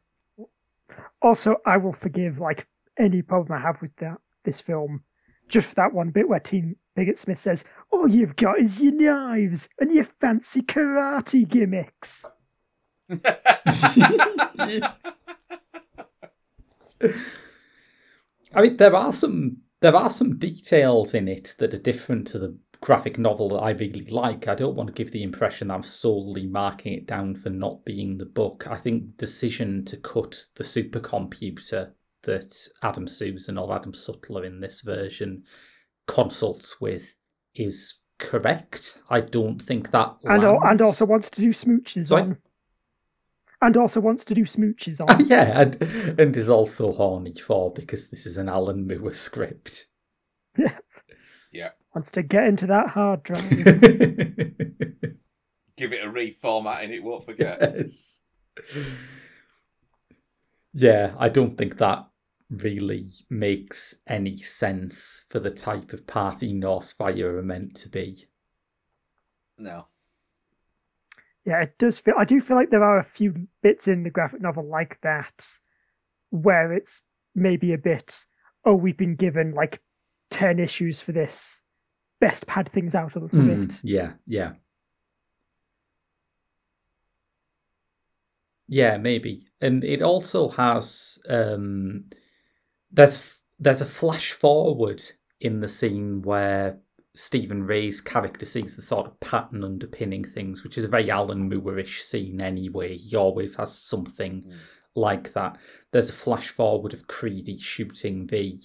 Also, 1.21 1.57
I 1.65 1.77
will 1.77 1.93
forgive 1.93 2.39
like 2.39 2.69
any 2.99 3.23
problem 3.23 3.59
I 3.59 3.63
have 3.63 3.81
with 3.81 3.95
that 3.97 4.19
this 4.45 4.61
film, 4.61 5.03
just 5.49 5.75
that 5.77 5.93
one 5.93 6.11
bit 6.11 6.29
where 6.29 6.41
Team 6.41 6.77
Bigot 6.95 7.19
Smith 7.19 7.39
says, 7.39 7.65
"All 7.91 8.09
you've 8.09 8.37
got 8.37 8.61
is 8.61 8.81
your 8.81 8.93
knives 8.93 9.69
and 9.79 9.93
your 9.93 10.05
fancy 10.05 10.63
karate 10.63 11.47
gimmicks." 11.47 12.27
I 18.55 18.63
mean, 18.63 18.77
there 18.77 18.95
are 18.97 19.13
some 19.13 19.59
there 19.81 19.95
are 19.95 20.11
some 20.11 20.39
details 20.39 21.15
in 21.15 21.29
it 21.29 21.55
that 21.59 21.75
are 21.75 21.79
different 21.79 22.27
to 22.29 22.39
the 22.39 22.57
graphic 22.81 23.19
novel 23.19 23.49
that 23.51 23.57
I 23.59 23.71
really 23.71 24.05
like. 24.07 24.49
I 24.49 24.55
don't 24.55 24.77
want 24.77 24.89
to 24.89 24.93
give 24.95 25.13
the 25.13 25.23
impression 25.23 25.69
that 25.69 25.75
I'm 25.75 25.83
solely 25.83 26.47
marking 26.47 26.93
it 26.95 27.07
down 27.07 27.35
for 27.35 27.51
not 27.51 27.85
being 27.85 28.19
the 28.19 28.27
book. 28.27 28.67
I 28.69 28.77
think 28.77 29.07
the 29.07 29.13
decision 29.13 29.85
to 29.87 29.97
cut 29.97 30.37
the 30.57 30.65
supercomputer 30.65 31.93
that 32.23 32.55
Adam 32.83 33.07
Susan 33.09 33.57
or 33.59 33.73
Adam 33.75 33.95
Sutler 33.95 34.45
in 34.45 34.61
this 34.61 34.81
version 34.81 35.45
consults 36.07 36.81
with 36.81 37.15
is 37.55 37.99
correct. 38.19 38.99
I 39.11 39.21
don't 39.21 39.61
think 39.61 39.91
that 39.91 40.17
And 40.25 40.45
al- 40.45 40.63
and 40.65 40.81
also 40.81 41.07
wants 41.07 41.31
to 41.31 41.41
do 41.41 41.51
smooches 41.51 42.07
Sorry? 42.07 42.23
on. 42.23 42.37
And 43.63 43.77
also 43.77 44.01
wants 44.01 44.25
to 44.27 44.35
do 44.35 44.43
smooches 44.43 45.01
on. 45.01 45.25
yeah, 45.27 45.61
and, 45.63 45.81
and 46.21 46.37
is 46.37 46.51
also 46.51 46.93
horny 46.93 47.33
for 47.35 47.73
because 47.73 48.09
this 48.09 48.27
is 48.27 48.37
an 48.37 48.49
Alan 48.49 48.87
Moore 48.87 49.13
script. 49.13 49.87
Yeah. 50.59 50.73
Yeah. 51.53 51.69
Wants 51.97 52.11
to 52.11 52.23
get 52.23 52.45
into 52.45 52.67
that 52.67 52.89
hard 52.89 53.23
drive. 53.23 53.49
Give 55.79 55.95
it 55.95 56.05
a 56.05 56.11
reformat 56.13 56.85
and 56.85 56.93
it 56.93 57.03
won't 57.03 57.25
forget. 57.25 57.59
yes. 57.59 58.21
Yeah, 60.75 61.15
I 61.19 61.31
don't 61.31 61.57
think 61.57 61.79
that 61.79 62.07
really 62.51 63.09
makes 63.31 63.95
any 64.07 64.37
sense 64.37 65.25
for 65.31 65.41
the 65.41 65.49
type 65.49 65.95
of 65.95 66.07
party 66.07 66.53
Norsefire 66.53 67.39
are 67.39 67.43
meant 67.43 67.75
to 67.77 67.89
be. 67.89 68.27
No. 69.57 69.87
Yeah, 71.47 71.63
it 71.63 71.79
does 71.79 71.99
feel. 71.99 72.17
I 72.19 72.25
do 72.25 72.43
feel 72.43 72.59
like 72.59 72.69
there 72.69 72.85
are 72.85 72.99
a 72.99 73.05
few 73.05 73.49
bits 73.63 73.89
in 73.89 74.03
the 74.03 74.11
graphic 74.11 74.43
novel 74.43 74.69
like 74.69 75.01
that, 75.01 75.49
where 76.29 76.75
it's 76.75 77.01
maybe 77.35 77.73
a 77.73 77.79
bit. 77.79 78.27
Oh, 78.67 78.75
we've 78.75 78.99
been 78.99 79.17
given 79.17 79.55
like 79.55 79.81
ten 80.29 80.59
issues 80.59 81.01
for 81.01 81.13
this. 81.13 81.63
Best 82.21 82.47
pad 82.47 82.71
things 82.73 82.95
out 82.95 83.15
a 83.15 83.19
little 83.19 83.39
Mm, 83.39 83.63
bit. 83.63 83.81
yeah, 83.85 84.13
yeah. 84.27 84.53
Yeah, 88.69 88.97
maybe. 88.97 89.47
And 89.61 89.85
it 89.85 90.03
also 90.03 90.49
has 90.49 91.19
um 91.29 92.05
there's 92.91 93.41
there's 93.59 93.81
a 93.81 93.87
flash 93.87 94.33
forward 94.33 95.03
in 95.41 95.61
the 95.61 95.69
scene 95.69 96.23
where 96.23 96.79
Stephen 97.15 97.63
Rea's 97.63 98.01
character 98.01 98.45
sees 98.45 98.77
the 98.77 98.83
sort 98.83 99.07
of 99.07 99.19
pattern 99.21 99.65
underpinning 99.65 100.25
things, 100.25 100.63
which 100.63 100.77
is 100.77 100.85
a 100.85 100.89
very 100.89 101.11
Alan 101.11 101.49
Moore-ish 101.49 102.03
scene 102.03 102.41
anyway. 102.41 102.97
He 102.97 103.17
always 103.17 103.57
has 103.57 103.79
something 103.79 104.43
Mm. 104.43 104.53
like 104.95 105.33
that. 105.33 105.59
There's 105.93 106.11
a 106.11 106.15
flash 106.15 106.49
forward 106.49 106.93
of 106.93 107.07
Creedy 107.07 107.59
shooting 107.59 108.27
V, 108.27 108.61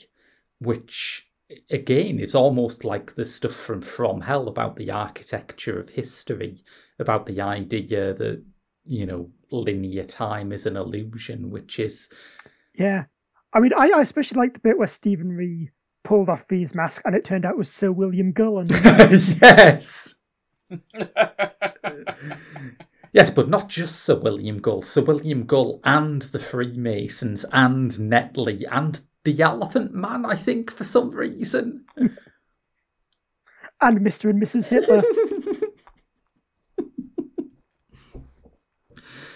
which 0.59 1.30
again 1.69 2.19
it's 2.19 2.35
almost 2.35 2.83
like 2.83 3.15
the 3.15 3.25
stuff 3.25 3.53
from 3.53 3.81
From 3.81 4.21
Hell 4.21 4.47
about 4.47 4.75
the 4.75 4.91
architecture 4.91 5.79
of 5.79 5.89
history, 5.89 6.57
about 6.99 7.25
the 7.25 7.41
idea 7.41 8.13
that, 8.13 8.43
you 8.85 9.05
know, 9.05 9.29
linear 9.51 10.03
time 10.03 10.51
is 10.51 10.65
an 10.65 10.77
illusion, 10.77 11.49
which 11.49 11.79
is 11.79 12.09
Yeah, 12.73 13.05
I 13.53 13.59
mean, 13.59 13.71
I, 13.75 13.91
I 13.95 14.01
especially 14.01 14.39
like 14.39 14.53
the 14.53 14.59
bit 14.59 14.77
where 14.77 14.87
Stephen 14.87 15.29
Rea 15.29 15.71
pulled 16.03 16.29
off 16.29 16.45
V's 16.49 16.73
mask, 16.73 17.01
and 17.05 17.15
it 17.15 17.25
turned 17.25 17.45
out 17.45 17.53
it 17.53 17.57
was 17.57 17.71
Sir 17.71 17.91
William 17.91 18.31
Gullen. 18.31 18.67
yes. 18.71 20.15
Yes, 23.13 23.29
but 23.29 23.49
not 23.49 23.67
just 23.67 24.03
Sir 24.03 24.15
William 24.15 24.59
Gull. 24.59 24.83
Sir 24.83 25.01
William 25.01 25.45
Gull 25.45 25.81
and 25.83 26.21
the 26.21 26.39
Freemasons 26.39 27.45
and 27.51 27.91
Netley 27.91 28.63
and 28.71 29.01
the 29.24 29.41
Elephant 29.41 29.93
Man, 29.93 30.26
I 30.26 30.36
think, 30.36 30.72
for 30.72 30.84
some 30.84 31.09
reason. 31.11 31.86
and 31.97 32.19
Mr. 33.99 34.30
and 34.30 34.41
Mrs. 34.41 34.67
Hitler. 34.67 35.01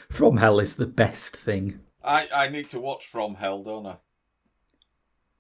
From 0.10 0.38
Hell 0.38 0.60
is 0.60 0.76
the 0.76 0.88
best 0.88 1.36
thing. 1.36 1.80
I, 2.04 2.28
I 2.34 2.48
need 2.48 2.70
to 2.70 2.80
watch 2.80 3.06
From 3.08 3.36
Hell, 3.36 3.64
don't 3.64 3.86
I? 3.86 3.98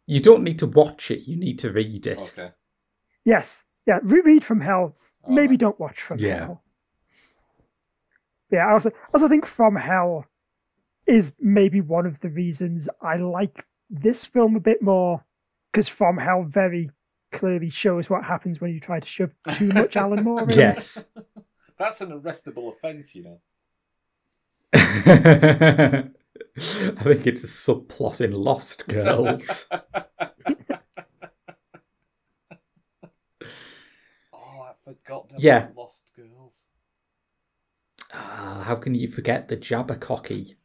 You 0.06 0.20
don't 0.20 0.44
need 0.44 0.60
to 0.60 0.68
watch 0.68 1.10
it, 1.12 1.28
you 1.28 1.36
need 1.38 1.60
to 1.60 1.72
read 1.72 2.06
it. 2.06 2.34
Okay. 2.38 2.52
yes, 3.24 3.64
yeah, 3.88 4.00
reread 4.04 4.44
from 4.44 4.62
Hell. 4.62 4.96
All 5.24 5.34
Maybe 5.34 5.52
right. 5.52 5.60
don't 5.60 5.80
watch 5.80 6.02
from 6.02 6.20
Yeah. 6.20 6.40
Hell. 6.40 6.64
Yeah, 8.52 8.68
I 8.68 8.74
also 8.74 8.92
also 9.14 9.28
think 9.28 9.46
From 9.46 9.76
Hell 9.76 10.26
is 11.08 11.34
maybe 11.40 11.82
one 11.82 12.06
of 12.06 12.20
the 12.20 12.30
reasons 12.30 12.88
I 13.02 13.16
like 13.16 13.66
this 13.90 14.26
film 14.26 14.56
a 14.56 14.60
bit 14.60 14.82
more 14.82 15.24
because 15.72 15.88
From 15.90 16.18
Hell 16.18 16.44
very 16.44 16.90
clearly 17.32 17.70
shows 17.70 18.10
what 18.10 18.24
happens 18.24 18.62
when 18.62 18.72
you 18.72 18.80
try 18.80 19.00
to 19.00 19.08
shove 19.08 19.32
too 19.52 19.68
much 19.70 19.96
Alan 19.98 20.24
Moore 20.24 20.44
in. 20.44 20.50
Yes. 20.50 21.06
That's 21.78 22.00
an 22.02 22.12
arrestable 22.12 22.70
offence, 22.74 23.14
you 23.14 23.24
know. 23.24 23.40
I 24.74 26.10
think 27.04 27.28
it's 27.28 27.44
a 27.44 27.48
subplot 27.48 28.22
in 28.22 28.32
Lost 28.32 28.88
Girls. 28.88 29.68
Oh, 34.34 34.62
I 34.62 34.72
forgot 34.84 35.26
about 35.30 35.40
Yeah. 35.42 35.68
Lost 35.76 36.12
Girls. 36.16 36.66
Ah, 38.14 38.64
how 38.66 38.76
can 38.76 38.96
you 38.96 39.08
forget 39.10 39.48
the 39.50 39.58
Jabbercocky? 39.58 40.56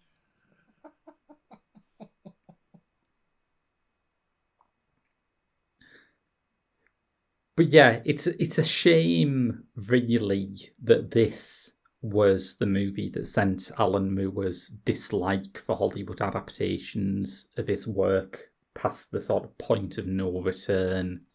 But 7.60 7.68
yeah, 7.68 8.00
it's 8.06 8.26
it's 8.26 8.56
a 8.56 8.64
shame, 8.64 9.64
really, 9.74 10.54
that 10.82 11.10
this 11.10 11.72
was 12.00 12.56
the 12.56 12.64
movie 12.64 13.10
that 13.10 13.26
sent 13.26 13.70
Alan 13.78 14.14
Moore's 14.14 14.70
dislike 14.86 15.58
for 15.58 15.76
Hollywood 15.76 16.22
adaptations 16.22 17.50
of 17.58 17.68
his 17.68 17.86
work 17.86 18.40
past 18.74 19.12
the 19.12 19.20
sort 19.20 19.44
of 19.44 19.58
point 19.58 19.98
of 19.98 20.06
no 20.06 20.40
return 20.40 21.26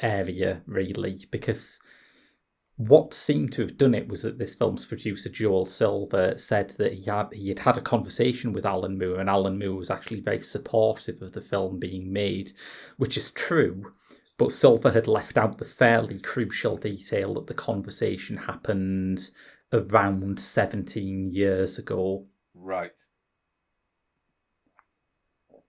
area, 0.00 0.62
really, 0.64 1.26
because 1.30 1.78
what 2.78 3.12
seemed 3.12 3.52
to 3.52 3.60
have 3.60 3.76
done 3.76 3.94
it 3.94 4.08
was 4.08 4.22
that 4.22 4.38
this 4.38 4.54
film's 4.54 4.86
producer 4.86 5.28
Joel 5.28 5.66
Silver 5.66 6.38
said 6.38 6.70
that 6.78 6.94
he 6.94 7.02
had 7.02 7.34
he 7.34 7.50
had 7.50 7.58
had 7.58 7.76
a 7.76 7.82
conversation 7.82 8.54
with 8.54 8.64
Alan 8.64 8.98
Moore, 8.98 9.20
and 9.20 9.28
Alan 9.28 9.58
Moore 9.58 9.76
was 9.76 9.90
actually 9.90 10.20
very 10.20 10.40
supportive 10.40 11.20
of 11.20 11.34
the 11.34 11.42
film 11.42 11.78
being 11.78 12.10
made, 12.10 12.52
which 12.96 13.18
is 13.18 13.30
true. 13.30 13.92
But 14.38 14.52
Silver 14.52 14.92
had 14.92 15.08
left 15.08 15.36
out 15.36 15.58
the 15.58 15.64
fairly 15.64 16.20
crucial 16.20 16.76
detail 16.76 17.34
that 17.34 17.48
the 17.48 17.54
conversation 17.54 18.36
happened 18.36 19.30
around 19.72 20.38
17 20.40 21.30
years 21.32 21.78
ago. 21.78 22.26
Right. 22.54 22.98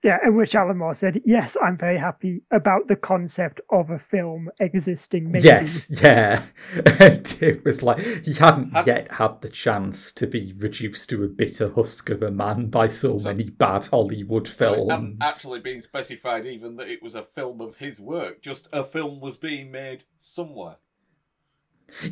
Yeah, 0.02 0.18
in 0.26 0.38
which 0.38 0.56
Alan 0.56 0.78
Moore 0.78 0.96
said, 0.96 1.22
"Yes, 1.26 1.58
I'm 1.62 1.78
very 1.78 1.98
happy 1.98 2.42
about 2.52 2.88
the 2.88 2.96
concept 2.96 3.60
of 3.70 3.90
a 3.90 4.00
film 4.00 4.50
existing." 4.60 5.30
Maybe. 5.30 5.44
Yes, 5.46 5.90
yeah. 6.02 6.44
And 7.02 7.38
it 7.42 7.66
was 7.66 7.84
like 7.84 8.00
he 8.00 8.34
hadn't 8.34 8.72
Have- 8.72 8.88
yet 8.88 9.12
had 9.12 9.42
the 9.42 9.50
chance 9.50 10.14
to 10.14 10.26
be 10.26 10.54
reduced 10.58 11.10
to 11.10 11.26
a 11.26 11.28
bitter 11.28 11.70
husk 11.70 12.10
of 12.12 12.22
a 12.24 12.32
man 12.32 12.68
by 12.68 12.88
so, 12.88 13.18
So- 13.18 13.28
many 13.30 13.50
bad 13.50 13.88
Hollywood 13.88 14.48
films. 14.48 14.90
hadn't 14.90 15.18
actually 15.22 15.60
been 15.60 15.82
specified 15.82 16.46
even 16.46 16.78
that 16.78 16.88
it 16.88 17.04
was 17.04 17.14
a 17.16 17.24
film 17.24 17.60
of 17.60 17.76
his 17.76 18.00
work. 18.00 18.42
Just 18.42 18.70
a 18.72 18.86
film 18.86 19.20
was 19.20 19.36
being 19.36 19.70
made 19.70 20.04
somewhere. 20.18 20.78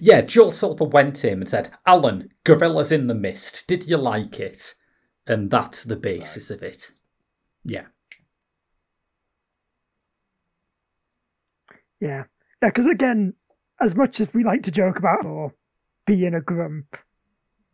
Yeah, 0.01 0.21
Joel 0.21 0.51
Silver 0.51 0.85
went 0.85 1.15
to 1.17 1.29
him 1.29 1.39
and 1.41 1.49
said, 1.49 1.69
Alan, 1.85 2.29
Gorillas 2.43 2.91
in 2.91 3.07
the 3.07 3.13
Mist, 3.13 3.65
did 3.67 3.87
you 3.87 3.95
like 3.97 4.39
it? 4.39 4.73
And 5.27 5.51
that's 5.51 5.83
the 5.83 5.95
basis 5.95 6.49
of 6.49 6.63
it. 6.63 6.91
Yeah. 7.67 7.85
Yeah, 11.99 12.23
yeah. 12.61 12.69
Because 12.69 12.87
again, 12.87 13.33
as 13.81 13.95
much 13.95 14.19
as 14.19 14.33
we 14.33 14.43
like 14.43 14.63
to 14.63 14.71
joke 14.71 14.97
about 14.97 15.25
or 15.25 15.53
being 16.05 16.33
a 16.33 16.41
grump, 16.41 16.97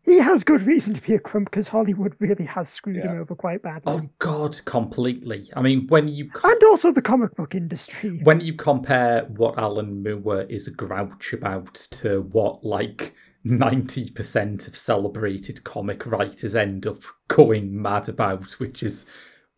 he 0.02 0.20
has 0.20 0.44
good 0.44 0.62
reason 0.62 0.94
to 0.94 1.02
be 1.02 1.14
a 1.14 1.20
grump 1.20 1.50
because 1.50 1.70
Hollywood 1.70 2.16
really 2.20 2.46
has 2.46 2.68
screwed 2.68 2.98
him 2.98 3.22
over 3.22 3.36
quite 3.36 3.62
badly, 3.62 3.84
Oh 3.86 4.10
God, 4.20 4.60
completely. 4.66 5.46
I 5.56 5.62
mean, 5.62 5.88
when 5.88 6.10
you 6.10 6.30
and 6.44 6.64
also 6.64 6.92
the 6.92 7.02
comic 7.02 7.36
book 7.36 7.56
industry. 7.56 8.20
when 8.24 8.42
you 8.42 8.54
compare 8.54 9.24
what 9.38 9.58
Alan 9.58 10.04
Moore 10.04 10.42
is 10.44 10.68
a 10.68 10.72
grouch 10.72 11.32
about 11.32 11.76
to 11.92 12.24
what 12.34 12.66
like 12.66 13.16
ninety 13.46 14.10
percent 14.10 14.68
of 14.68 14.76
celebrated 14.76 15.64
comic 15.64 16.06
writers 16.06 16.56
end 16.56 16.86
up 16.86 17.02
going 17.30 17.82
mad 17.82 18.10
about, 18.10 18.52
which 18.54 18.84
is 18.84 19.06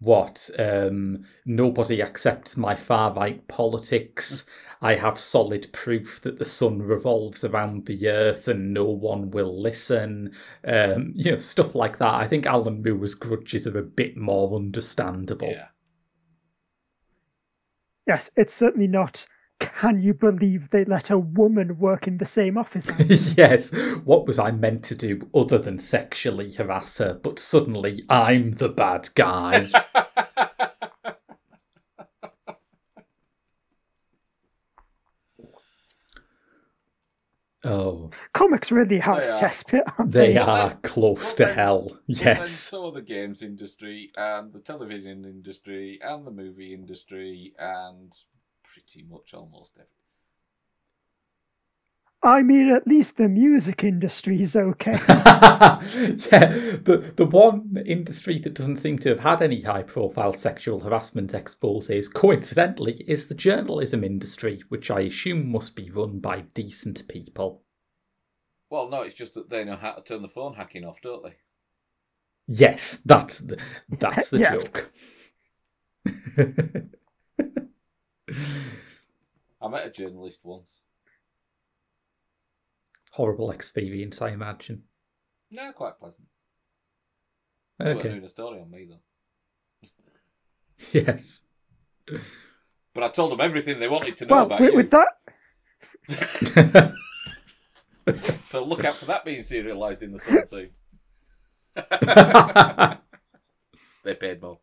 what 0.06 0.50
um, 0.58 1.26
nobody 1.46 2.02
accepts 2.02 2.56
my 2.56 2.76
far 2.76 3.14
right 3.14 3.46
politics. 3.48 4.46
I 4.82 4.96
have 4.96 5.20
solid 5.20 5.68
proof 5.74 6.22
that 6.22 6.38
the 6.38 6.46
sun 6.46 6.82
revolves 6.82 7.44
around 7.44 7.86
the 7.86 8.08
earth 8.08 8.48
and 8.48 8.74
no 8.74 8.86
one 8.86 9.32
will 9.32 9.60
listen. 9.60 10.32
Um, 10.66 11.12
you 11.16 11.32
know, 11.32 11.38
stuff 11.38 11.76
like 11.76 11.98
that. 11.98 12.14
I 12.14 12.28
think 12.28 12.46
Alan 12.46 12.84
Moore's 12.84 13.16
grudges 13.16 13.68
are 13.68 13.80
a 13.80 13.84
bit 13.84 14.16
more 14.16 14.56
understandable. 14.56 15.50
Yeah. 15.50 15.68
Yes, 18.08 18.30
it's 18.36 18.54
certainly 18.54 18.88
not. 18.88 19.26
Can 19.60 20.02
you 20.02 20.14
believe 20.14 20.70
they 20.70 20.84
let 20.86 21.10
a 21.10 21.18
woman 21.18 21.78
work 21.80 22.08
in 22.08 22.18
the 22.18 22.26
same 22.26 22.58
office 22.58 22.90
as 23.00 23.10
me? 23.10 23.34
yes, 23.38 23.72
what 24.04 24.26
was 24.28 24.38
I 24.40 24.52
meant 24.52 24.84
to 24.86 24.96
do 24.96 25.30
other 25.34 25.58
than 25.58 25.80
sexually 25.80 26.52
harass 26.54 26.98
her? 26.98 27.14
But 27.22 27.40
suddenly 27.40 28.04
I'm 28.10 28.52
the 28.52 28.70
bad 28.70 29.10
guy. 29.16 29.68
oh, 37.64 38.12
Comics 38.34 38.72
really 38.72 39.02
are 39.02 39.22
They 39.22 39.28
a 39.28 39.32
are. 39.32 39.40
cesspit, 39.42 39.82
aren't 39.98 40.12
they 40.12 40.34
they? 40.34 40.38
Are 40.38 40.70
then- 40.70 40.78
close 40.84 41.34
but 41.34 41.38
to 41.38 41.46
then- 41.46 41.56
hell. 41.56 41.84
But 41.90 42.18
then 42.18 42.36
Yes. 42.38 42.52
so 42.52 42.86
are 42.88 42.92
the 42.92 43.02
games 43.02 43.42
industry 43.42 44.12
and 44.16 44.54
the 44.54 44.60
television 44.60 45.26
industry 45.26 46.00
and 46.04 46.26
the 46.26 46.32
movie 46.32 46.74
industry 46.74 47.54
and 47.58 48.12
pretty 48.74 49.06
much 49.08 49.34
almost 49.34 49.74
every. 49.78 49.90
I 52.26 52.42
mean, 52.42 52.70
at 52.70 52.88
least 52.88 53.18
the 53.18 53.30
music 53.30 53.84
industry 53.84 54.42
is 54.42 54.56
okay. 54.56 54.94
yeah, 55.08 55.78
the 56.82 57.14
the 57.16 57.26
one 57.26 57.78
industry 57.86 58.40
that 58.40 58.56
doesn't 58.56 58.78
seem 58.78 58.98
to 59.00 59.10
have 59.10 59.20
had 59.20 59.42
any 59.44 59.62
high 59.62 59.84
profile 59.84 60.34
sexual 60.34 60.80
harassment 60.80 61.36
exposes, 61.36 62.10
coincidentally, 62.10 62.94
is 63.08 63.28
the 63.28 63.36
journalism 63.36 64.04
industry, 64.04 64.64
which 64.70 64.90
I 64.90 65.02
assume 65.02 65.52
must 65.52 65.76
be 65.76 65.92
run 65.92 66.20
by 66.20 66.42
decent 66.56 67.08
people. 67.08 67.62
Well, 68.72 68.90
no, 68.90 69.04
it's 69.04 69.14
just 69.14 69.36
that 69.36 69.52
they 69.52 69.64
know 69.64 69.76
how 69.76 69.92
to 69.92 70.02
turn 70.02 70.24
the 70.24 70.28
phone 70.28 70.56
hacking 70.56 70.84
off, 70.84 71.02
don't 71.02 71.24
they? 71.24 71.36
Yes, 72.48 73.02
that's 73.06 73.38
the 73.38 73.60
that's 74.00 74.30
the 74.30 74.40
joke. 74.50 74.92
I 78.32 79.68
met 79.70 79.88
a 79.88 79.90
journalist 79.90 80.40
once. 80.44 80.82
Horrible 83.12 83.52
experience, 83.52 84.22
I 84.22 84.30
imagine. 84.32 84.84
No, 85.52 85.72
quite 85.72 85.98
pleasant. 86.00 86.28
They 87.80 87.86
weren't 87.86 88.00
Okay. 88.00 88.10
doing 88.10 88.24
a 88.24 88.30
story 88.30 88.60
on 88.60 88.70
me 88.72 88.88
though. 88.90 89.00
Yes. 90.92 91.44
But 92.94 93.04
I 93.04 93.08
told 93.10 93.32
them 93.32 93.40
everything 93.42 93.80
they 93.80 93.88
wanted 93.88 94.18
to 94.18 94.26
know 94.26 94.36
well, 94.36 94.46
about 94.46 94.60
with, 94.60 94.72
you. 94.72 94.78
with 94.78 94.92
that, 94.92 95.08
So 98.50 98.64
look 98.64 98.84
out 98.84 98.96
for 98.96 99.06
that 99.06 99.26
being 99.26 99.42
serialised 99.42 100.02
in 100.02 100.12
the 100.12 100.20
sun 100.20 100.46
soon. 100.46 100.70
they 104.04 104.14
paid 104.16 104.42
more. 104.42 104.60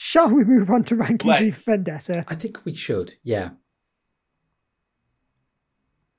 Shall 0.00 0.30
we 0.30 0.44
move 0.44 0.70
on 0.70 0.84
to 0.84 0.94
ranking 0.94 1.28
V 1.32 1.46
Let's. 1.46 1.64
for 1.64 1.72
Vendetta? 1.72 2.24
I 2.28 2.36
think 2.36 2.64
we 2.64 2.72
should. 2.72 3.14
Yeah. 3.24 3.50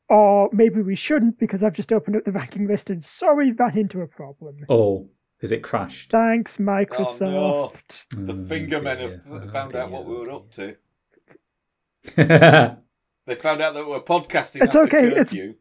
Or 0.09 0.49
maybe 0.51 0.81
we 0.81 0.95
shouldn't 0.95 1.39
because 1.39 1.63
I've 1.63 1.73
just 1.73 1.93
opened 1.93 2.17
up 2.17 2.25
the 2.25 2.31
ranking 2.33 2.67
list 2.67 2.89
and 2.89 3.01
sorry, 3.03 3.53
ran 3.53 3.77
into 3.77 4.01
a 4.01 4.07
problem. 4.07 4.57
Oh, 4.67 5.09
has 5.39 5.51
it 5.53 5.63
crashed? 5.63 6.11
Thanks, 6.11 6.59
oh, 6.59 6.63
Microsoft. 6.63 8.07
The 8.09 8.33
mm, 8.33 8.45
Oh, 8.45 8.47
Fingermen 8.49 8.97
dear. 8.97 9.09
have 9.11 9.23
th- 9.23 9.41
Oh, 9.43 9.47
found 9.47 9.75
out 9.75 9.91
what 9.91 10.05
we 10.05 10.15
were 10.15 10.31
up 10.31 10.51
to. 10.53 10.75
They 13.27 13.35
found 13.35 13.61
out 13.61 13.75
that 13.75 13.85
we 13.85 13.91
were 13.91 13.99
podcasting 14.01 14.63
It's 14.63 14.75
after 14.75 14.97
okay, 14.97 15.07
it's- 15.07 15.31
curfew. 15.31 15.53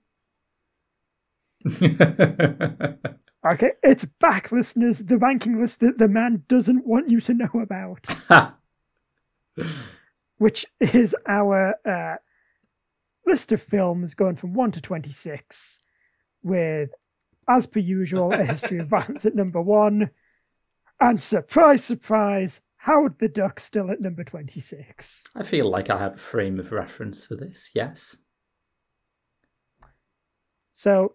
Okay, 3.47 3.71
it's 3.85 4.05
back, 4.05 4.51
listeners. 4.51 4.99
The 4.99 5.17
ranking 5.17 5.61
list 5.61 5.81
that 5.81 5.99
the 5.99 6.09
man 6.09 6.43
doesn't 6.49 6.87
want 6.87 7.09
you 7.09 7.21
to 7.21 7.35
know 7.35 7.51
about, 7.63 8.09
which 10.39 10.67
is 10.81 11.15
our 11.27 11.75
uh, 11.89 12.17
list 13.27 13.53
of 13.53 13.63
films 13.63 14.15
going 14.15 14.37
from 14.37 14.55
1 14.55 14.73
to 14.73 14.81
26, 14.81 15.81
with, 16.43 16.91
as 17.49 17.69
per 17.69 17.79
usual, 17.79 18.33
A 18.33 18.45
History 18.45 18.79
of 18.79 18.89
Violence 18.89 19.25
at 19.25 19.37
number 19.37 19.63
1, 19.63 20.11
and 21.01 21.23
surprise, 21.23 21.85
surprise, 21.85 22.61
Howard 22.79 23.21
the 23.21 23.29
Duck 23.29 23.61
still 23.61 23.89
at 23.91 24.01
number 24.01 24.25
26. 24.25 25.29
I 25.37 25.45
feel 25.45 25.71
like 25.71 25.91
I 25.91 25.99
have 25.99 26.15
a 26.15 26.19
frame 26.19 26.59
of 26.59 26.73
reference 26.73 27.25
for 27.25 27.37
this, 27.37 27.71
yes. 27.73 28.17
So, 30.71 31.15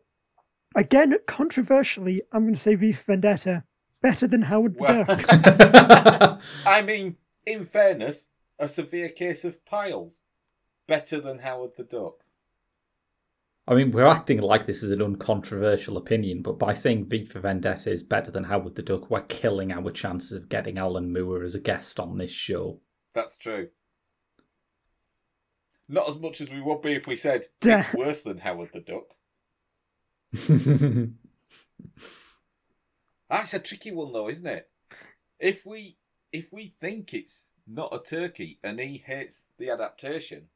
again, 0.76 1.16
controversially, 1.28 2.22
I'm 2.32 2.44
going 2.44 2.56
to 2.56 2.60
say 2.60 2.76
V 2.76 2.92
for 2.94 3.04
Vendetta 3.14 3.64
better 4.02 4.28
than 4.28 4.44
Howard 4.44 4.76
the 4.76 4.82
Well- 4.82 5.06
Duck. 5.06 6.42
I 6.66 6.82
mean, 6.82 7.18
in 7.46 7.66
fairness, 7.66 8.28
a 8.60 8.68
severe 8.68 9.10
case 9.10 9.44
of 9.44 9.66
piles. 9.66 10.18
Better 10.88 11.22
than 11.22 11.40
Howard 11.40 11.72
the 11.78 11.84
Duck. 11.84 12.26
I 13.66 13.76
mean, 13.76 13.92
we're 13.94 14.06
acting 14.06 14.42
like 14.42 14.66
this 14.66 14.84
is 14.84 14.90
an 14.92 15.02
uncontroversial 15.02 15.96
opinion, 15.96 16.42
but 16.42 16.60
by 16.60 16.74
saying 16.74 17.06
V 17.06 17.24
for 17.26 17.40
Vendetta 17.40 17.90
is 17.92 18.04
better 18.04 18.30
than 18.30 18.44
Howard 18.44 18.76
the 18.76 18.82
Duck, 18.82 19.10
we're 19.10 19.22
killing 19.22 19.72
our 19.72 19.90
chances 19.92 20.34
of 20.34 20.50
getting 20.50 20.78
Alan 20.78 21.14
Moore 21.14 21.44
as 21.44 21.56
a 21.56 21.62
guest 21.62 22.02
on 22.02 22.18
this 22.18 22.32
show. 22.32 22.82
That's 23.16 23.38
true. 23.38 23.70
Not 25.88 26.10
as 26.10 26.18
much 26.18 26.42
as 26.42 26.50
we 26.50 26.60
would 26.62 26.82
be 26.82 26.94
if 26.94 27.08
we 27.08 27.16
said 27.16 27.46
Duh. 27.62 27.78
it's 27.86 27.94
worse 27.94 28.24
than 28.24 28.40
Howard 28.40 28.72
the 28.74 28.82
Duck. 28.82 29.16
That's 33.30 33.54
a 33.54 33.60
tricky 33.60 33.92
one 33.92 34.12
though, 34.14 34.30
isn't 34.30 34.46
it? 34.48 34.70
If 35.40 35.66
we 35.66 35.98
if 36.32 36.52
we 36.52 36.74
think 36.80 37.14
it's 37.14 37.54
not 37.68 37.94
a 37.94 38.00
turkey 38.00 38.60
and 38.64 38.80
he 38.80 38.98
hates 39.06 39.46
the 39.58 39.70
adaptation, 39.70 40.48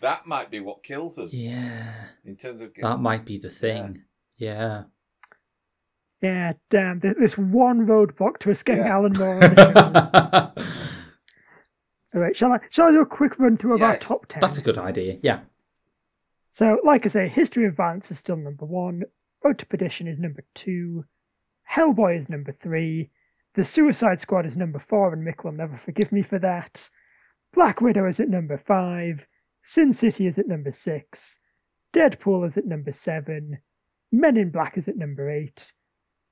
that 0.00 0.26
might 0.26 0.50
be 0.50 0.60
what 0.60 0.82
kills 0.82 1.18
us 1.18 1.32
yeah, 1.32 1.92
in 2.24 2.36
terms 2.36 2.60
of 2.60 2.72
that 2.80 3.00
might 3.00 3.24
be 3.24 3.38
the 3.38 3.50
thing. 3.50 4.02
Yeah. 4.36 4.84
Yeah, 6.22 6.54
damn. 6.70 7.00
th- 7.00 7.16
This 7.20 7.36
one 7.36 7.86
roadblock 7.86 8.38
to 8.38 8.50
us 8.50 8.62
getting 8.62 8.84
Yeah. 8.84 8.94
Alan 8.94 9.12
Moore 9.18 9.34
on 9.34 9.54
the 9.54 10.54
show. 10.54 10.64
All 12.14 12.20
right, 12.22 12.36
shall 12.36 12.52
I 12.52 12.60
shall 12.70 12.88
I 12.88 12.92
do 12.92 13.00
a 13.02 13.06
quick 13.06 13.38
run 13.38 13.56
through 13.56 13.74
of 13.74 13.82
our 13.82 13.96
top 13.98 14.26
ten? 14.26 14.40
That's 14.40 14.58
a 14.58 14.62
good 14.62 14.78
idea. 14.78 15.18
Yeah. 15.22 15.40
So, 16.56 16.78
like 16.86 17.04
I 17.04 17.10
say, 17.10 17.28
History 17.28 17.66
of 17.66 17.76
Violence 17.76 18.10
is 18.10 18.18
still 18.18 18.36
number 18.36 18.64
one. 18.64 19.02
Road 19.44 19.58
to 19.58 19.66
Perdition 19.66 20.06
is 20.06 20.18
number 20.18 20.42
two. 20.54 21.04
Hellboy 21.70 22.16
is 22.16 22.30
number 22.30 22.50
three. 22.50 23.10
The 23.56 23.62
Suicide 23.62 24.20
Squad 24.20 24.46
is 24.46 24.56
number 24.56 24.78
four, 24.78 25.12
and 25.12 25.22
Mick 25.22 25.44
will 25.44 25.52
never 25.52 25.76
forgive 25.76 26.12
me 26.12 26.22
for 26.22 26.38
that. 26.38 26.88
Black 27.52 27.82
Widow 27.82 28.06
is 28.06 28.20
at 28.20 28.30
number 28.30 28.56
five. 28.56 29.26
Sin 29.64 29.92
City 29.92 30.26
is 30.26 30.38
at 30.38 30.48
number 30.48 30.70
six. 30.70 31.40
Deadpool 31.92 32.46
is 32.46 32.56
at 32.56 32.64
number 32.64 32.90
seven. 32.90 33.58
Men 34.10 34.38
in 34.38 34.48
Black 34.48 34.78
is 34.78 34.88
at 34.88 34.96
number 34.96 35.28
eight. 35.28 35.74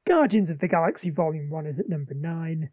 Guardians 0.06 0.48
of 0.48 0.58
the 0.58 0.68
Galaxy 0.68 1.10
Volume 1.10 1.50
1 1.50 1.66
is 1.66 1.78
at 1.78 1.90
number 1.90 2.14
nine. 2.14 2.70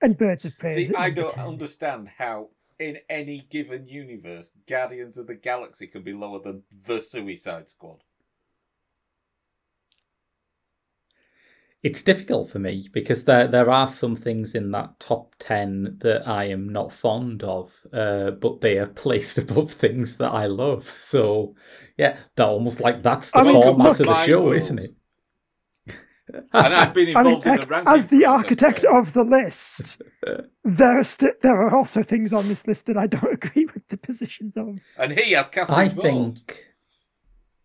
And 0.00 0.16
Birds 0.16 0.46
of 0.46 0.56
Prey 0.58 0.80
is 0.80 0.88
See, 0.88 0.94
at 0.94 1.00
I 1.00 1.06
number 1.08 1.20
don't 1.20 1.34
10. 1.34 1.46
understand 1.46 2.08
how, 2.16 2.48
in 2.78 2.98
any 3.08 3.40
given 3.50 3.86
universe, 3.86 4.50
Guardians 4.66 5.18
of 5.18 5.26
the 5.26 5.34
Galaxy 5.34 5.86
can 5.86 6.02
be 6.02 6.12
lower 6.12 6.40
than 6.40 6.62
the 6.86 7.00
Suicide 7.00 7.68
Squad. 7.68 8.02
It's 11.82 12.02
difficult 12.02 12.48
for 12.48 12.58
me 12.58 12.88
because 12.92 13.24
there 13.24 13.46
there 13.46 13.70
are 13.70 13.90
some 13.90 14.16
things 14.16 14.54
in 14.54 14.70
that 14.70 14.98
top 15.00 15.34
ten 15.38 15.98
that 16.00 16.26
I 16.26 16.44
am 16.46 16.68
not 16.70 16.92
fond 16.92 17.42
of, 17.44 17.76
uh, 17.92 18.30
but 18.32 18.62
they 18.62 18.78
are 18.78 18.86
placed 18.86 19.38
above 19.38 19.70
things 19.70 20.16
that 20.16 20.32
I 20.32 20.46
love. 20.46 20.88
So, 20.88 21.54
yeah, 21.98 22.18
that 22.36 22.46
almost 22.48 22.80
like 22.80 23.02
that's 23.02 23.32
the 23.32 23.40
I 23.40 23.42
mean, 23.42 23.60
format 23.62 23.76
look, 23.76 24.00
of 24.00 24.06
the 24.06 24.14
show, 24.14 24.46
world. 24.46 24.54
isn't 24.54 24.78
it? 24.78 24.94
And 26.52 26.74
I've 26.74 26.94
been 26.94 27.08
I 27.16 27.22
mean, 27.22 27.34
involved 27.34 27.46
in 27.46 27.56
the 27.56 27.66
ranking 27.66 27.92
as 27.92 28.06
the 28.08 28.24
architect 28.24 28.82
Graham. 28.82 28.96
of 28.96 29.12
the 29.12 29.24
list, 29.24 30.00
there 30.64 30.98
are 30.98 31.04
st- 31.04 31.40
there 31.42 31.60
are 31.60 31.74
also 31.74 32.02
things 32.02 32.32
on 32.32 32.48
this 32.48 32.66
list 32.66 32.86
that 32.86 32.96
I 32.96 33.06
don't 33.06 33.32
agree 33.44 33.66
with 33.66 33.86
the 33.88 33.96
positions 33.96 34.56
of. 34.56 34.80
And 34.98 35.12
he 35.12 35.32
has 35.32 35.48
cast 35.48 35.70
I 35.70 35.84
his 35.84 35.94
think, 35.94 36.66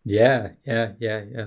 yeah, 0.05 0.49
yeah, 0.65 0.93
yeah, 0.99 1.23
yeah. 1.31 1.45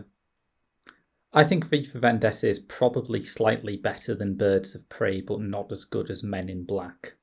I 1.34 1.44
think 1.44 1.66
V 1.66 1.84
for 1.84 1.98
Vendetta 1.98 2.48
is 2.48 2.58
probably 2.58 3.22
slightly 3.24 3.76
better 3.78 4.14
than 4.14 4.34
Birds 4.36 4.74
of 4.74 4.86
Prey, 4.90 5.22
but 5.22 5.40
not 5.40 5.72
as 5.72 5.84
good 5.84 6.10
as 6.10 6.22
Men 6.22 6.48
in 6.50 6.64
Black. 6.64 7.14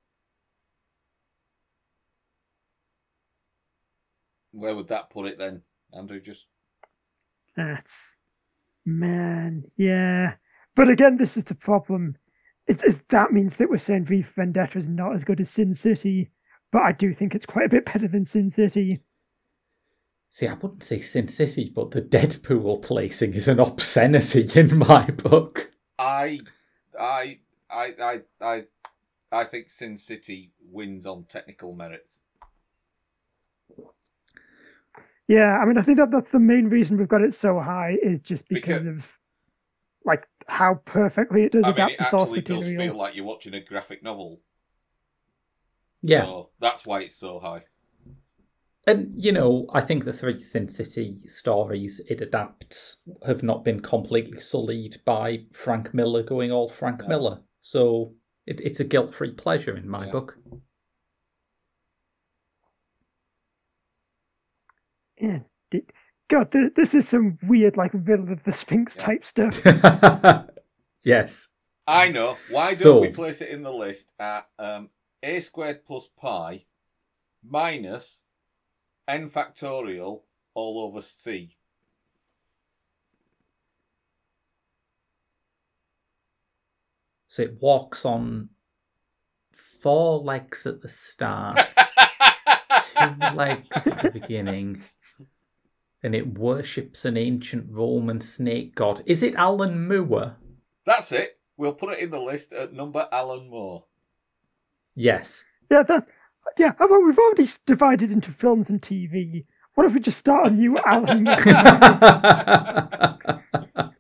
Where 4.52 4.76
would 4.76 4.88
that 4.88 5.12
put 5.12 5.28
it 5.28 5.38
then, 5.38 5.62
Andrew? 5.93 6.20
Just 6.20 6.47
That's 7.56 8.18
man, 8.98 9.64
yeah. 9.78 10.36
But 10.76 10.90
again, 10.90 11.18
this 11.18 11.38
is 11.38 11.44
the 11.44 11.56
problem. 11.56 12.18
It, 12.68 12.84
it, 12.84 13.02
that 13.10 13.34
means 13.34 13.58
that 13.58 13.70
we're 13.70 13.78
saying 13.78 14.06
V 14.06 14.22
for 14.22 14.42
Vendetta 14.42 14.78
is 14.78 14.90
not 14.90 15.14
as 15.14 15.24
good 15.24 15.40
as 15.40 15.50
Sin 15.50 15.74
City, 15.74 16.32
but 16.72 16.84
I 16.84 16.92
do 16.92 17.14
think 17.14 17.34
it's 17.36 17.46
quite 17.46 17.66
a 17.66 17.70
bit 17.70 17.86
better 17.86 18.08
than 18.08 18.26
Sin 18.26 18.50
City. 18.50 19.02
See, 20.30 20.48
I 20.48 20.54
wouldn't 20.54 20.84
say 20.84 21.00
Sin 21.00 21.28
City, 21.28 21.72
but 21.74 21.92
the 21.92 22.02
Deadpool 22.02 22.84
placing 22.84 23.34
is 23.34 23.48
an 23.48 23.60
obscenity 23.60 24.48
in 24.60 24.78
my 24.78 25.06
book. 25.10 25.72
I, 25.98 26.42
I, 26.98 27.40
I, 27.70 27.94
I, 28.00 28.22
I, 28.40 28.64
I 29.32 29.44
think 29.46 29.70
Sin 29.70 29.98
City 29.98 30.52
wins 30.72 31.06
on 31.06 31.24
technical 31.24 31.74
merits. 31.74 32.20
Yeah, 35.30 35.60
I 35.60 35.66
mean, 35.66 35.78
I 35.78 35.82
think 35.84 35.98
that 35.98 36.10
that's 36.12 36.32
the 36.32 36.40
main 36.40 36.70
reason 36.70 36.98
we've 36.98 37.08
got 37.08 37.22
it 37.22 37.34
so 37.36 37.60
high 37.60 37.98
is 38.02 38.20
just 38.20 38.48
because, 38.50 38.82
Because- 38.84 38.88
of 38.88 39.18
like 40.06 40.28
how 40.48 40.76
perfectly 40.86 41.44
it 41.44 41.52
does 41.52 41.64
I 41.66 41.68
mean, 41.68 41.74
adapt 41.76 41.92
it 41.92 41.98
the 42.00 42.06
source 42.06 42.24
actually 42.32 42.42
does 42.42 42.58
material. 42.62 42.88
feel 42.94 42.98
like 42.98 43.16
you're 43.16 43.26
watching 43.26 43.54
a 43.54 43.64
graphic 43.64 44.02
novel. 44.02 44.42
Yeah. 46.02 46.24
So 46.26 46.50
that's 46.60 46.86
why 46.88 47.02
it's 47.02 47.16
so 47.16 47.40
high. 47.40 47.66
And, 48.88 49.14
you 49.14 49.32
know, 49.32 49.68
I 49.72 49.82
think 49.82 50.04
the 50.04 50.14
three 50.14 50.40
Sin 50.40 50.68
City 50.68 51.22
stories 51.28 52.02
it 52.10 52.22
adapts 52.22 53.04
have 53.28 53.44
not 53.44 53.64
been 53.64 53.82
completely 53.82 54.40
sullied 54.40 54.98
by 55.06 55.46
Frank 55.52 55.94
Miller 55.94 56.24
going 56.24 56.52
all 56.52 56.68
Frank 56.70 57.02
No. 57.02 57.08
Miller. 57.08 57.40
So 57.62 58.16
it, 58.48 58.62
it's 58.62 58.80
a 58.80 58.86
guilt 58.86 59.14
free 59.14 59.32
pleasure 59.34 59.76
in 59.78 59.88
my 59.88 60.06
Yeah. 60.06 60.12
book. 60.12 60.38
Yeah. 65.20 65.39
di- 65.70 65.86
God, 66.28 66.51
th- 66.51 66.74
this 66.76 66.93
is 66.93 67.07
some 67.09 67.38
weird, 67.43 67.76
like, 67.78 67.91
Villain 67.91 68.32
of 68.32 68.43
the 68.43 68.51
Sphinx 68.51 68.95
Yeah. 68.99 69.05
type 69.05 69.26
stuff. 69.26 69.61
yes. 71.03 71.47
I 71.88 72.09
know. 72.09 72.38
Why 72.49 72.67
don't 72.67 72.76
So- 72.76 73.01
we 73.01 73.09
place 73.09 73.41
it 73.41 73.49
in 73.49 73.63
the 73.63 73.74
list 73.74 74.11
at 74.20 74.47
um, 74.59 74.89
a 75.24 75.39
squared 75.39 75.86
plus 75.86 76.07
pi 76.17 76.65
minus 77.43 78.24
n 79.07 79.30
factorial 79.30 80.22
all 80.53 80.82
over 80.84 81.01
c? 81.01 81.55
So 87.28 87.43
it 87.43 87.61
walks 87.61 88.05
on 88.05 88.49
four 89.53 90.20
legs 90.20 90.65
at 90.65 90.82
the 90.82 90.89
start, 90.89 91.59
two 92.95 93.36
legs 93.36 93.88
at 93.88 94.01
the 94.01 94.11
beginning, 94.11 94.82
and 96.04 96.16
it 96.16 96.38
worships 96.38 97.06
an 97.06 97.18
ancient 97.18 97.66
Roman 97.70 98.22
snake 98.22 98.76
god. 98.76 99.02
Is 99.06 99.22
it 99.24 99.36
Alan 99.36 99.88
Moore? 99.88 100.36
That's 100.86 101.12
it. 101.12 101.38
We'll 101.58 101.74
put 101.74 101.93
it 101.93 102.00
in 102.00 102.10
the 102.10 102.20
list 102.22 102.54
at 102.54 102.74
number 102.74 103.08
Alan 103.12 103.50
Moore. 103.50 103.86
Yes. 104.95 105.43
Yeah, 105.70 105.84
that. 105.84 106.08
Yeah, 106.58 106.72
oh, 106.72 106.76
how 106.80 106.86
about 106.86 107.06
we've 107.06 107.18
already 107.20 107.45
divided 107.66 108.12
into 108.12 108.32
films 108.32 108.70
and 108.70 108.82
TV. 108.82 109.45
What 109.76 109.86
if 109.86 109.93
we 109.93 110.00
just 110.00 110.18
start 110.18 110.47
a 110.47 110.50
new 110.50 110.78
Alan 110.86 111.24
Moore, 111.24 111.36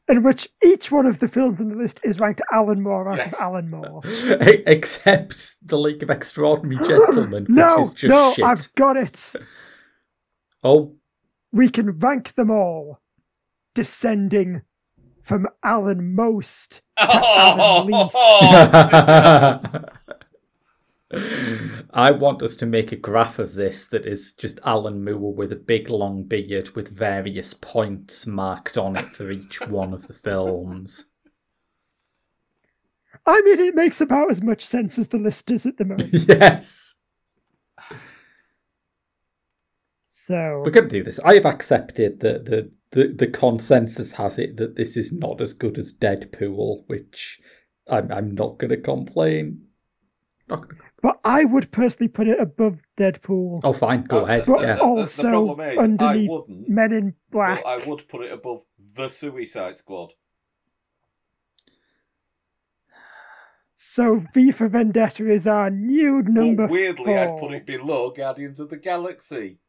in 0.09 0.23
which 0.23 0.47
each 0.63 0.91
one 0.91 1.05
of 1.05 1.19
the 1.19 1.27
films 1.27 1.61
on 1.61 1.69
the 1.69 1.75
list 1.75 1.99
is 2.03 2.19
ranked 2.19 2.41
Alan 2.51 2.81
Moore 2.81 3.09
out 3.11 3.17
Yes. 3.17 3.33
of 3.33 3.39
Alan 3.39 3.69
Moore? 3.69 4.01
Except 4.05 5.55
the 5.67 5.77
League 5.77 6.01
of 6.03 6.09
Extraordinary 6.09 6.77
Gentlemen, 6.87 7.45
no, 7.47 7.77
which 7.77 7.85
is 7.87 7.93
just 7.93 8.09
no, 8.09 8.33
shit. 8.33 8.43
I've 8.45 8.73
got 8.75 8.97
it. 8.97 9.35
Oh, 10.63 10.95
We 11.51 11.69
can 11.69 11.99
rank 11.99 12.35
them 12.35 12.51
all, 12.51 12.99
descending 13.73 14.61
from 15.23 15.47
Alan 15.63 16.15
most 16.15 16.81
to 16.97 17.07
oh, 17.11 17.55
Alan 17.57 17.87
least. 17.87 18.15
I 21.91 22.11
want 22.11 22.43
us 22.43 22.55
to 22.57 22.67
make 22.67 22.91
a 22.91 22.95
graph 22.95 23.39
of 23.39 23.55
this 23.55 23.87
that 23.87 24.05
is 24.05 24.33
just 24.33 24.59
Alan 24.63 25.03
Moore 25.03 25.33
with 25.33 25.51
a 25.51 25.55
big 25.55 25.89
long 25.89 26.23
beard 26.23 26.75
with 26.75 26.87
various 26.87 27.55
points 27.55 28.27
marked 28.27 28.77
on 28.77 28.95
it 28.95 29.15
for 29.15 29.31
each 29.31 29.59
one 29.61 29.93
of 29.93 30.07
the 30.07 30.13
films. 30.13 31.05
I 33.25 33.41
mean, 33.41 33.59
it 33.59 33.75
makes 33.75 34.01
about 34.01 34.29
as 34.29 34.41
much 34.41 34.61
sense 34.61 34.99
as 34.99 35.07
the 35.07 35.17
list 35.17 35.47
does 35.47 35.65
at 35.65 35.77
the 35.77 35.85
moment. 35.85 36.13
yes. 36.13 36.95
So, 40.25 40.61
We're 40.65 40.71
going 40.71 40.89
to 40.89 40.97
do 40.97 41.03
this. 41.03 41.19
I 41.19 41.35
have 41.35 41.45
accepted 41.45 42.19
that 42.19 42.43
the, 42.43 42.69
the, 42.91 43.13
the 43.15 43.27
consensus 43.27 44.11
has 44.13 44.37
it 44.37 44.57
that 44.57 44.75
this 44.75 44.97
is 44.97 45.13
not 45.13 45.39
as 45.39 45.53
good 45.53 45.77
as 45.77 45.93
Deadpool, 45.93 46.83
which 46.87 47.39
I'm, 47.87 48.11
I'm 48.11 48.27
not 48.27 48.57
going 48.57 48.71
to 48.71 48.77
complain. 48.77 49.61
Not 50.49 50.67
gonna... 50.67 50.81
but 51.01 51.21
I 51.23 51.45
would 51.45 51.71
personally 51.71 52.09
put 52.09 52.27
it 52.27 52.37
above 52.37 52.81
Deadpool. 52.97 53.61
Oh, 53.63 53.71
fine, 53.71 54.03
go 54.03 54.19
Uh, 54.19 54.23
ahead. 54.23 54.43
But 54.45 54.61
yeah. 54.61 54.77
also 54.79 55.23
the 55.23 55.29
problem 55.31 55.59
is, 55.61 55.77
I 55.77 55.81
underneath 55.83 56.29
wouldn't, 56.29 56.69
Men 56.69 56.91
in 56.91 57.13
Black. 57.31 57.63
but 57.63 57.69
I 57.69 57.85
would 57.87 58.07
put 58.09 58.25
it 58.25 58.33
above 58.33 58.63
the 58.95 59.07
Suicide 59.07 59.77
Squad. 59.77 60.11
So 63.75 64.21
V 64.33 64.51
for 64.51 64.67
Vendetta 64.67 65.31
is 65.31 65.47
our 65.47 65.69
new 65.69 66.21
number 66.23 66.63
but 66.63 66.71
weirdly, 66.71 67.15
i 67.15 67.23
I'd 67.23 67.39
put 67.39 67.53
it 67.53 67.65
below 67.65 68.09
Guardians 68.09 68.59
of 68.59 68.69
the 68.69 68.77
Galaxy. 68.77 69.59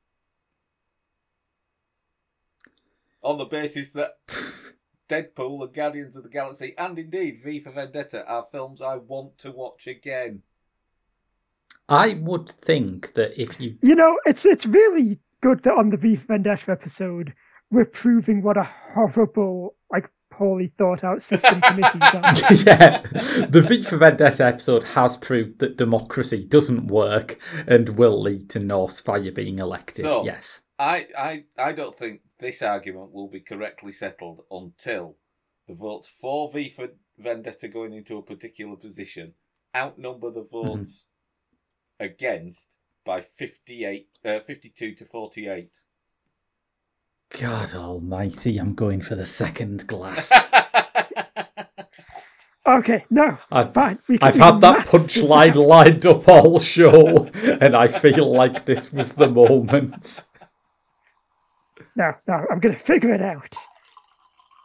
On 3.23 3.39
the 3.39 3.45
basis 3.45 3.91
that 3.93 4.18
Deadpool 5.09 5.62
and 5.62 5.75
Guardians 5.75 6.16
of 6.16 6.23
the 6.23 6.29
Galaxy, 6.29 6.75
and 6.79 6.99
indeed 6.99 7.41
V 7.43 7.61
for 7.61 7.71
Vendetta, 7.71 8.27
are 8.27 8.47
films 8.51 8.81
I 8.81 8.97
want 8.97 9.37
to 9.39 9.51
watch 9.51 9.87
again. 9.87 10.43
I 11.89 12.14
would 12.23 12.49
think 12.49 13.14
that 13.14 13.41
if 13.41 13.61
you 13.61 13.77
You 13.83 13.95
know, 13.95 14.18
it's 14.25 14.47
it's 14.47 14.64
really 14.66 15.21
good 15.43 15.62
that 15.64 15.75
on 15.75 15.91
the 15.91 15.97
V 15.97 16.16
for 16.16 16.27
Vendetta 16.29 16.71
episode 16.73 17.35
we're 17.71 17.85
proving 17.85 18.43
what 18.43 18.57
a 18.57 18.68
horrible, 18.95 19.77
like 19.93 20.11
poorly 20.31 20.73
thought 20.77 21.05
out 21.05 21.23
system 21.23 21.61
committees 21.62 22.03
are. 22.03 22.55
yeah, 22.66 23.03
the 23.47 23.64
V 23.66 23.83
for 23.83 23.97
Vendetta 23.97 24.45
episode 24.45 24.85
has 24.85 25.16
proved 25.16 25.59
that 25.61 25.77
democracy 25.77 26.45
doesn't 26.45 26.87
work 26.89 27.39
and 27.66 27.89
will 27.91 28.21
lead 28.21 28.51
to 28.51 28.61
Norsefire 28.61 29.35
being 29.35 29.59
elected. 29.59 30.05
So- 30.05 30.25
yes. 30.25 30.61
I, 30.79 31.09
I, 31.16 31.45
I 31.59 31.73
don't 31.73 31.95
think 31.95 32.23
this 32.41 32.62
argument 32.62 33.12
will 33.12 33.28
be 33.28 33.41
correctly 33.41 33.93
settled 33.93 34.43
until 34.51 35.16
the 35.68 35.74
votes 35.74 36.09
for 36.09 36.51
V 36.53 36.68
for 36.68 36.88
Vendetta 37.18 37.68
going 37.68 37.93
into 37.93 38.16
a 38.16 38.22
particular 38.22 38.76
position 38.76 39.34
outnumber 39.76 40.30
the 40.30 40.43
votes 40.43 41.07
against 42.01 42.76
by 43.05 43.20
58, 43.20 44.09
uh, 44.24 44.41
52 44.41 44.95
to 44.95 45.05
48. 45.05 45.78
God 47.41 47.74
almighty, 47.74 48.59
I'm 48.59 48.74
going 48.74 49.01
for 49.01 49.14
the 49.14 49.24
second 49.24 49.86
glass. 49.86 50.32
Okay, 52.66 53.05
no, 53.11 53.30
it's 53.30 53.41
I've- 53.51 53.72
fine. 53.72 53.99
We 54.07 54.18
I've 54.20 54.36
had 54.36 54.61
that 54.61 54.86
punchline 54.86 55.55
lined 55.57 56.07
up 56.07 56.28
all 56.28 56.61
show, 56.61 57.24
and 57.34 57.74
I 57.74 57.88
feel 57.88 58.30
like 58.30 58.64
this 58.66 58.93
was 58.93 59.14
the 59.14 59.28
moment. 59.28 60.22
No, 62.01 62.14
no, 62.26 62.46
I'm 62.51 62.61
going 62.61 62.74
to 62.78 62.80
figure 62.82 63.12
it 63.12 63.20
out. 63.20 63.55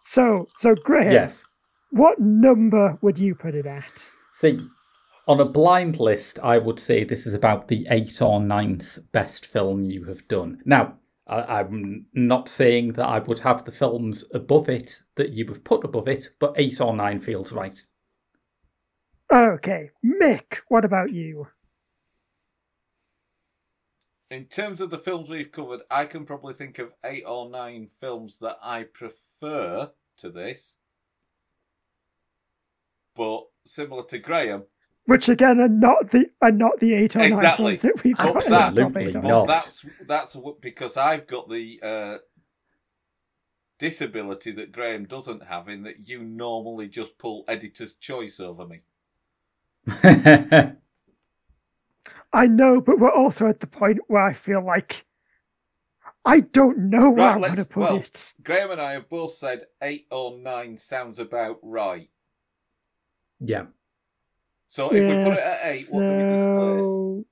So, 0.03 0.47
so 0.55 0.73
Graham, 0.73 1.11
Yes. 1.11 1.43
what 1.91 2.17
number 2.19 2.97
would 3.01 3.19
you 3.19 3.35
put 3.35 3.55
it 3.55 3.65
at? 3.65 4.11
See, 4.31 4.59
on 5.27 5.39
a 5.41 5.45
blind 5.45 5.99
list, 5.99 6.39
I 6.41 6.57
would 6.59 6.79
say 6.79 7.03
this 7.03 7.25
is 7.27 7.33
about 7.33 7.67
the 7.67 7.87
eighth 7.89 8.21
or 8.21 8.39
ninth 8.39 8.99
best 9.11 9.47
film 9.47 9.83
you 9.83 10.05
have 10.05 10.25
done. 10.27 10.61
Now, 10.65 10.99
I, 11.27 11.41
I'm 11.59 12.05
not 12.13 12.47
saying 12.47 12.93
that 12.93 13.05
I 13.07 13.19
would 13.19 13.39
have 13.39 13.65
the 13.65 13.71
films 13.71 14.23
above 14.33 14.69
it 14.69 15.01
that 15.15 15.33
you 15.33 15.45
have 15.47 15.63
put 15.63 15.83
above 15.83 16.07
it, 16.07 16.29
but 16.39 16.53
eight 16.57 16.79
or 16.79 16.95
nine 16.95 17.19
feels 17.19 17.51
right. 17.51 17.77
Okay, 19.33 19.89
Mick, 20.05 20.59
what 20.69 20.85
about 20.85 21.11
you? 21.11 21.47
In 24.31 24.45
terms 24.45 24.81
of 24.81 24.89
the 24.89 24.97
films 24.97 25.29
we've 25.29 25.51
covered, 25.51 25.81
I 25.89 26.05
can 26.05 26.25
probably 26.25 26.53
think 26.55 26.79
of 26.79 26.91
eight 27.03 27.23
or 27.27 27.49
nine 27.49 27.89
films 27.99 28.37
that 28.41 28.57
I 28.61 28.83
prefer 28.83 29.91
to 30.17 30.29
this. 30.29 30.77
But 33.15 33.43
similar 33.65 34.03
to 34.05 34.17
Graham, 34.17 34.63
Which 35.05 35.29
again 35.29 35.59
are 35.59 35.67
not 35.69 36.09
the 36.11 36.25
are 36.41 36.51
not 36.51 36.79
the 36.79 36.93
eight 36.95 37.15
or 37.15 37.19
nine 37.19 37.33
Exactly. 37.33 37.75
films 37.77 37.81
that 37.81 38.03
we've 38.03 38.17
got. 38.17 38.45
in 38.47 38.53
Absolutely 38.53 39.03
eight 39.05 39.13
but 39.13 39.23
not. 39.23 39.47
that's 39.47 39.85
that's 40.07 40.35
what- 40.35 40.59
because 40.61 40.97
I've 40.97 41.27
got 41.27 41.47
the 41.49 41.79
uh, 41.83 42.17
disability 43.77 44.51
that 44.53 44.71
Graham 44.71 45.05
doesn't 45.05 45.43
have, 45.43 45.69
in 45.69 45.83
that 45.83 46.07
you 46.09 46.23
normally 46.23 46.87
just 46.89 47.17
pull 47.19 47.45
editor's 47.47 47.93
choice 47.93 48.39
over 48.39 48.65
me. 48.67 48.81
I 52.35 52.47
know, 52.47 52.81
but 52.81 52.99
we're 52.99 53.11
also 53.11 53.47
at 53.47 53.59
the 53.61 53.67
point 53.67 53.99
where 54.07 54.21
I 54.21 54.33
feel 54.33 54.63
like 54.63 55.05
I 56.25 56.39
don't 56.41 56.89
know 56.89 57.09
where 57.11 57.27
Right, 57.27 57.35
I 57.35 57.37
want 57.37 57.41
let's- 57.41 57.57
to 57.57 57.65
put 57.65 57.79
well- 57.81 57.95
it. 57.97 58.33
Graham 58.43 58.71
and 58.71 58.81
I 58.81 58.91
have 58.93 59.09
both 59.09 59.33
said 59.35 59.65
eight 59.81 60.07
or 60.11 60.37
nine 60.39 60.77
sounds 60.77 61.17
about 61.19 61.59
right. 61.61 62.09
yeah. 63.39 63.67
So 64.67 64.87
if 64.93 65.07
we 65.07 65.23
put 65.23 65.33
it 65.33 65.39
at 65.39 65.71
eight, 65.71 65.85
what 65.91 66.01
do 66.01 66.07
we 66.11 66.23
displace? 66.23 66.81
so, 66.81 67.25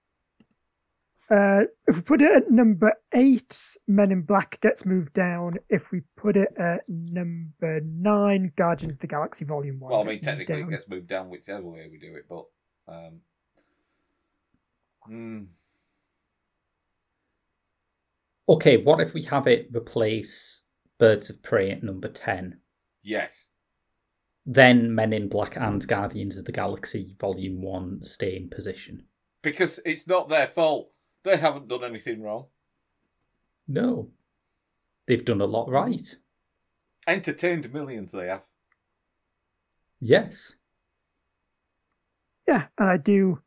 Uh, 1.35 1.61
if 1.87 1.95
we 1.95 2.01
put 2.01 2.21
it 2.21 2.31
at 2.31 2.51
number 2.51 2.93
eight, 3.13 3.77
Men 3.87 4.11
in 4.11 4.21
Black 4.21 4.59
gets 4.61 4.85
moved 4.85 5.13
down. 5.13 5.55
If 5.67 5.91
we 5.91 6.01
put 6.15 6.37
it 6.37 6.49
at 6.57 6.87
number 6.87 7.81
nine, 7.81 8.53
Guardians 8.55 8.93
of 8.93 8.99
the 8.99 9.07
Galaxy 9.07 9.43
Volume 9.43 9.79
One. 9.79 9.91
Well, 9.91 10.01
I 10.01 10.03
mean, 10.03 10.13
gets 10.15 10.27
moved 10.27 10.37
technically 10.39 10.61
down. 10.61 10.67
it 10.73 10.75
gets 10.77 10.87
moved 10.87 11.07
down 11.07 11.29
whichever 11.29 11.63
way 11.67 11.87
we 11.91 11.97
do 11.97 12.15
it, 12.15 12.25
but 12.29 12.45
um, 12.87 13.21
hmm, 15.05 15.43
Okay, 18.49 18.77
what 18.77 18.99
if 18.99 19.13
we 19.13 19.23
have 19.23 19.47
it 19.47 19.69
replace 19.73 20.65
Birds 20.99 21.29
of 21.29 21.41
Prey 21.43 21.71
at 21.71 21.83
number 21.83 22.09
10? 22.09 22.59
yes, 23.01 23.49
Then 24.45 24.93
Men 24.93 25.13
in 25.13 25.29
Black 25.29 25.55
and 25.55 25.85
Guardians 25.87 26.37
of 26.37 26.45
the 26.45 26.51
Galaxy 26.51 27.15
Volume 27.19 27.61
1 27.61 28.03
stay 28.03 28.35
in 28.35 28.49
position. 28.49 29.05
because 29.41 29.79
it's 29.85 30.07
not 30.07 30.29
their 30.29 30.47
fault. 30.47 30.91
They 31.23 31.37
haven't 31.37 31.67
done 31.69 31.83
anything 31.85 32.21
wrong. 32.21 32.47
No. 33.67 34.09
They've 35.05 35.23
done 35.23 35.41
a 35.41 35.45
lot 35.45 35.69
right. 35.69 36.15
Entertained 37.07 37.71
millions, 37.73 38.11
they 38.11 38.27
have. 38.27 38.43
Yes. 40.01 40.55
Yeah, 42.47 42.67
and 42.77 42.89
I 42.89 42.97
do. 42.97 43.41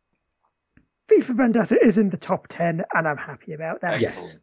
V 1.08 1.20
for 1.20 1.34
Vendetta 1.34 1.78
is 1.82 1.98
in 1.98 2.10
the 2.10 2.16
top 2.16 2.46
ten, 2.48 2.84
and 2.94 3.06
I'm 3.06 3.16
happy 3.16 3.52
about 3.52 3.80
that. 3.82 4.00
Yes. 4.00 4.38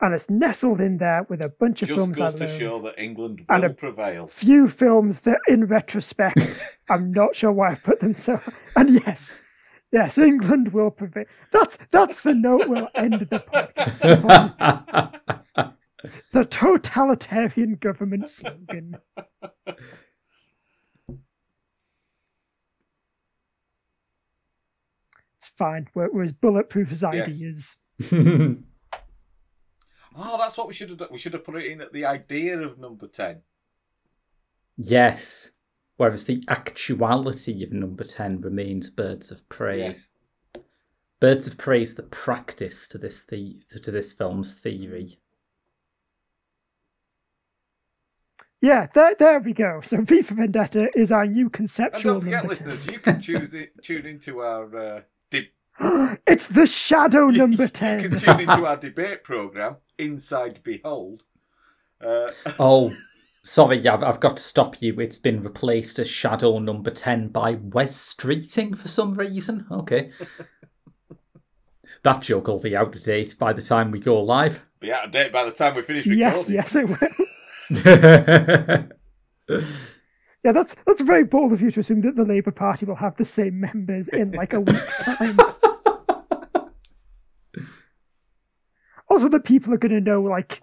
And 0.00 0.12
it's 0.14 0.28
nestled 0.28 0.80
in 0.80 0.98
there 0.98 1.24
with 1.28 1.40
a 1.40 1.48
bunch 1.48 1.80
of 1.82 1.88
Just 1.88 1.96
films 1.96 2.18
Just 2.18 2.36
goes 2.38 2.50
to 2.50 2.58
show 2.58 2.80
that 2.82 2.98
England 2.98 3.44
And 3.48 3.62
will 3.62 3.70
a- 3.70 3.74
prevail. 3.74 4.26
few 4.26 4.66
films 4.66 5.20
that, 5.20 5.38
in 5.46 5.66
retrospect, 5.66 6.66
I'm 6.90 7.12
not 7.12 7.36
sure 7.36 7.52
why 7.52 7.70
I 7.70 7.74
put 7.76 8.00
them 8.00 8.12
so. 8.12 8.40
And 8.74 8.90
yes, 9.06 9.42
yes, 9.92 10.18
England 10.18 10.72
will 10.72 10.90
prevail. 10.90 11.24
That's 11.52 11.78
that's 11.92 12.22
the 12.22 12.34
note 12.34 12.66
we'll 12.68 12.88
end 12.96 13.14
the 13.14 13.38
podcast 13.38 14.24
on. 15.56 15.72
The 16.32 16.44
totalitarian 16.44 17.76
government 17.76 18.28
slogan. 18.28 18.96
It's 25.36 25.51
fine. 25.62 25.88
We're, 25.94 26.10
we're 26.12 26.22
as 26.24 26.32
bulletproof 26.32 26.90
as 26.92 27.02
Yes. 27.02 27.28
ideas. 27.28 27.76
Oh, 30.14 30.36
that's 30.36 30.58
what 30.58 30.68
we 30.68 30.74
should 30.74 30.90
have 30.90 30.98
done. 30.98 31.08
We 31.10 31.16
should 31.16 31.32
have 31.32 31.42
put 31.42 31.56
it 31.56 31.64
in 31.72 31.80
at 31.80 31.94
the 31.94 32.04
idea 32.04 32.58
of 32.60 32.78
number 32.78 33.06
10. 33.06 33.40
yes. 34.76 35.50
Whereas 35.96 36.24
the 36.26 36.42
actuality 36.48 37.62
of 37.64 37.72
number 37.72 38.04
10 38.04 38.40
remains 38.42 38.90
Birds 38.90 39.30
of 39.30 39.48
Prey. 39.48 39.78
Yes. 39.78 40.08
Birds 41.20 41.46
of 41.46 41.56
Prey 41.56 41.80
is 41.80 41.94
the 41.94 42.02
practice 42.02 42.88
to 42.88 42.98
this 42.98 43.24
the- 43.24 43.62
to 43.82 43.90
this 43.90 44.12
film's 44.12 44.52
theory. 44.54 45.18
Yeah, 48.60 48.86
there, 48.94 49.14
there 49.18 49.40
we 49.40 49.52
go. 49.52 49.80
So 49.82 50.00
V 50.02 50.22
for 50.22 50.34
Vendetta 50.34 50.88
is 50.94 51.10
our 51.10 51.26
new 51.26 51.48
conceptual. 51.50 52.16
And 52.16 52.22
conceptual 52.22 52.42
don't 52.42 52.56
forget, 52.56 52.66
listeners, 52.68 52.92
you 52.92 52.98
can 52.98 53.20
choose 53.20 53.54
it, 53.54 53.72
tune 53.82 54.06
into 54.06 54.40
our 54.40 54.64
uh, 54.76 54.94
deb- 54.94 55.04
it's 56.26 56.46
the 56.48 56.66
shadow 56.66 57.28
you- 57.30 57.38
number 57.38 57.64
You 57.64 57.68
10. 57.68 58.00
can 58.00 58.18
tune 58.18 58.40
into 58.40 58.66
our 58.66 58.76
debate 58.76 59.24
program, 59.24 59.76
Inside 59.98 60.60
Behold. 60.62 61.22
Uh, 62.00 62.28
Oh, 62.58 62.92
sorry, 63.44 63.86
I've, 63.88 64.02
I've 64.02 64.20
got 64.20 64.36
to 64.38 64.42
stop 64.42 64.80
you. 64.82 64.98
It's 65.00 65.18
been 65.18 65.42
replaced 65.42 65.98
as 65.98 66.08
Shadow 66.10 66.58
number 66.58 66.90
10 66.90 67.28
by 67.28 67.58
Wes 67.62 67.96
Streeting 68.14 68.76
for 68.76 68.88
some 68.88 69.14
reason. 69.14 69.66
Okay. 69.70 70.10
that 72.02 72.20
joke 72.22 72.48
will 72.48 72.58
be 72.58 72.76
out 72.76 72.94
of 72.94 73.02
date 73.02 73.36
by 73.38 73.52
the 73.52 73.62
time 73.62 73.90
we 73.90 74.00
go 74.00 74.20
live. 74.22 74.60
be 74.80 74.92
out 74.92 75.04
of 75.06 75.10
date 75.12 75.32
by 75.32 75.44
the 75.44 75.50
time 75.52 75.74
we 75.74 75.82
finish 75.82 76.06
recording. 76.06 76.20
Yes, 76.20 76.48
yes, 76.50 76.76
it 76.76 76.88
will. 76.88 76.98
Yeah, 80.44 80.50
that's 80.50 80.74
that's 80.86 81.00
very 81.00 81.22
bold 81.22 81.52
of 81.52 81.60
you 81.62 81.70
to 81.70 81.78
assume 81.80 82.00
that 82.00 82.16
the 82.16 82.24
Labour 82.24 82.50
Party 82.50 82.84
will 82.84 82.96
have 82.96 83.16
the 83.16 83.24
same 83.24 83.60
members 83.60 84.08
in 84.08 84.32
like 84.32 84.52
a 84.52 84.60
week's 84.60 84.96
time. 84.96 85.38
Also, 89.12 89.28
the 89.28 89.40
people 89.40 89.74
are 89.74 89.78
going 89.78 89.92
to 89.92 90.00
know 90.00 90.22
like 90.22 90.62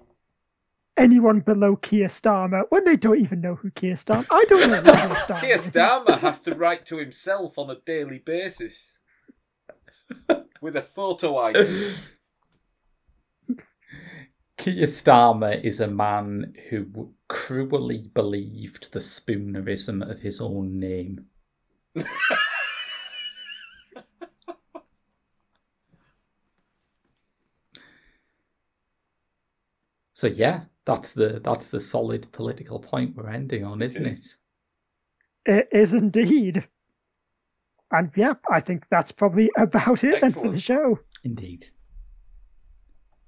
anyone 0.97 1.39
below 1.39 1.75
Keir 1.75 2.07
Starmer 2.07 2.63
when 2.69 2.83
they 2.83 2.97
don't 2.97 3.19
even 3.19 3.41
know 3.41 3.53
who 3.53 3.69
Keir 3.69 3.93
Starmer. 3.93 4.25
I 4.31 4.43
don't 4.49 4.69
know 4.69 4.75
who 4.77 4.91
Keir 4.91 5.15
Starmer. 5.15 5.41
Keir 5.41 5.55
is. 5.55 5.67
Starmer 5.69 6.19
has 6.19 6.39
to 6.41 6.55
write 6.55 6.83
to 6.87 6.97
himself 6.97 7.59
on 7.59 7.69
a 7.69 7.77
daily 7.85 8.17
basis 8.17 8.97
with 10.61 10.75
a 10.75 10.81
photo 10.81 11.37
ID. 11.37 11.93
Keir 14.57 14.87
Starmer 14.87 15.63
is 15.63 15.79
a 15.79 15.87
man 15.87 16.55
who 16.71 17.13
cruelly 17.27 18.09
believed 18.15 18.91
the 18.91 18.99
spoonerism 18.99 20.09
of 20.09 20.19
his 20.19 20.41
own 20.41 20.75
name. 20.77 21.27
so 30.19 30.27
yeah, 30.27 30.65
that's 30.85 31.13
the 31.13 31.39
that's 31.41 31.69
the 31.69 31.79
solid 31.79 32.29
political 32.33 32.77
point 32.77 33.15
we're 33.15 33.29
ending 33.29 33.63
on, 33.63 33.81
isn't 33.81 34.05
It 34.05 34.09
it? 34.09 34.13
is. 34.19 34.37
It 35.45 35.69
is 35.71 35.93
indeed. 35.93 36.67
And 37.89 38.11
yeah, 38.17 38.33
I 38.51 38.59
think 38.59 38.87
that's 38.91 39.13
probably 39.13 39.49
about 39.57 40.03
it 40.03 40.19
then 40.19 40.33
for 40.33 40.49
the 40.51 40.59
show. 40.59 40.99
Indeed. 41.23 41.67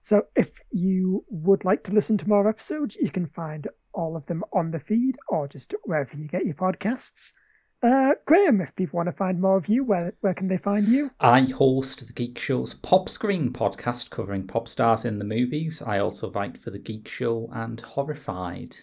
So 0.02 0.24
if 0.36 0.52
you 0.70 1.24
would 1.30 1.64
like 1.64 1.84
to 1.86 1.94
listen 1.94 2.18
to 2.18 2.28
more 2.28 2.50
episodes, 2.50 2.98
you 2.98 3.10
can 3.10 3.26
find 3.28 3.70
all 3.94 4.18
of 4.18 4.26
them 4.26 4.44
on 4.52 4.72
the 4.72 4.80
feed 4.80 5.16
or 5.30 5.48
just 5.48 5.74
wherever 5.86 6.18
you 6.18 6.28
get 6.28 6.44
your 6.46 6.56
podcasts. 6.56 7.32
Uh, 7.84 8.12
Graham, 8.26 8.62
if 8.62 8.76
people 8.76 8.98
want 8.98 9.08
to 9.08 9.14
find 9.14 9.42
more 9.42 9.58
of 9.58 9.68
you, 9.68 9.84
where 9.84 10.14
where 10.22 10.36
can 10.36 10.48
they 10.48 10.58
find 10.58 10.88
you? 10.88 11.10
I 11.20 11.42
host 11.42 12.06
the 12.06 12.14
Geek 12.14 12.38
Show's 12.38 12.76
Pop 12.76 13.10
Screen 13.10 13.52
podcast 13.52 14.12
covering 14.12 14.46
pop 14.46 14.68
stars 14.68 15.04
in 15.04 15.18
the 15.18 15.26
movies. 15.26 15.82
I 15.82 15.98
also 15.98 16.32
write 16.32 16.58
for 16.58 16.70
the 16.70 16.78
Geek 16.78 17.08
Show 17.08 17.50
and 17.52 17.82
Horrified. 17.82 18.78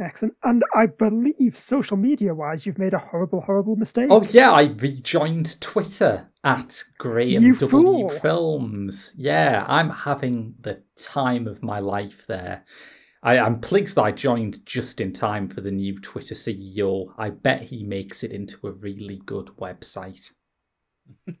Excellent. 0.00 0.34
And 0.44 0.62
I 0.74 0.86
believe 0.86 1.58
social 1.58 1.96
media 1.96 2.34
wise, 2.34 2.64
you've 2.64 2.78
made 2.78 2.94
a 2.94 2.98
horrible, 2.98 3.40
horrible 3.40 3.76
mistake. 3.76 4.08
Oh 4.10 4.22
yeah, 4.22 4.52
I 4.52 4.74
rejoined 4.78 5.60
Twitter 5.60 6.28
at 6.44 6.82
Graham 6.98 7.42
You 7.42 7.54
W 7.54 7.68
fool. 7.68 8.08
Films. 8.08 9.12
Yeah, 9.16 9.64
I'm 9.68 9.90
having 9.90 10.54
the 10.60 10.82
time 10.96 11.46
of 11.46 11.62
my 11.62 11.80
life 11.80 12.26
there. 12.26 12.64
I, 13.22 13.38
I'm 13.38 13.60
pleased 13.60 13.94
that 13.96 14.02
I 14.02 14.12
joined 14.12 14.66
just 14.66 15.00
in 15.00 15.12
time 15.12 15.48
for 15.48 15.60
the 15.60 15.70
new 15.70 15.96
Twitter 15.96 16.34
CEO. 16.34 17.12
I 17.16 17.30
bet 17.30 17.62
he 17.62 17.84
makes 17.84 18.24
it 18.24 18.32
into 18.32 18.66
a 18.66 18.72
really 18.72 19.22
good 19.24 19.46
website. 19.58 20.32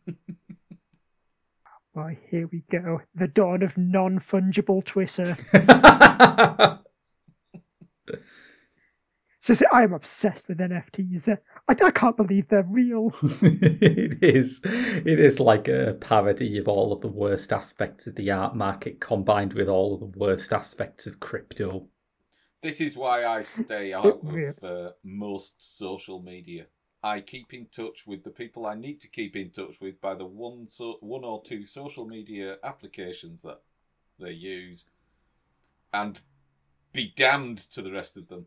Boy, 1.94 2.18
here 2.30 2.48
we 2.50 2.62
go. 2.70 3.02
The 3.14 3.28
dawn 3.28 3.62
of 3.62 3.76
non 3.76 4.18
fungible 4.18 4.84
Twitter. 4.84 5.36
So, 9.42 9.54
see, 9.54 9.66
I 9.72 9.82
am 9.82 9.92
obsessed 9.92 10.46
with 10.46 10.58
NFTs. 10.58 11.24
They're- 11.24 11.42
I, 11.68 11.76
I 11.84 11.90
can't 11.90 12.16
believe 12.16 12.48
they're 12.48 12.66
real. 12.68 13.14
it 13.42 14.22
is 14.22 14.60
it 14.64 15.18
is 15.18 15.38
like 15.38 15.68
a 15.68 15.96
parody 16.00 16.58
of 16.58 16.68
all 16.68 16.92
of 16.92 17.00
the 17.00 17.08
worst 17.08 17.52
aspects 17.52 18.06
of 18.06 18.16
the 18.16 18.30
art 18.30 18.56
market 18.56 19.00
combined 19.00 19.52
with 19.52 19.68
all 19.68 19.94
of 19.94 20.00
the 20.00 20.18
worst 20.18 20.52
aspects 20.52 21.06
of 21.06 21.20
crypto. 21.20 21.86
This 22.62 22.80
is 22.80 22.96
why 22.96 23.24
I 23.24 23.42
stay 23.42 23.92
out 23.92 24.06
of 24.06 24.64
uh, 24.64 24.92
most 25.02 25.78
social 25.78 26.22
media. 26.22 26.66
I 27.02 27.20
keep 27.20 27.52
in 27.52 27.66
touch 27.66 28.06
with 28.06 28.22
the 28.22 28.30
people 28.30 28.66
I 28.66 28.76
need 28.76 29.00
to 29.00 29.08
keep 29.08 29.34
in 29.34 29.50
touch 29.50 29.80
with 29.80 30.00
by 30.00 30.14
the 30.14 30.24
one 30.24 30.68
so 30.68 30.98
one 31.00 31.24
or 31.24 31.42
two 31.42 31.66
social 31.66 32.06
media 32.06 32.58
applications 32.62 33.42
that 33.42 33.60
they 34.20 34.30
use, 34.30 34.84
and 35.92 36.20
be 36.92 37.12
damned 37.16 37.58
to 37.72 37.82
the 37.82 37.90
rest 37.90 38.16
of 38.16 38.28
them. 38.28 38.46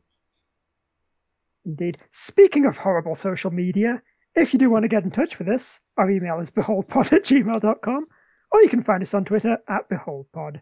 Indeed. 1.66 1.98
Speaking 2.12 2.66
of 2.66 2.78
horrible 2.78 3.16
social 3.16 3.52
media, 3.52 4.02
if 4.36 4.54
you 4.54 4.60
do 4.60 4.70
want 4.70 4.84
to 4.84 4.90
get 4.90 5.04
in 5.04 5.12
touch 5.12 5.40
with 5.40 5.48
us, 5.48 5.80
our 5.98 6.10
email 6.10 6.40
is 6.40 6.52
beholdpod 6.52 7.14
at 7.14 7.24
gmail.com, 7.24 8.08
or 8.52 8.62
you 8.62 8.70
can 8.70 8.82
find 8.82 9.02
us 9.02 9.14
on 9.14 9.26
Twitter 9.26 9.58
at 9.68 9.90
beholdpod. 9.90 10.62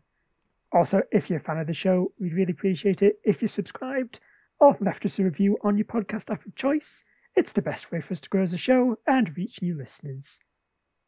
Also, 0.72 1.04
if 1.12 1.30
you're 1.30 1.38
a 1.38 1.42
fan 1.42 1.60
of 1.60 1.68
the 1.68 1.74
show, 1.74 2.12
we'd 2.20 2.34
really 2.34 2.52
appreciate 2.52 3.02
it 3.02 3.20
if 3.24 3.42
you 3.42 3.48
subscribed 3.48 4.20
or 4.60 4.78
left 4.80 5.06
us 5.06 5.20
a 5.20 5.24
review 5.24 5.58
on 5.64 5.78
your 5.78 5.86
podcast 5.86 6.32
app 6.32 6.46
of 6.46 6.56
choice. 6.56 7.04
It's 7.36 7.52
the 7.52 7.62
best 7.62 7.92
way 7.92 8.02
for 8.02 8.14
us 8.14 8.22
to 8.22 8.30
grow 8.30 8.44
as 8.44 8.54
a 8.54 8.58
show 8.58 8.98
and 9.06 9.36
reach 9.38 9.62
new 9.62 9.78
listeners. 9.78 10.40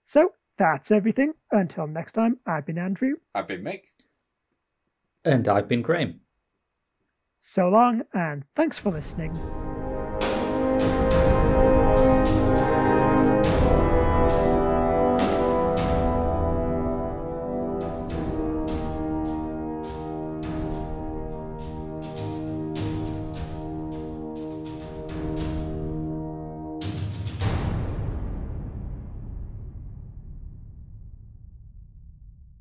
So, 0.01 0.33
that's 0.57 0.91
everything. 0.91 1.33
Until 1.51 1.87
next 1.87 2.13
time, 2.13 2.39
I've 2.45 2.65
been 2.65 2.77
Andrew. 2.77 3.15
I've 3.33 3.47
been 3.47 3.63
Mick. 3.63 3.81
And 5.23 5.47
I've 5.47 5.67
been 5.67 5.81
Graham. 5.81 6.21
So 7.37 7.67
long, 7.69 8.03
and 8.13 8.43
thanks 8.55 8.79
for 8.79 8.91
listening. 8.91 9.35